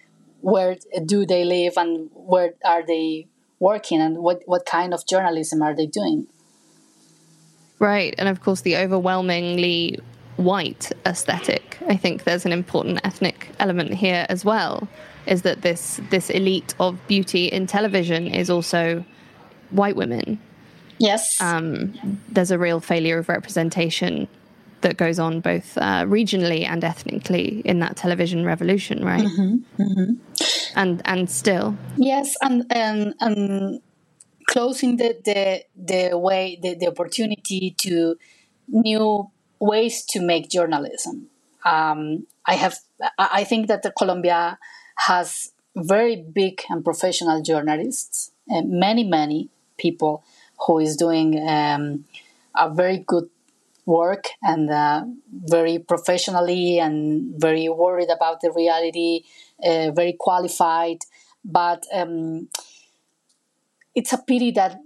where 0.40 0.76
do 1.06 1.24
they 1.24 1.44
live 1.44 1.72
and 1.76 2.10
where 2.12 2.54
are 2.64 2.84
they 2.86 3.26
working 3.58 4.00
and 4.00 4.18
what, 4.18 4.42
what 4.46 4.66
kind 4.66 4.92
of 4.92 5.06
journalism 5.06 5.62
are 5.62 5.74
they 5.74 5.86
doing. 5.86 6.26
Right. 7.78 8.14
And 8.18 8.28
of 8.28 8.40
course, 8.40 8.60
the 8.60 8.76
overwhelmingly 8.76 9.98
white 10.36 10.92
aesthetic. 11.06 11.78
I 11.88 11.96
think 11.96 12.24
there's 12.24 12.44
an 12.44 12.52
important 12.52 13.00
ethnic 13.04 13.48
element 13.58 13.94
here 13.94 14.26
as 14.28 14.44
well. 14.44 14.88
Is 15.26 15.42
that 15.42 15.62
this 15.62 16.00
this 16.10 16.28
elite 16.28 16.74
of 16.78 16.98
beauty 17.06 17.46
in 17.46 17.66
television 17.66 18.26
is 18.26 18.50
also 18.50 19.04
white 19.70 19.96
women. 19.96 20.38
Yes. 20.98 21.40
Um, 21.40 22.20
there's 22.28 22.50
a 22.50 22.58
real 22.58 22.80
failure 22.80 23.18
of 23.18 23.28
representation 23.28 24.28
that 24.84 24.96
goes 24.98 25.18
on 25.18 25.40
both 25.40 25.78
uh, 25.78 26.04
regionally 26.04 26.66
and 26.68 26.84
ethnically 26.84 27.62
in 27.64 27.80
that 27.80 27.96
television 27.96 28.44
revolution, 28.44 29.04
right? 29.04 29.26
And 30.76 31.02
and 31.04 31.30
still, 31.30 31.76
Yes, 31.96 32.36
and 32.42 32.66
and, 32.70 33.14
and 33.20 33.80
closing 34.46 34.96
the, 34.96 35.16
the 35.24 35.64
the 35.74 36.18
way 36.18 36.58
the, 36.60 36.74
the 36.74 36.88
opportunity 36.88 37.74
to 37.78 38.16
new 38.68 39.30
ways 39.58 40.04
to 40.10 40.20
make 40.20 40.50
journalism. 40.50 41.28
Um, 41.64 42.26
I 42.44 42.54
have 42.54 42.78
I 43.00 43.28
I 43.40 43.44
think 43.44 43.68
that 43.68 43.82
the 43.82 43.90
Colombia 43.90 44.58
has 44.96 45.52
very 45.74 46.16
big 46.16 46.60
and 46.68 46.84
professional 46.84 47.42
journalists, 47.42 48.32
and 48.48 48.70
many 48.70 49.04
many 49.04 49.48
people 49.78 50.24
who 50.66 50.78
is 50.78 50.96
doing 50.96 51.46
um, 51.48 52.04
a 52.56 52.72
very 52.72 52.98
good 52.98 53.28
work 53.86 54.24
and 54.42 54.70
uh, 54.70 55.04
very 55.32 55.78
professionally 55.78 56.78
and 56.78 57.34
very 57.40 57.68
worried 57.68 58.10
about 58.10 58.40
the 58.40 58.50
reality, 58.52 59.22
uh, 59.62 59.90
very 59.90 60.14
qualified. 60.18 60.98
But 61.44 61.84
um, 61.92 62.48
it's 63.94 64.12
a 64.12 64.18
pity 64.18 64.50
that 64.52 64.80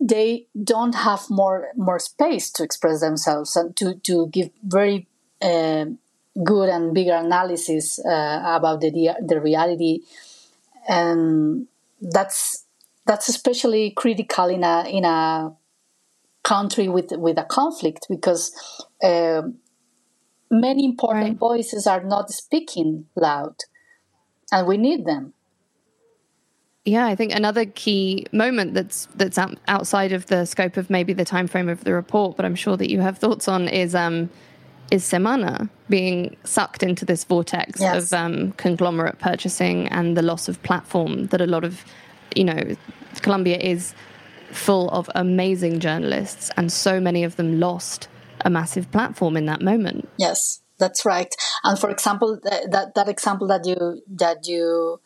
they 0.00 0.46
don't 0.62 0.94
have 0.94 1.22
more 1.30 1.68
more 1.76 1.98
space 1.98 2.50
to 2.52 2.62
express 2.62 3.00
themselves 3.00 3.56
and 3.56 3.76
to 3.76 3.94
to 4.04 4.28
give 4.28 4.50
very 4.62 5.06
uh, 5.42 5.86
good 6.44 6.68
and 6.68 6.94
bigger 6.94 7.14
analysis 7.14 7.98
uh, 7.98 8.40
about 8.44 8.80
the 8.80 8.90
the 9.26 9.40
reality, 9.40 10.00
and 10.88 11.66
that's 12.00 12.63
that's 13.06 13.28
especially 13.28 13.90
critical 13.90 14.46
in 14.48 14.64
a 14.64 14.84
in 14.88 15.04
a 15.04 15.52
country 16.42 16.88
with 16.88 17.12
with 17.12 17.38
a 17.38 17.44
conflict 17.44 18.06
because 18.08 18.52
uh, 19.02 19.42
many 20.50 20.84
important 20.84 21.24
Right. 21.24 21.38
voices 21.38 21.86
are 21.86 22.02
not 22.04 22.30
speaking 22.30 23.06
loud, 23.16 23.56
and 24.52 24.66
we 24.66 24.76
need 24.76 25.04
them. 25.06 25.32
Yeah, 26.86 27.06
I 27.06 27.14
think 27.14 27.34
another 27.34 27.64
key 27.64 28.26
moment 28.30 28.74
that's 28.74 29.08
that's 29.16 29.38
outside 29.68 30.12
of 30.12 30.26
the 30.26 30.44
scope 30.44 30.76
of 30.76 30.90
maybe 30.90 31.14
the 31.14 31.24
time 31.24 31.46
frame 31.46 31.70
of 31.70 31.84
the 31.84 31.94
report, 31.94 32.36
but 32.36 32.44
I'm 32.44 32.54
sure 32.54 32.76
that 32.76 32.90
you 32.90 33.00
have 33.00 33.16
thoughts 33.18 33.48
on 33.48 33.68
is 33.68 33.94
um, 33.94 34.28
is 34.90 35.02
Semana 35.02 35.70
being 35.88 36.36
sucked 36.44 36.82
into 36.82 37.06
this 37.06 37.24
vortex 37.24 37.80
Yes. 37.80 38.12
of 38.12 38.12
um, 38.12 38.52
conglomerate 38.52 39.18
purchasing 39.18 39.88
and 39.88 40.14
the 40.14 40.22
loss 40.22 40.46
of 40.46 40.62
platform 40.62 41.26
that 41.28 41.40
a 41.40 41.46
lot 41.46 41.64
of 41.64 41.84
you 42.34 42.44
know 42.44 42.76
Colombia 43.22 43.58
is 43.58 43.94
full 44.52 44.88
of 44.90 45.10
amazing 45.14 45.80
journalists, 45.80 46.50
and 46.56 46.72
so 46.72 47.00
many 47.00 47.24
of 47.24 47.36
them 47.36 47.58
lost 47.58 48.08
a 48.44 48.50
massive 48.50 48.90
platform 48.92 49.36
in 49.36 49.46
that 49.46 49.62
moment. 49.62 50.08
Yes, 50.18 50.60
that's 50.78 51.04
right. 51.04 51.34
And 51.62 51.78
for 51.78 51.90
example, 51.90 52.38
th- 52.38 52.64
that 52.70 52.94
that 52.94 53.08
example 53.08 53.46
that 53.48 53.66
you 53.66 54.02
that 54.08 54.46
you 54.46 55.00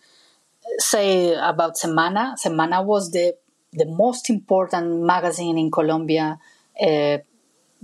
say 0.79 1.35
about 1.35 1.76
Semana, 1.76 2.35
Semana 2.43 2.85
was 2.85 3.11
the 3.11 3.35
the 3.72 3.87
most 3.87 4.31
important 4.31 5.03
magazine 5.03 5.59
in 5.59 5.70
Colombia, 5.70 6.39
uh, 6.81 7.18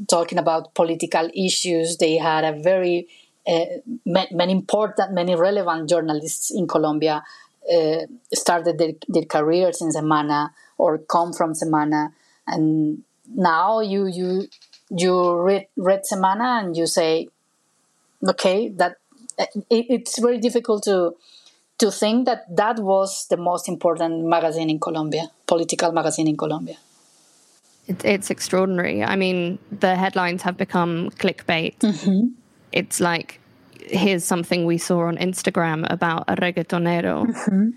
talking 0.08 0.38
about 0.38 0.74
political 0.74 1.28
issues. 1.34 1.96
They 1.98 2.16
had 2.16 2.44
a 2.44 2.60
very 2.60 3.08
uh, 3.46 3.64
many 4.06 4.52
important, 4.52 5.12
many 5.12 5.34
relevant 5.34 5.88
journalists 5.88 6.50
in 6.50 6.66
Colombia 6.66 7.22
uh, 7.72 8.06
started 8.32 8.78
their, 8.78 8.92
their 9.08 9.24
careers 9.24 9.80
in 9.80 9.90
Semana 9.90 10.50
or 10.78 10.98
come 10.98 11.32
from 11.32 11.52
Semana, 11.52 12.12
and 12.46 13.02
now 13.34 13.80
you 13.80 14.06
you 14.06 14.48
you 14.90 15.40
read 15.40 15.66
read 15.76 16.02
Semana 16.10 16.60
and 16.62 16.76
you 16.76 16.86
say, 16.86 17.28
okay, 18.26 18.68
that 18.68 18.96
it, 19.38 19.86
it's 19.88 20.18
very 20.18 20.38
difficult 20.38 20.84
to 20.84 21.14
to 21.78 21.90
think 21.90 22.26
that 22.26 22.44
that 22.54 22.78
was 22.78 23.26
the 23.28 23.36
most 23.36 23.68
important 23.68 24.24
magazine 24.24 24.70
in 24.70 24.78
Colombia, 24.78 25.30
political 25.46 25.92
magazine 25.92 26.28
in 26.28 26.36
Colombia. 26.36 26.76
It, 27.86 28.04
it's 28.04 28.30
extraordinary. 28.30 29.02
I 29.02 29.16
mean, 29.16 29.58
the 29.70 29.96
headlines 29.96 30.42
have 30.42 30.56
become 30.56 31.10
clickbait. 31.18 31.74
It's 32.72 33.00
like, 33.00 33.40
here's 33.80 34.24
something 34.24 34.66
we 34.66 34.78
saw 34.78 35.06
on 35.06 35.16
Instagram 35.16 35.86
about 35.90 36.24
a 36.28 36.36
reggaetonero, 36.36 37.72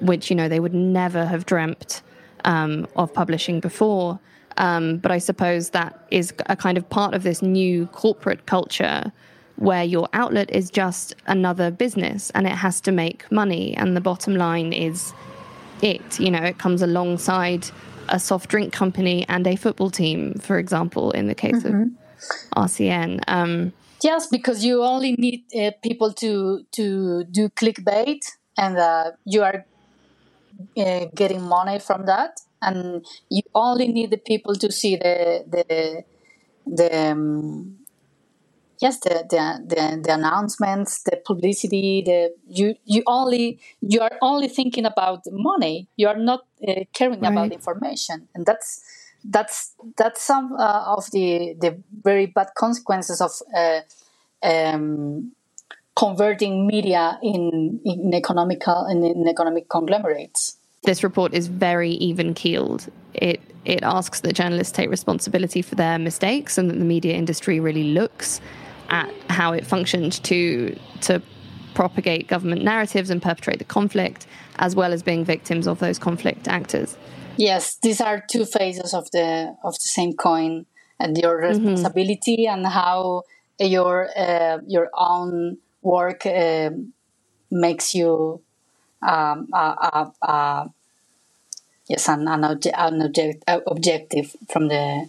which, 0.00 0.30
you 0.30 0.36
know, 0.36 0.48
they 0.48 0.60
would 0.60 0.74
never 0.74 1.26
have 1.26 1.46
dreamt 1.46 2.02
um, 2.44 2.86
of 2.96 3.12
publishing 3.12 3.60
before. 3.60 4.18
Um, 4.58 4.98
but 4.98 5.10
I 5.10 5.18
suppose 5.18 5.70
that 5.70 6.06
is 6.10 6.32
a 6.46 6.56
kind 6.56 6.76
of 6.76 6.88
part 6.88 7.14
of 7.14 7.22
this 7.22 7.42
new 7.42 7.86
corporate 7.86 8.46
culture 8.46 9.12
where 9.56 9.84
your 9.84 10.08
outlet 10.12 10.50
is 10.50 10.70
just 10.70 11.14
another 11.26 11.70
business 11.70 12.30
and 12.30 12.46
it 12.46 12.52
has 12.52 12.80
to 12.82 12.92
make 12.92 13.30
money. 13.30 13.76
And 13.76 13.96
the 13.96 14.00
bottom 14.00 14.34
line 14.34 14.72
is 14.72 15.14
it. 15.82 16.18
You 16.18 16.30
know, 16.30 16.42
it 16.42 16.58
comes 16.58 16.82
alongside 16.82 17.66
a 18.08 18.18
soft 18.18 18.50
drink 18.50 18.72
company 18.72 19.24
and 19.28 19.46
a 19.46 19.56
football 19.56 19.90
team, 19.90 20.34
for 20.34 20.58
example, 20.58 21.12
in 21.12 21.28
the 21.28 21.34
case 21.34 21.64
of 21.64 21.74
RCN. 22.56 23.20
Um, 23.28 23.72
yes, 24.02 24.26
because 24.26 24.64
you 24.64 24.82
only 24.82 25.12
need 25.12 25.44
uh, 25.54 25.70
people 25.82 26.12
to 26.14 26.64
to 26.72 27.24
do 27.24 27.48
clickbait, 27.50 28.20
and 28.56 28.78
uh, 28.78 29.12
you 29.24 29.42
are 29.42 29.66
uh, 30.76 31.06
getting 31.14 31.42
money 31.42 31.78
from 31.78 32.06
that, 32.06 32.40
and 32.60 33.04
you 33.30 33.42
only 33.54 33.88
need 33.88 34.10
the 34.10 34.18
people 34.18 34.54
to 34.56 34.70
see 34.70 34.96
the 34.96 35.44
the 35.48 36.04
the 36.66 37.10
um, 37.10 37.76
yes 38.80 38.98
the, 39.00 39.24
the 39.30 39.44
the 39.66 40.00
the 40.02 40.14
announcements, 40.14 41.02
the 41.04 41.20
publicity. 41.24 42.02
The 42.04 42.34
you 42.46 42.74
you 42.84 43.02
only 43.06 43.60
you 43.80 44.00
are 44.00 44.18
only 44.20 44.48
thinking 44.48 44.86
about 44.86 45.20
money. 45.30 45.88
You 45.96 46.08
are 46.08 46.18
not 46.18 46.40
uh, 46.66 46.84
caring 46.92 47.20
right. 47.20 47.32
about 47.32 47.52
information, 47.52 48.28
and 48.34 48.46
that's 48.46 48.82
that's 49.24 49.74
that's 49.96 50.22
some 50.22 50.52
uh, 50.54 50.84
of 50.96 51.10
the 51.12 51.54
the 51.60 51.82
very 52.02 52.26
bad 52.26 52.48
consequences 52.56 53.20
of 53.20 53.30
uh, 53.56 53.80
um, 54.42 55.32
converting 55.96 56.66
media 56.66 57.18
in 57.22 57.80
in 57.84 58.14
economical 58.14 58.86
in, 58.86 59.04
in 59.04 59.28
economic 59.28 59.68
conglomerates. 59.68 60.56
This 60.84 61.04
report 61.04 61.32
is 61.32 61.46
very 61.46 61.90
even 61.92 62.34
keeled. 62.34 62.90
It 63.14 63.40
it 63.64 63.82
asks 63.82 64.20
that 64.20 64.34
journalists 64.34 64.72
take 64.72 64.90
responsibility 64.90 65.62
for 65.62 65.76
their 65.76 65.98
mistakes 65.98 66.58
and 66.58 66.68
that 66.70 66.78
the 66.78 66.84
media 66.84 67.14
industry 67.14 67.60
really 67.60 67.84
looks 67.84 68.40
at 68.88 69.12
how 69.28 69.52
it 69.52 69.66
functioned 69.66 70.22
to 70.24 70.76
to 71.02 71.22
propagate 71.74 72.28
government 72.28 72.62
narratives 72.62 73.10
and 73.10 73.22
perpetrate 73.22 73.58
the 73.58 73.64
conflict, 73.64 74.26
as 74.56 74.76
well 74.76 74.92
as 74.92 75.02
being 75.02 75.24
victims 75.24 75.66
of 75.66 75.78
those 75.78 75.98
conflict 75.98 76.48
actors. 76.48 76.96
Yes, 77.36 77.76
these 77.82 78.00
are 78.00 78.22
two 78.30 78.44
phases 78.44 78.94
of 78.94 79.10
the 79.10 79.56
of 79.64 79.74
the 79.74 79.88
same 79.88 80.12
coin, 80.12 80.66
and 80.98 81.16
your 81.16 81.40
mm-hmm. 81.40 81.48
responsibility 81.48 82.46
mm-hmm. 82.46 82.54
and 82.54 82.66
how 82.66 83.22
your 83.58 84.08
uh, 84.16 84.58
your 84.66 84.90
own 84.94 85.58
work 85.82 86.26
uh, 86.26 86.70
makes 87.50 87.94
you 87.94 88.40
um, 89.02 89.48
uh, 89.52 90.10
uh, 90.22 90.68
yes 91.88 92.08
an, 92.08 92.28
an, 92.28 92.42
obje- 92.42 92.74
an 92.76 93.02
object, 93.02 93.44
objective 93.66 94.36
from 94.48 94.68
the 94.68 95.08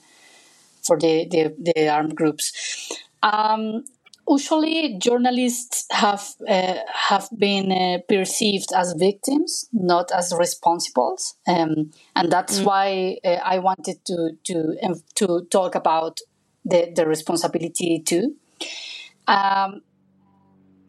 for 0.84 1.00
the, 1.00 1.26
the, 1.30 1.56
the 1.58 1.90
armed 1.90 2.16
groups. 2.16 2.92
Um, 3.22 3.86
usually 4.30 4.98
journalists 4.98 5.86
have 5.92 6.24
uh, 6.48 6.78
have 7.10 7.30
been 7.38 7.72
uh, 7.72 7.98
perceived 8.08 8.72
as 8.76 8.94
victims, 8.94 9.68
not 9.74 10.12
as 10.12 10.34
responsibles, 10.34 11.34
um, 11.48 11.92
and 12.16 12.32
that's 12.32 12.60
mm. 12.60 12.66
why 12.66 13.18
uh, 13.26 13.40
I 13.44 13.60
wanted 13.60 14.04
to 14.06 14.32
to 14.46 14.78
um, 14.84 15.02
to 15.16 15.48
talk 15.52 15.76
about 15.76 16.20
the 16.66 16.92
the 16.96 17.06
responsibility 17.08 18.00
too. 18.00 18.36
Um, 19.28 19.82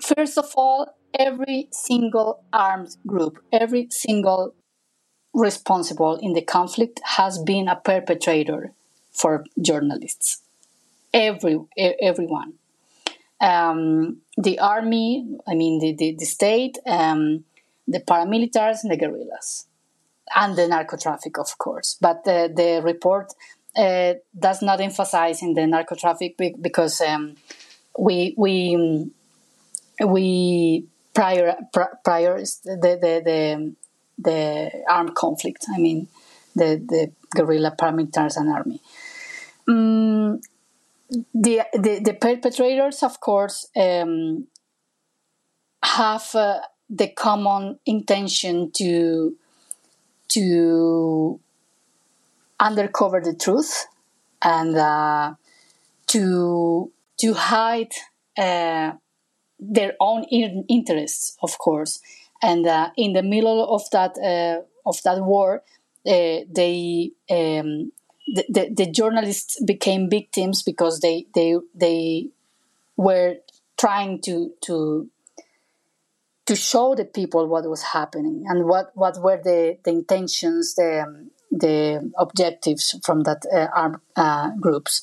first 0.01 0.39
of 0.39 0.53
all, 0.57 0.97
every 1.19 1.69
single 1.73 2.45
armed 2.53 2.97
group, 3.07 3.43
every 3.53 3.89
single 3.91 4.55
responsible 5.33 6.17
in 6.17 6.33
the 6.33 6.43
conflict 6.43 7.01
has 7.05 7.39
been 7.39 7.69
a 7.69 7.77
perpetrator 7.77 8.73
for 9.13 9.45
journalists. 9.61 10.43
Every 11.13 11.59
everyone 11.77 12.55
um, 13.45 14.19
the 14.39 14.59
army, 14.59 15.27
I 15.47 15.55
mean, 15.55 15.79
the, 15.79 15.95
the, 15.95 16.17
the 16.19 16.25
state, 16.25 16.79
um, 16.87 17.45
the 17.87 18.01
paramilitaries, 18.01 18.79
and 18.83 18.91
the 18.91 18.97
guerrillas, 18.97 19.67
and 20.35 20.57
the 20.57 20.67
narco 20.67 20.97
traffic, 20.97 21.39
of 21.39 21.59
course. 21.59 21.97
But 22.01 22.25
the, 22.25 22.51
the 22.55 22.81
report 22.83 23.33
uh, 23.77 24.15
does 24.39 24.63
not 24.63 24.81
emphasize 24.81 25.43
in 25.43 25.55
the 25.55 25.67
narco 25.67 25.95
traffic 25.95 26.37
because 26.39 27.01
um, 27.03 27.37
we 27.99 28.35
we 28.37 29.11
we 30.05 30.87
prior 31.13 31.57
prior 32.05 32.39
the, 32.39 32.99
the 33.01 33.23
the 33.25 33.75
the 34.19 34.71
armed 34.89 35.15
conflict. 35.15 35.67
I 35.75 35.79
mean, 35.79 36.09
the 36.55 36.83
the 36.89 37.13
guerrilla 37.35 37.75
paramilitaries 37.79 38.37
and 38.37 38.51
army. 38.51 38.81
Um, 39.69 40.41
the, 41.35 41.63
the, 41.73 42.01
the 42.05 42.15
perpetrators, 42.15 43.03
of 43.03 43.21
course, 43.21 43.69
um, 43.77 44.47
have 45.83 46.35
uh, 46.35 46.61
the 46.89 47.09
common 47.09 47.79
intention 47.87 48.71
to 48.73 49.37
to 50.29 51.39
undercover 52.59 53.21
the 53.21 53.35
truth 53.35 53.87
and 54.43 54.77
uh, 54.77 55.35
to 56.07 56.91
to 57.19 57.35
hide 57.35 57.93
uh, 58.39 58.93
their 59.59 59.95
own 60.01 60.25
interests, 60.25 61.37
of 61.43 61.59
course. 61.59 62.01
And 62.43 62.67
uh, 62.67 62.91
in 62.97 63.13
the 63.13 63.23
middle 63.23 63.75
of 63.75 63.83
that 63.91 64.19
uh, 64.19 64.63
of 64.89 65.03
that 65.05 65.23
war, 65.23 65.63
uh, 66.07 66.39
they 66.51 67.13
um, 67.31 67.93
the, 68.27 68.71
the, 68.75 68.91
journalists 68.91 69.63
became 69.65 70.09
victims 70.09 70.63
because 70.63 71.01
they 71.01 71.27
they 71.35 71.57
they 71.75 72.29
were 72.97 73.37
trying 73.77 74.21
to 74.23 74.53
to 74.63 75.11
to 76.47 76.57
show 76.57 76.95
the 76.95 77.05
people 77.05 77.47
what 77.47 77.69
was 77.69 77.83
happening 77.83 78.45
and 78.49 78.65
what 78.65 78.91
what 78.95 79.21
were 79.23 79.41
the 79.43 79.79
the 79.85 79.91
intentions 79.91 80.75
the 80.75 81.29
the 81.51 82.13
objectives 82.19 82.99
from 83.05 83.23
that 83.23 83.43
uh, 83.53 83.69
armed 83.75 83.99
uh, 84.17 84.51
groups. 84.61 85.03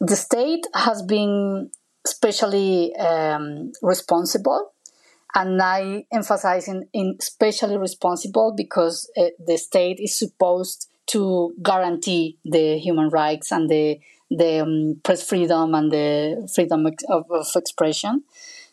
The 0.00 0.16
state 0.16 0.66
has 0.74 1.02
been 1.02 1.70
especially 2.04 2.94
um, 2.96 3.72
responsible 3.82 4.72
and 5.34 5.60
I 5.60 6.06
emphasize 6.12 6.68
in, 6.68 6.88
in 6.92 7.16
especially 7.18 7.76
responsible 7.76 8.54
because 8.56 9.10
uh, 9.16 9.26
the 9.44 9.58
state 9.58 10.00
is 10.00 10.18
supposed 10.18 10.88
to 11.06 11.54
guarantee 11.62 12.38
the 12.44 12.78
human 12.78 13.08
rights 13.08 13.52
and 13.52 13.68
the 13.68 14.00
the 14.30 14.60
um, 14.60 15.00
press 15.04 15.22
freedom 15.22 15.74
and 15.74 15.92
the 15.92 16.50
freedom 16.52 16.84
of, 16.86 17.24
of 17.30 17.46
expression. 17.54 18.24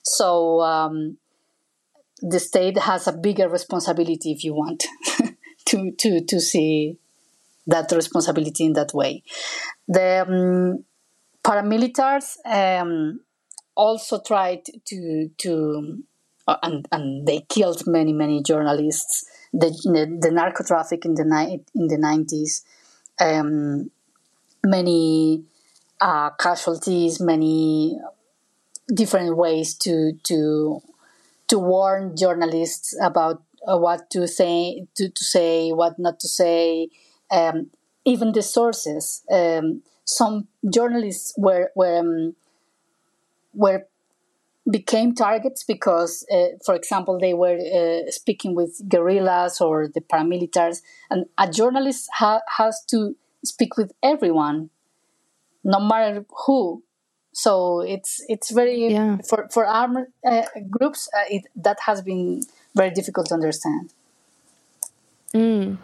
So 0.02 0.62
um, 0.62 1.18
the 2.22 2.40
state 2.40 2.78
has 2.78 3.08
a 3.08 3.14
bigger 3.14 3.48
responsibility, 3.50 4.32
if 4.32 4.44
you 4.44 4.54
want, 4.54 4.86
to 5.66 5.92
to 5.92 6.26
to 6.26 6.40
see 6.40 6.98
that 7.68 7.92
responsibility 7.92 8.66
in 8.66 8.74
that 8.74 8.94
way. 8.94 9.24
The 9.88 10.26
um, 10.28 10.86
paramilitaries 11.44 12.38
um, 12.46 13.22
also 13.76 14.22
tried 14.26 14.64
to 14.86 15.30
to 15.38 16.04
uh, 16.48 16.58
and 16.64 16.88
and 16.92 17.28
they 17.28 17.42
killed 17.50 17.84
many 17.86 18.14
many 18.14 18.42
journalists 18.42 19.26
the, 19.54 19.70
the, 19.84 20.20
the 20.22 20.32
narco 20.32 20.64
traffic 20.64 21.06
in 21.06 21.16
the 21.16 21.26
ni- 21.26 21.64
in 21.76 21.88
the 21.88 21.98
90s, 21.98 22.64
um, 23.20 23.92
many 24.66 25.44
uh, 26.02 26.32
casualties, 26.32 27.20
many 27.22 28.00
different 28.94 29.38
ways 29.38 29.76
to 29.76 30.14
to 30.24 30.82
to 31.48 31.60
warn 31.60 32.16
journalists 32.18 32.98
about 33.02 33.44
uh, 33.68 33.78
what 33.78 34.10
to 34.12 34.28
say, 34.28 34.86
to, 34.96 35.10
to 35.10 35.24
say, 35.24 35.72
what 35.72 36.00
not 36.00 36.20
to 36.20 36.28
say, 36.28 36.90
um, 37.32 37.70
even 38.06 38.32
the 38.32 38.42
sources. 38.42 39.24
Um, 39.32 39.84
some 40.06 40.48
journalists 40.70 41.34
were 41.38 41.72
were 41.76 42.00
um, 42.00 42.36
were 43.54 43.88
became 44.70 45.14
targets 45.14 45.64
because, 45.64 46.26
uh, 46.32 46.58
for 46.66 46.76
example, 46.76 47.20
they 47.20 47.34
were 47.34 47.58
uh, 47.58 48.10
speaking 48.10 48.56
with 48.56 48.82
guerrillas 48.88 49.60
or 49.60 49.88
the 49.88 50.02
paramilitaries, 50.02 50.82
and 51.10 51.26
a 51.38 51.50
journalist 51.50 52.10
ha- 52.14 52.42
has 52.58 52.84
to 52.90 53.16
speak 53.44 53.76
with 53.78 53.92
everyone, 54.02 54.70
no 55.64 55.80
matter 55.80 56.26
who. 56.46 56.84
So 57.34 57.82
it's 57.82 58.24
it's 58.30 58.52
very 58.52 58.88
yeah. 58.88 59.18
for 59.28 59.50
for 59.52 59.66
armed 59.66 60.08
uh, 60.26 60.44
groups 60.70 61.10
uh, 61.18 61.26
it, 61.30 61.44
that 61.56 61.80
has 61.86 62.02
been 62.02 62.44
very 62.76 62.92
difficult 62.92 63.28
to 63.28 63.34
understand. 63.34 63.92
Mm. 65.34 65.78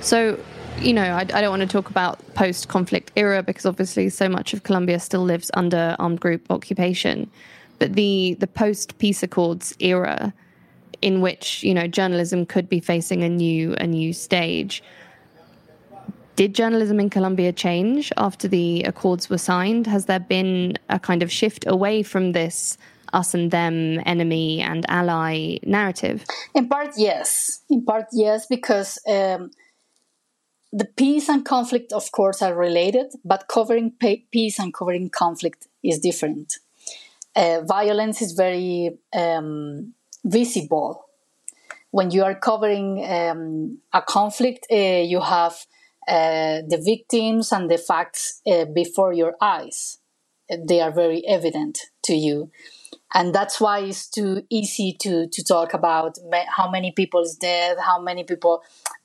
So 0.00 0.38
you 0.80 0.94
know, 0.94 1.02
I, 1.02 1.20
I, 1.20 1.40
don't 1.42 1.50
want 1.50 1.60
to 1.60 1.68
talk 1.68 1.90
about 1.90 2.18
post 2.34 2.68
conflict 2.68 3.12
era 3.14 3.42
because 3.42 3.66
obviously 3.66 4.08
so 4.08 4.28
much 4.28 4.54
of 4.54 4.62
Colombia 4.62 4.98
still 4.98 5.22
lives 5.22 5.50
under 5.54 5.94
armed 5.98 6.18
group 6.18 6.50
occupation 6.50 7.30
but 7.78 7.94
the 7.94 8.36
the 8.40 8.46
post 8.46 8.98
peace 8.98 9.22
accords 9.22 9.74
era 9.78 10.32
in 11.00 11.20
which 11.20 11.62
you 11.62 11.74
know 11.74 11.86
journalism 11.86 12.46
could 12.46 12.68
be 12.68 12.80
facing 12.80 13.22
a 13.22 13.28
new 13.28 13.74
a 13.74 13.86
new 13.86 14.12
stage. 14.12 14.82
Did 16.34 16.54
journalism 16.54 16.98
in 16.98 17.10
Colombia 17.10 17.52
change 17.52 18.10
after 18.16 18.48
the 18.48 18.82
accords 18.84 19.28
were 19.28 19.38
signed? 19.38 19.86
Has 19.86 20.06
there 20.06 20.20
been 20.20 20.78
a 20.88 20.98
kind 20.98 21.22
of 21.22 21.30
shift 21.30 21.66
away 21.66 22.02
from 22.02 22.32
this 22.32 22.78
us 23.12 23.34
and 23.34 23.50
them 23.50 24.00
enemy 24.06 24.60
and 24.62 24.86
ally 24.88 25.58
narrative? 25.64 26.24
In 26.54 26.68
part 26.68 26.94
yes. 26.96 27.60
In 27.68 27.84
part 27.84 28.06
yes 28.12 28.46
because 28.46 28.98
um, 29.06 29.50
the 30.72 30.86
peace 30.86 31.28
and 31.28 31.44
conflict, 31.44 31.92
of 31.92 32.10
course, 32.12 32.40
are 32.40 32.54
related, 32.54 33.12
but 33.24 33.46
covering 33.48 33.92
peace 34.30 34.58
and 34.58 34.72
covering 34.72 35.10
conflict 35.10 35.68
is 35.84 35.98
different. 35.98 36.54
Uh, 37.34 37.62
violence 37.62 38.20
is 38.20 38.32
very 38.32 38.98
um, 39.14 39.94
visible. 40.24 41.06
When 41.90 42.10
you 42.10 42.24
are 42.24 42.34
covering 42.34 43.04
um, 43.04 43.78
a 43.92 44.02
conflict, 44.02 44.66
uh, 44.70 44.76
you 44.76 45.20
have 45.20 45.54
uh, 46.08 46.62
the 46.68 46.80
victims 46.84 47.52
and 47.52 47.70
the 47.70 47.78
facts 47.78 48.40
uh, 48.46 48.64
before 48.66 49.12
your 49.12 49.34
eyes. 49.40 49.98
They 50.48 50.80
are 50.80 50.90
very 50.90 51.26
evident 51.26 51.78
to 52.04 52.14
you. 52.14 52.50
And 53.14 53.34
that's 53.34 53.60
why 53.60 53.80
it's 53.80 54.08
too 54.08 54.42
easy 54.48 54.96
to, 55.00 55.26
to 55.28 55.44
talk 55.44 55.74
about 55.74 56.18
how 56.48 56.70
many 56.70 56.92
people 56.92 57.20
is 57.20 57.36
dead, 57.36 57.76
how 57.78 58.00
many 58.00 58.24
people 58.24 58.62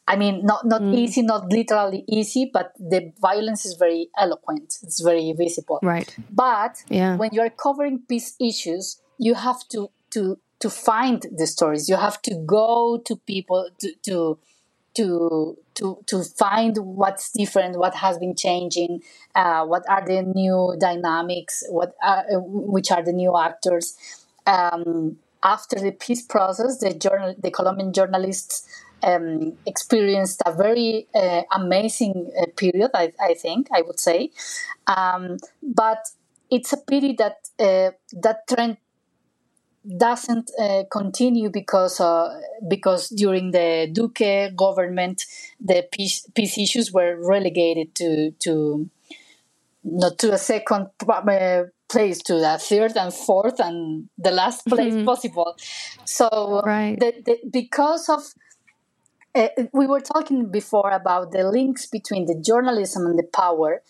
I 0.07 0.15
mean, 0.15 0.45
not 0.45 0.65
not 0.65 0.81
mm. 0.81 0.95
easy, 0.95 1.21
not 1.21 1.51
literally 1.51 2.05
easy, 2.07 2.49
but 2.51 2.71
the 2.79 3.11
violence 3.19 3.65
is 3.65 3.73
very 3.73 4.07
eloquent. 4.17 4.77
It's 4.81 5.01
very 5.01 5.33
visible. 5.33 5.79
Right. 5.83 6.15
But 6.31 6.81
yeah. 6.87 7.17
when 7.17 7.31
you 7.33 7.41
are 7.41 7.49
covering 7.49 7.99
peace 8.07 8.35
issues, 8.39 9.01
you 9.17 9.33
have 9.33 9.67
to 9.69 9.89
to 10.11 10.39
to 10.59 10.69
find 10.69 11.25
the 11.35 11.45
stories. 11.45 11.89
You 11.89 11.97
have 11.97 12.21
to 12.21 12.35
go 12.35 13.01
to 13.05 13.15
people 13.17 13.69
to 13.79 13.93
to 14.03 14.39
to 14.95 15.57
to, 15.77 16.03
to 16.07 16.23
find 16.23 16.77
what's 16.77 17.31
different, 17.31 17.77
what 17.77 17.95
has 17.95 18.17
been 18.17 18.35
changing, 18.35 19.01
uh, 19.35 19.65
what 19.65 19.83
are 19.89 20.05
the 20.05 20.21
new 20.23 20.75
dynamics, 20.79 21.63
what 21.69 21.95
are, 22.03 22.25
uh, 22.31 22.39
which 22.39 22.91
are 22.91 23.03
the 23.03 23.13
new 23.13 23.37
actors. 23.37 23.95
Um, 24.45 25.17
after 25.43 25.79
the 25.79 25.91
peace 25.91 26.21
process, 26.21 26.79
the 26.79 26.93
journal, 26.93 27.35
the 27.37 27.51
Colombian 27.51 27.93
journalists 27.93 28.67
um, 29.03 29.53
experienced 29.65 30.41
a 30.45 30.51
very 30.51 31.07
uh, 31.13 31.43
amazing 31.53 32.31
uh, 32.39 32.45
period, 32.55 32.91
I, 32.93 33.13
I, 33.19 33.35
think, 33.35 33.67
I 33.73 33.81
would 33.81 33.99
say. 33.99 34.31
Um, 34.87 35.37
but 35.61 36.09
it's 36.49 36.73
a 36.73 36.77
pity 36.77 37.13
that 37.13 37.37
uh, 37.59 37.91
that 38.13 38.47
trend 38.47 38.77
doesn't 39.95 40.51
uh, 40.59 40.83
continue 40.91 41.49
because 41.49 41.99
uh, 41.99 42.39
because 42.67 43.09
during 43.09 43.51
the 43.51 43.89
Duque 43.91 44.55
government, 44.55 45.23
the 45.59 45.87
peace, 45.91 46.27
peace 46.35 46.57
issues 46.57 46.91
were 46.91 47.15
relegated 47.21 47.95
to 47.95 48.31
to 48.39 48.89
not 49.83 50.17
to 50.19 50.33
a 50.33 50.37
second 50.37 50.89
uh, 51.07 51.63
place 51.89 52.21
to 52.23 52.33
the 52.33 52.57
third 52.59 52.97
and 52.97 53.13
fourth 53.13 53.59
and 53.59 54.09
the 54.17 54.31
last 54.31 54.65
place 54.65 54.93
mm-hmm. 54.93 55.05
possible. 55.05 55.55
So 56.03 56.61
right. 56.65 56.99
the, 56.99 57.13
the, 57.25 57.39
because 57.49 58.09
of 58.09 58.21
uh, 59.35 59.47
we 59.71 59.87
were 59.87 60.01
talking 60.01 60.49
before 60.51 60.91
about 60.91 61.31
the 61.31 61.49
links 61.49 61.85
between 61.85 62.25
the 62.25 62.35
journalism 62.35 63.05
and 63.05 63.17
the 63.17 63.23
power, 63.23 63.81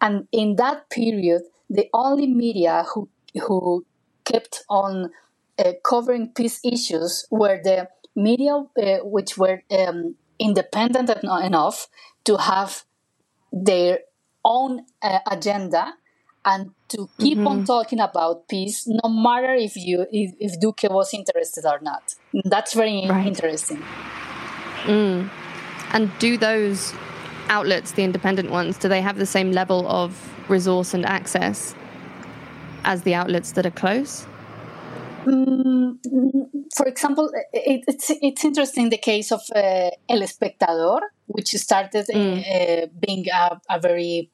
and 0.00 0.28
in 0.32 0.56
that 0.56 0.90
period, 0.90 1.42
the 1.70 1.88
only 1.94 2.26
media 2.26 2.84
who 2.92 3.08
who 3.46 3.86
kept 4.24 4.64
on 4.68 5.10
covering 5.82 6.32
peace 6.34 6.60
issues 6.64 7.26
were 7.30 7.60
the 7.62 7.88
media 8.14 8.54
uh, 8.54 8.98
which 9.02 9.36
were 9.36 9.62
um, 9.70 10.16
independent 10.38 11.10
enough 11.44 11.88
to 12.24 12.36
have 12.36 12.84
their 13.52 14.00
own 14.44 14.84
uh, 15.02 15.18
agenda 15.30 15.94
and 16.44 16.70
to 16.88 17.08
keep 17.18 17.38
mm-hmm. 17.38 17.46
on 17.48 17.64
talking 17.64 18.00
about 18.00 18.48
peace 18.48 18.86
no 18.86 19.08
matter 19.08 19.54
if 19.54 19.76
you 19.76 20.06
if, 20.12 20.34
if 20.38 20.60
duque 20.60 20.84
was 20.90 21.12
interested 21.12 21.64
or 21.66 21.80
not 21.80 22.14
that's 22.44 22.74
very 22.74 23.06
right. 23.08 23.26
interesting 23.26 23.82
Mm. 24.86 25.28
And 25.92 26.18
do 26.18 26.36
those 26.36 26.94
outlets, 27.48 27.92
the 27.92 28.04
independent 28.04 28.50
ones, 28.50 28.78
do 28.78 28.88
they 28.88 29.00
have 29.00 29.18
the 29.18 29.26
same 29.26 29.52
level 29.52 29.86
of 29.88 30.32
resource 30.48 30.94
and 30.94 31.04
access 31.04 31.74
as 32.84 33.02
the 33.02 33.14
outlets 33.14 33.52
that 33.52 33.66
are 33.66 33.70
close? 33.70 34.26
Mm, 35.26 35.98
for 36.76 36.86
example, 36.86 37.30
it, 37.52 37.84
it's 37.88 38.10
it's 38.22 38.44
interesting 38.44 38.90
the 38.90 38.98
case 38.98 39.32
of 39.32 39.40
uh, 39.54 39.90
El 40.08 40.20
Espectador, 40.20 41.00
which 41.26 41.48
started 41.48 42.06
mm. 42.06 42.38
uh, 42.38 42.86
being 43.04 43.26
a, 43.32 43.60
a, 43.68 43.80
very, 43.80 44.30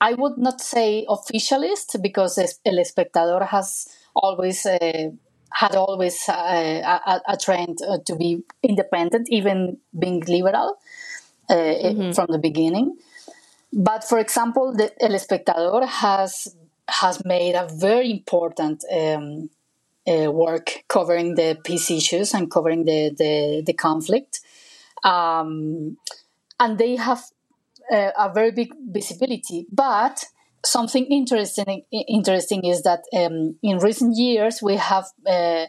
I 0.00 0.14
would 0.14 0.38
not 0.38 0.60
say 0.60 1.04
officialist, 1.08 2.00
because 2.00 2.38
El 2.38 2.76
Espectador 2.76 3.46
has 3.48 3.88
always 4.14 4.64
uh, 4.66 5.10
had 5.52 5.74
always 5.74 6.28
uh, 6.28 7.00
a, 7.06 7.20
a, 7.26 7.36
trend 7.36 7.78
uh, 7.88 7.98
to 8.06 8.14
be 8.14 8.44
independent, 8.62 9.28
even 9.30 9.78
being 9.98 10.20
liberal 10.28 10.78
uh, 11.48 11.54
mm-hmm. 11.54 12.12
from 12.12 12.26
the 12.28 12.38
beginning. 12.38 12.96
But 13.72 14.04
for 14.04 14.18
example, 14.18 14.72
the 14.76 14.92
El 15.02 15.10
Espectador 15.10 15.88
has 15.88 16.54
has 16.88 17.24
made 17.24 17.54
a 17.56 17.68
very 17.68 18.10
important 18.10 18.84
um, 18.92 19.50
uh, 20.10 20.30
work 20.30 20.84
covering 20.88 21.34
the 21.34 21.56
peace 21.64 21.90
issues 21.90 22.34
and 22.34 22.50
covering 22.50 22.84
the 22.84 23.14
the, 23.16 23.62
the 23.64 23.72
conflict, 23.72 24.40
um, 25.04 25.96
and 26.58 26.78
they 26.78 26.96
have 26.96 27.22
uh, 27.92 28.10
a 28.18 28.32
very 28.32 28.50
big 28.50 28.72
visibility. 28.90 29.66
But 29.72 30.24
something 30.64 31.06
interesting 31.06 31.84
interesting 31.90 32.64
is 32.64 32.82
that 32.82 33.04
um, 33.16 33.56
in 33.62 33.78
recent 33.78 34.16
years 34.16 34.60
we 34.62 34.76
have 34.76 35.06
uh, 35.26 35.66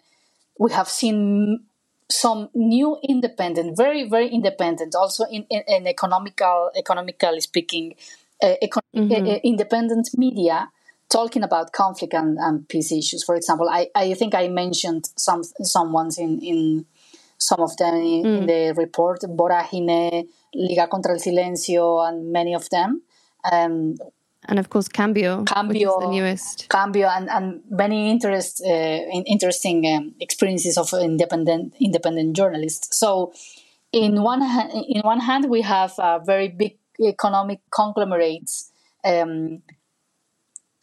we 0.60 0.72
have 0.72 0.88
seen 0.88 1.66
some 2.10 2.50
new 2.54 2.98
independent, 3.08 3.78
very 3.78 4.10
very 4.10 4.30
independent, 4.30 4.96
also 4.96 5.26
in, 5.26 5.46
in, 5.50 5.64
in 5.68 5.88
economical 5.88 6.72
economically 6.76 7.42
speaking, 7.42 7.96
uh, 8.44 8.56
econ- 8.62 8.82
mm-hmm. 8.96 9.28
uh, 9.28 9.40
independent 9.44 10.10
media 10.18 10.70
talking 11.12 11.44
about 11.44 11.74
conflict 11.74 12.14
and, 12.14 12.38
and, 12.40 12.68
peace 12.68 12.92
issues. 12.92 13.24
For 13.24 13.36
example, 13.36 13.70
I, 13.70 13.90
I 13.94 14.14
think 14.14 14.34
I 14.34 14.48
mentioned 14.48 15.10
some 15.18 15.44
some 15.44 15.92
ones 15.92 16.18
in 16.18 16.40
in 16.42 16.86
some 17.38 17.60
of 17.60 17.76
them 17.78 17.96
in, 17.96 18.24
mm. 18.24 18.38
in 18.40 18.46
the 18.48 18.74
report, 18.78 19.22
Vorágine, 19.22 20.28
Liga 20.54 20.88
contra 20.88 21.14
el 21.14 21.20
Silencio, 21.20 22.08
and 22.08 22.32
many 22.32 22.56
of 22.56 22.70
them. 22.70 23.02
Um, 23.52 23.98
and 24.48 24.58
of 24.58 24.70
course 24.70 24.88
Cambio, 24.88 25.44
Cambio, 25.44 26.00
the 26.00 26.08
newest. 26.08 26.68
Cambio, 26.70 27.08
and, 27.08 27.30
and 27.30 27.62
many 27.70 28.10
interest, 28.10 28.62
uh, 28.66 28.70
interesting 29.26 29.86
um, 29.86 30.16
experiences 30.20 30.78
of 30.78 30.94
independent 30.94 31.76
independent 31.80 32.36
journalists. 32.36 32.98
So, 32.98 33.34
in 33.92 34.24
one 34.24 34.42
hand, 34.42 34.72
in 34.88 35.02
one 35.02 35.20
hand, 35.20 35.50
we 35.50 35.62
have 35.62 35.98
uh, 36.00 36.20
very 36.20 36.48
big 36.48 36.78
economic 37.00 37.60
conglomerates 37.72 38.72
um, 39.04 39.62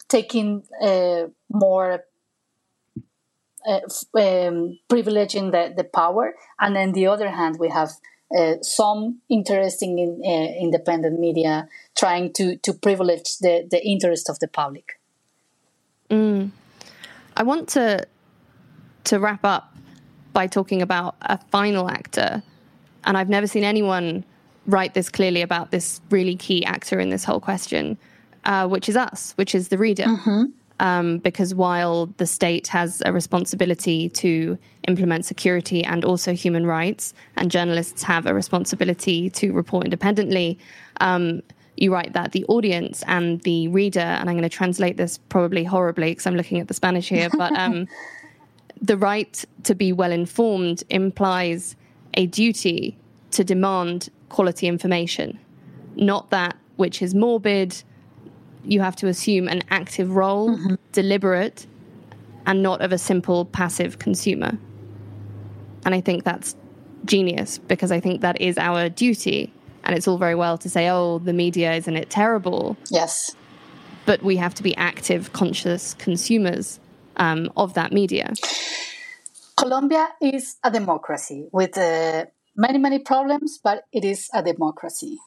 taking 0.09 0.63
uh, 0.81 1.27
more. 1.49 2.03
Uh, 3.67 3.81
um, 4.15 4.79
privileging 4.87 5.51
the, 5.51 5.73
the 5.75 5.83
power, 5.83 6.33
and 6.61 6.77
then 6.77 6.93
the 6.93 7.05
other 7.05 7.29
hand, 7.29 7.57
we 7.59 7.67
have 7.67 7.89
uh, 8.35 8.53
some 8.61 9.19
interesting 9.29 9.99
in, 9.99 10.21
uh, 10.23 10.61
independent 10.61 11.19
media 11.19 11.67
trying 11.97 12.31
to, 12.31 12.55
to 12.57 12.73
privilege 12.73 13.37
the, 13.39 13.67
the 13.69 13.85
interest 13.85 14.29
of 14.29 14.39
the 14.39 14.47
public. 14.47 14.99
Mm. 16.09 16.51
I 17.35 17.43
want 17.43 17.69
to 17.69 18.05
to 19.05 19.19
wrap 19.19 19.43
up 19.43 19.75
by 20.33 20.45
talking 20.45 20.81
about 20.81 21.15
a 21.21 21.37
final 21.49 21.89
actor, 21.89 22.43
and 23.03 23.17
I've 23.17 23.29
never 23.29 23.47
seen 23.47 23.63
anyone 23.63 24.23
write 24.67 24.93
this 24.93 25.09
clearly 25.09 25.41
about 25.41 25.71
this 25.71 25.99
really 26.11 26.35
key 26.35 26.63
actor 26.65 26.99
in 26.99 27.09
this 27.09 27.23
whole 27.23 27.39
question, 27.39 27.97
uh, 28.49 28.67
which 28.67 28.89
is 28.89 28.97
us, 28.97 29.33
which 29.37 29.55
is 29.55 29.69
the 29.69 29.77
reader. 29.77 30.03
Mm-hmm 30.03 30.43
um, 30.79 31.17
because 31.19 31.53
while 31.53 32.07
the 32.17 32.25
state 32.25 32.67
has 32.67 33.01
a 33.05 33.11
responsibility 33.11 34.09
to 34.09 34.57
implement 34.87 35.25
security 35.25 35.83
and 35.83 36.05
also 36.05 36.33
human 36.33 36.65
rights, 36.65 37.13
and 37.35 37.51
journalists 37.51 38.03
have 38.03 38.25
a 38.25 38.33
responsibility 38.33 39.29
to 39.31 39.51
report 39.51 39.85
independently, 39.85 40.57
um, 41.01 41.41
you 41.75 41.93
write 41.93 42.13
that 42.13 42.31
the 42.31 42.45
audience 42.45 43.03
and 43.07 43.41
the 43.41 43.67
reader, 43.69 43.99
and 43.99 44.29
I'm 44.29 44.35
going 44.35 44.43
to 44.43 44.49
translate 44.49 44.97
this 44.97 45.17
probably 45.29 45.63
horribly 45.63 46.11
because 46.11 46.25
I'm 46.25 46.35
looking 46.35 46.59
at 46.59 46.67
the 46.67 46.73
Spanish 46.73 47.09
here, 47.09 47.29
but 47.37 47.51
um, 47.57 47.87
the 48.81 48.97
right 48.97 49.43
to 49.63 49.75
be 49.75 49.91
well 49.93 50.11
informed 50.11 50.83
implies 50.89 51.75
a 52.15 52.25
duty 52.25 52.97
to 53.31 53.43
demand 53.43 54.09
quality 54.29 54.67
information, 54.67 55.39
not 55.95 56.29
that 56.31 56.57
which 56.77 57.01
is 57.01 57.13
morbid 57.13 57.83
you 58.63 58.81
have 58.81 58.95
to 58.97 59.07
assume 59.07 59.47
an 59.47 59.63
active 59.69 60.15
role, 60.15 60.51
mm-hmm. 60.51 60.75
deliberate, 60.91 61.65
and 62.45 62.61
not 62.63 62.81
of 62.81 62.91
a 62.91 62.97
simple 62.97 63.45
passive 63.45 63.99
consumer. 63.99 64.57
And 65.85 65.95
I 65.95 66.01
think 66.01 66.23
that's 66.23 66.55
genius 67.05 67.57
because 67.57 67.91
I 67.91 67.99
think 67.99 68.21
that 68.21 68.41
is 68.41 68.57
our 68.57 68.89
duty. 68.89 69.53
And 69.83 69.95
it's 69.95 70.07
all 70.07 70.17
very 70.17 70.35
well 70.35 70.57
to 70.57 70.69
say, 70.69 70.89
oh, 70.89 71.19
the 71.19 71.33
media, 71.33 71.73
isn't 71.73 71.95
it 71.95 72.09
terrible? 72.09 72.77
Yes. 72.89 73.35
But 74.05 74.21
we 74.23 74.35
have 74.37 74.53
to 74.55 74.63
be 74.63 74.75
active, 74.75 75.33
conscious 75.33 75.93
consumers 75.95 76.79
um, 77.17 77.51
of 77.55 77.73
that 77.75 77.91
media. 77.91 78.33
Colombia 79.55 80.09
is 80.21 80.57
a 80.63 80.71
democracy 80.71 81.47
with 81.51 81.77
uh, 81.77 82.25
many, 82.55 82.77
many 82.77 82.99
problems, 82.99 83.59
but 83.63 83.83
it 83.91 84.05
is 84.05 84.29
a 84.33 84.41
democracy. 84.43 85.17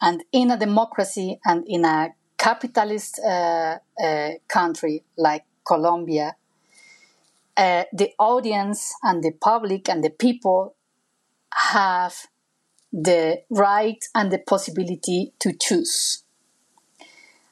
And 0.00 0.22
in 0.32 0.50
a 0.50 0.58
democracy 0.58 1.40
and 1.44 1.64
in 1.66 1.84
a 1.84 2.10
capitalist 2.40 3.20
uh, 3.20 3.76
uh, 4.02 4.30
country 4.48 5.04
like 5.18 5.44
Colombia, 5.62 6.36
uh, 7.56 7.84
the 7.92 8.12
audience 8.18 8.94
and 9.02 9.22
the 9.22 9.32
public 9.32 9.90
and 9.90 10.02
the 10.02 10.08
people 10.08 10.74
have 11.52 12.14
the 12.90 13.42
right 13.50 14.02
and 14.14 14.32
the 14.32 14.38
possibility 14.38 15.34
to 15.38 15.52
choose. 15.52 16.24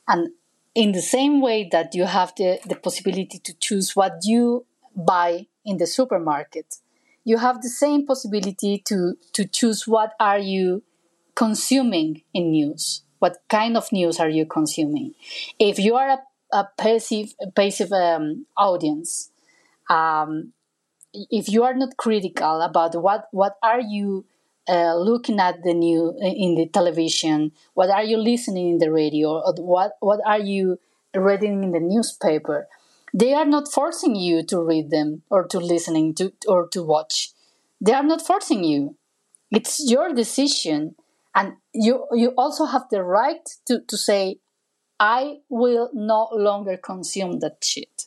And 0.09 0.31
in 0.75 0.93
the 0.93 1.03
same 1.03 1.43
way 1.43 1.69
that 1.71 1.95
you 1.95 2.07
have 2.07 2.33
the, 2.39 2.59
the 2.67 2.77
possibility 2.77 3.39
to 3.41 3.53
choose 3.59 3.95
what 3.95 4.21
you 4.23 4.65
buy 4.97 5.49
in 5.67 5.77
the 5.77 5.87
supermarket, 5.87 6.77
you 7.25 7.37
have 7.37 7.61
the 7.61 7.69
same 7.69 8.07
possibility 8.07 8.83
to, 8.87 9.19
to 9.35 9.47
choose 9.47 9.87
what 9.87 10.15
are 10.19 10.39
you 10.39 10.83
consuming 11.35 12.23
in 12.33 12.53
news. 12.53 13.03
What 13.19 13.39
kind 13.49 13.77
of 13.77 13.91
news 13.93 14.21
are 14.21 14.29
you 14.29 14.47
consuming? 14.47 15.15
If 15.59 15.79
you 15.79 15.97
are 15.97 16.09
a, 16.09 16.19
a 16.53 16.69
passive, 16.77 17.35
passive 17.55 17.93
um, 17.93 18.47
audience, 18.57 19.31
um, 19.91 20.53
if 21.13 21.49
you 21.49 21.65
are 21.65 21.75
not 21.75 21.97
critical 21.97 22.61
about 22.61 22.95
what 23.01 23.29
what 23.33 23.57
are 23.63 23.81
you 23.81 24.25
uh, 24.69 24.95
looking 24.97 25.41
at 25.41 25.63
the 25.63 25.75
new 25.75 26.15
in 26.21 26.55
the 26.55 26.67
television, 26.69 27.53
what 27.75 27.91
are 27.91 28.05
you 28.05 28.19
listening 28.19 28.69
in 28.71 28.79
the 28.79 28.93
radio, 28.93 29.43
what 29.59 29.93
what 30.01 30.21
are 30.27 30.39
you 30.41 30.79
reading 31.15 31.65
in 31.65 31.73
the 31.73 31.81
newspaper, 31.81 32.69
they 33.15 33.33
are 33.33 33.47
not 33.47 33.73
forcing 33.73 34.15
you 34.15 34.43
to 34.45 34.61
read 34.61 34.91
them 34.91 35.23
or 35.31 35.47
to 35.47 35.59
listening 35.59 36.15
to 36.15 36.33
or 36.47 36.69
to 36.69 36.83
watch. 36.83 37.31
They 37.81 37.93
are 37.93 38.03
not 38.03 38.21
forcing 38.27 38.65
you. 38.65 38.97
It's 39.51 39.91
your 39.91 40.13
decision, 40.15 40.95
and 41.35 41.55
you 41.73 42.07
you 42.13 42.31
also 42.37 42.65
have 42.65 42.89
the 42.91 43.03
right 43.03 43.49
to 43.67 43.81
to 43.81 43.97
say, 43.97 44.41
I 44.99 45.39
will 45.49 45.91
no 45.95 46.29
longer 46.33 46.77
consume 46.77 47.41
that 47.41 47.63
shit. 47.63 48.05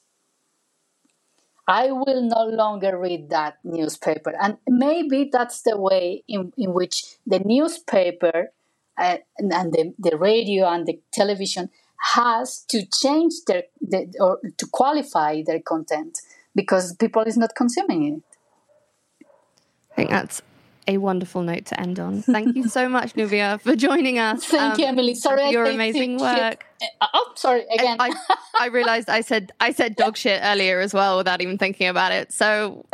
I 1.68 1.92
will 1.92 2.24
no 2.24 2.44
longer 2.44 2.98
read 2.98 3.30
that 3.30 3.60
newspaper. 3.64 4.34
And 4.42 4.58
maybe 4.68 5.30
that's 5.32 5.62
the 5.62 5.78
way 5.78 6.24
in, 6.28 6.52
in 6.58 6.74
which 6.74 7.06
the 7.26 7.40
newspaper 7.40 8.52
uh, 8.98 9.18
and, 9.38 9.54
and 9.54 9.72
the, 9.72 9.94
the 9.98 10.18
radio 10.18 10.68
and 10.68 10.86
the 10.86 11.00
television 11.14 11.70
has 12.14 12.66
to 12.70 12.86
change 12.86 13.34
their, 13.48 13.64
the, 13.80 14.14
or 14.20 14.40
to 14.58 14.68
qualify 14.68 15.44
their 15.46 15.62
content 15.62 16.18
because 16.56 16.94
people 16.96 17.22
is 17.22 17.38
not 17.38 17.56
consuming 17.56 18.04
it. 18.16 18.24
I 19.94 19.96
think 19.96 20.10
that's 20.10 20.42
a 20.88 20.98
wonderful 20.98 21.42
note 21.42 21.66
to 21.66 21.80
end 21.80 22.00
on. 22.00 22.22
Thank 22.22 22.56
you 22.56 22.68
so 22.68 22.90
much, 22.90 23.16
Nubia, 23.18 23.60
for 23.60 23.76
joining 23.76 24.20
us. 24.20 24.46
Thank 24.46 24.74
um, 24.74 24.80
you, 24.80 24.86
Emily. 24.86 25.16
Sorry, 25.16 25.50
your 25.52 25.66
amazing 25.66 26.18
work. 26.18 26.66
Uh, 27.00 27.08
oh, 27.14 27.32
sorry 27.36 27.64
again. 27.74 27.98
I, 28.00 28.12
I, 28.60 28.68
realized 28.72 29.10
I 29.10 29.22
said 29.22 29.52
I 29.60 29.72
said 29.72 29.96
dog 29.96 30.18
shit 30.18 30.42
earlier 30.44 30.80
as 30.80 30.94
well 30.94 31.18
without 31.18 31.42
even 31.42 31.58
thinking 31.58 31.88
about 31.88 32.12
it. 32.12 32.32
So, 32.32 32.86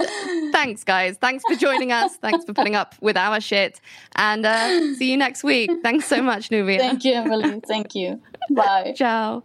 thanks, 0.52 0.84
guys. 0.84 1.18
Thanks 1.18 1.44
for 1.48 1.56
joining 1.56 1.92
us. 1.92 2.16
Thanks 2.18 2.44
for 2.44 2.54
putting 2.54 2.76
up 2.76 2.96
with 3.00 3.16
our 3.16 3.40
shit, 3.40 3.80
and 4.16 4.46
uh, 4.46 4.96
see 4.96 5.12
you 5.12 5.18
next 5.18 5.44
week. 5.44 5.72
Thanks 5.84 6.06
so 6.06 6.22
much, 6.22 6.52
Nubia. 6.52 6.80
Thank 6.80 7.06
you, 7.06 7.14
Emily. 7.14 7.62
Thank 7.68 7.96
you. 7.96 8.22
Bye. 8.52 8.94
Ciao. 8.98 9.44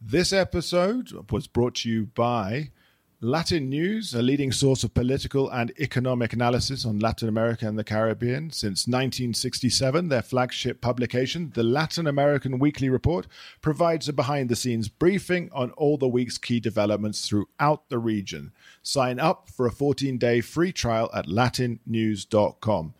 This 0.00 0.32
episode 0.32 1.10
was 1.30 1.46
brought 1.46 1.76
to 1.76 1.90
you 1.90 2.06
by 2.06 2.70
Latin 3.24 3.70
News, 3.70 4.12
a 4.12 4.20
leading 4.20 4.52
source 4.52 4.84
of 4.84 4.92
political 4.92 5.48
and 5.48 5.72
economic 5.80 6.34
analysis 6.34 6.84
on 6.84 6.98
Latin 6.98 7.26
America 7.26 7.66
and 7.66 7.78
the 7.78 7.82
Caribbean. 7.82 8.50
Since 8.50 8.86
1967, 8.86 10.08
their 10.08 10.20
flagship 10.20 10.82
publication, 10.82 11.50
the 11.54 11.62
Latin 11.62 12.06
American 12.06 12.58
Weekly 12.58 12.90
Report, 12.90 13.26
provides 13.62 14.10
a 14.10 14.12
behind 14.12 14.50
the 14.50 14.56
scenes 14.56 14.90
briefing 14.90 15.48
on 15.54 15.70
all 15.70 15.96
the 15.96 16.06
week's 16.06 16.36
key 16.36 16.60
developments 16.60 17.26
throughout 17.26 17.88
the 17.88 17.98
region. 17.98 18.52
Sign 18.82 19.18
up 19.18 19.48
for 19.48 19.64
a 19.64 19.72
14 19.72 20.18
day 20.18 20.42
free 20.42 20.70
trial 20.70 21.08
at 21.14 21.24
latinnews.com. 21.24 22.92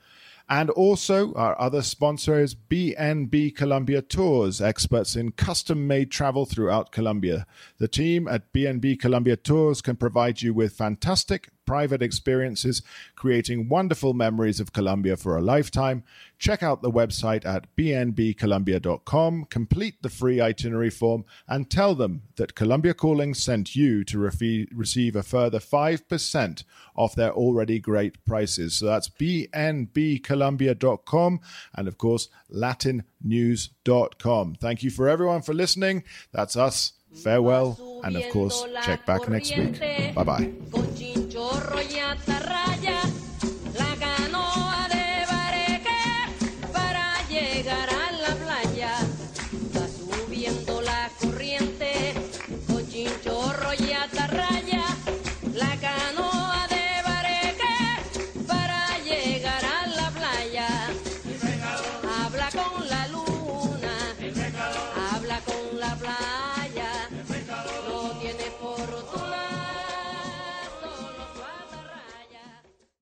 And 0.49 0.68
also, 0.70 1.32
our 1.34 1.59
other 1.59 1.80
sponsor 1.80 2.38
is 2.38 2.55
BNB 2.55 3.57
Colombia 3.57 4.03
Tours, 4.03 4.61
experts 4.61 5.16
in 5.16 5.32
custom 5.32 5.86
made 5.86 6.11
travel 6.11 6.45
throughout 6.45 6.92
Colombia. 6.92 7.47
The 7.78 7.88
team 7.88 8.28
at 8.28 8.53
BNB 8.53 9.01
Colombia 9.01 9.36
Tours 9.36 9.80
can 9.80 9.97
provide 9.97 10.42
you 10.42 10.53
with 10.53 10.76
fantastic 10.76 11.49
private 11.67 12.03
experiences, 12.03 12.83
creating 13.17 13.69
wonderful 13.69 14.15
memories 14.15 14.61
of 14.61 14.73
Colombia 14.73 15.17
for 15.17 15.37
a 15.37 15.43
lifetime. 15.43 16.05
Check 16.39 16.62
out 16.62 16.83
the 16.83 16.91
website 16.91 17.45
at 17.47 17.75
bnbcolombia.com, 17.77 19.45
complete 19.47 20.03
the 20.03 20.09
free 20.09 20.41
itinerary 20.41 20.91
form, 20.91 21.25
and 21.49 21.71
tell 21.71 21.95
them 21.95 22.23
that 22.37 22.55
Colombia 22.55 22.95
Calling 22.95 23.35
sent 23.35 23.77
you 23.77 24.05
to 24.05 24.17
refi- 24.19 24.69
receive 24.73 25.17
a 25.17 25.23
further 25.23 25.59
5% 25.59 26.65
off 26.97 27.15
their 27.15 27.33
already 27.33 27.79
great 27.79 28.25
prices. 28.25 28.75
So 28.75 28.87
that's 28.87 29.09
bnbcolombia.com 29.09 31.41
and, 31.75 31.89
of 31.89 31.99
course, 31.99 32.29
latinnews.com. 32.53 34.55
Thank 34.61 34.83
you 34.83 34.91
for 34.91 35.09
everyone 35.09 35.43
for 35.43 35.55
listening. 35.55 36.03
That's 36.33 36.57
us. 36.57 36.93
Farewell, 37.23 38.01
and 38.03 38.17
of 38.17 38.29
course, 38.31 38.67
check 38.85 39.07
back 39.07 39.29
next 39.29 39.57
week. 39.57 39.79
Bye 40.15 40.25
bye. 40.25 40.51
понятно, 41.87 42.35
раз. 42.49 42.74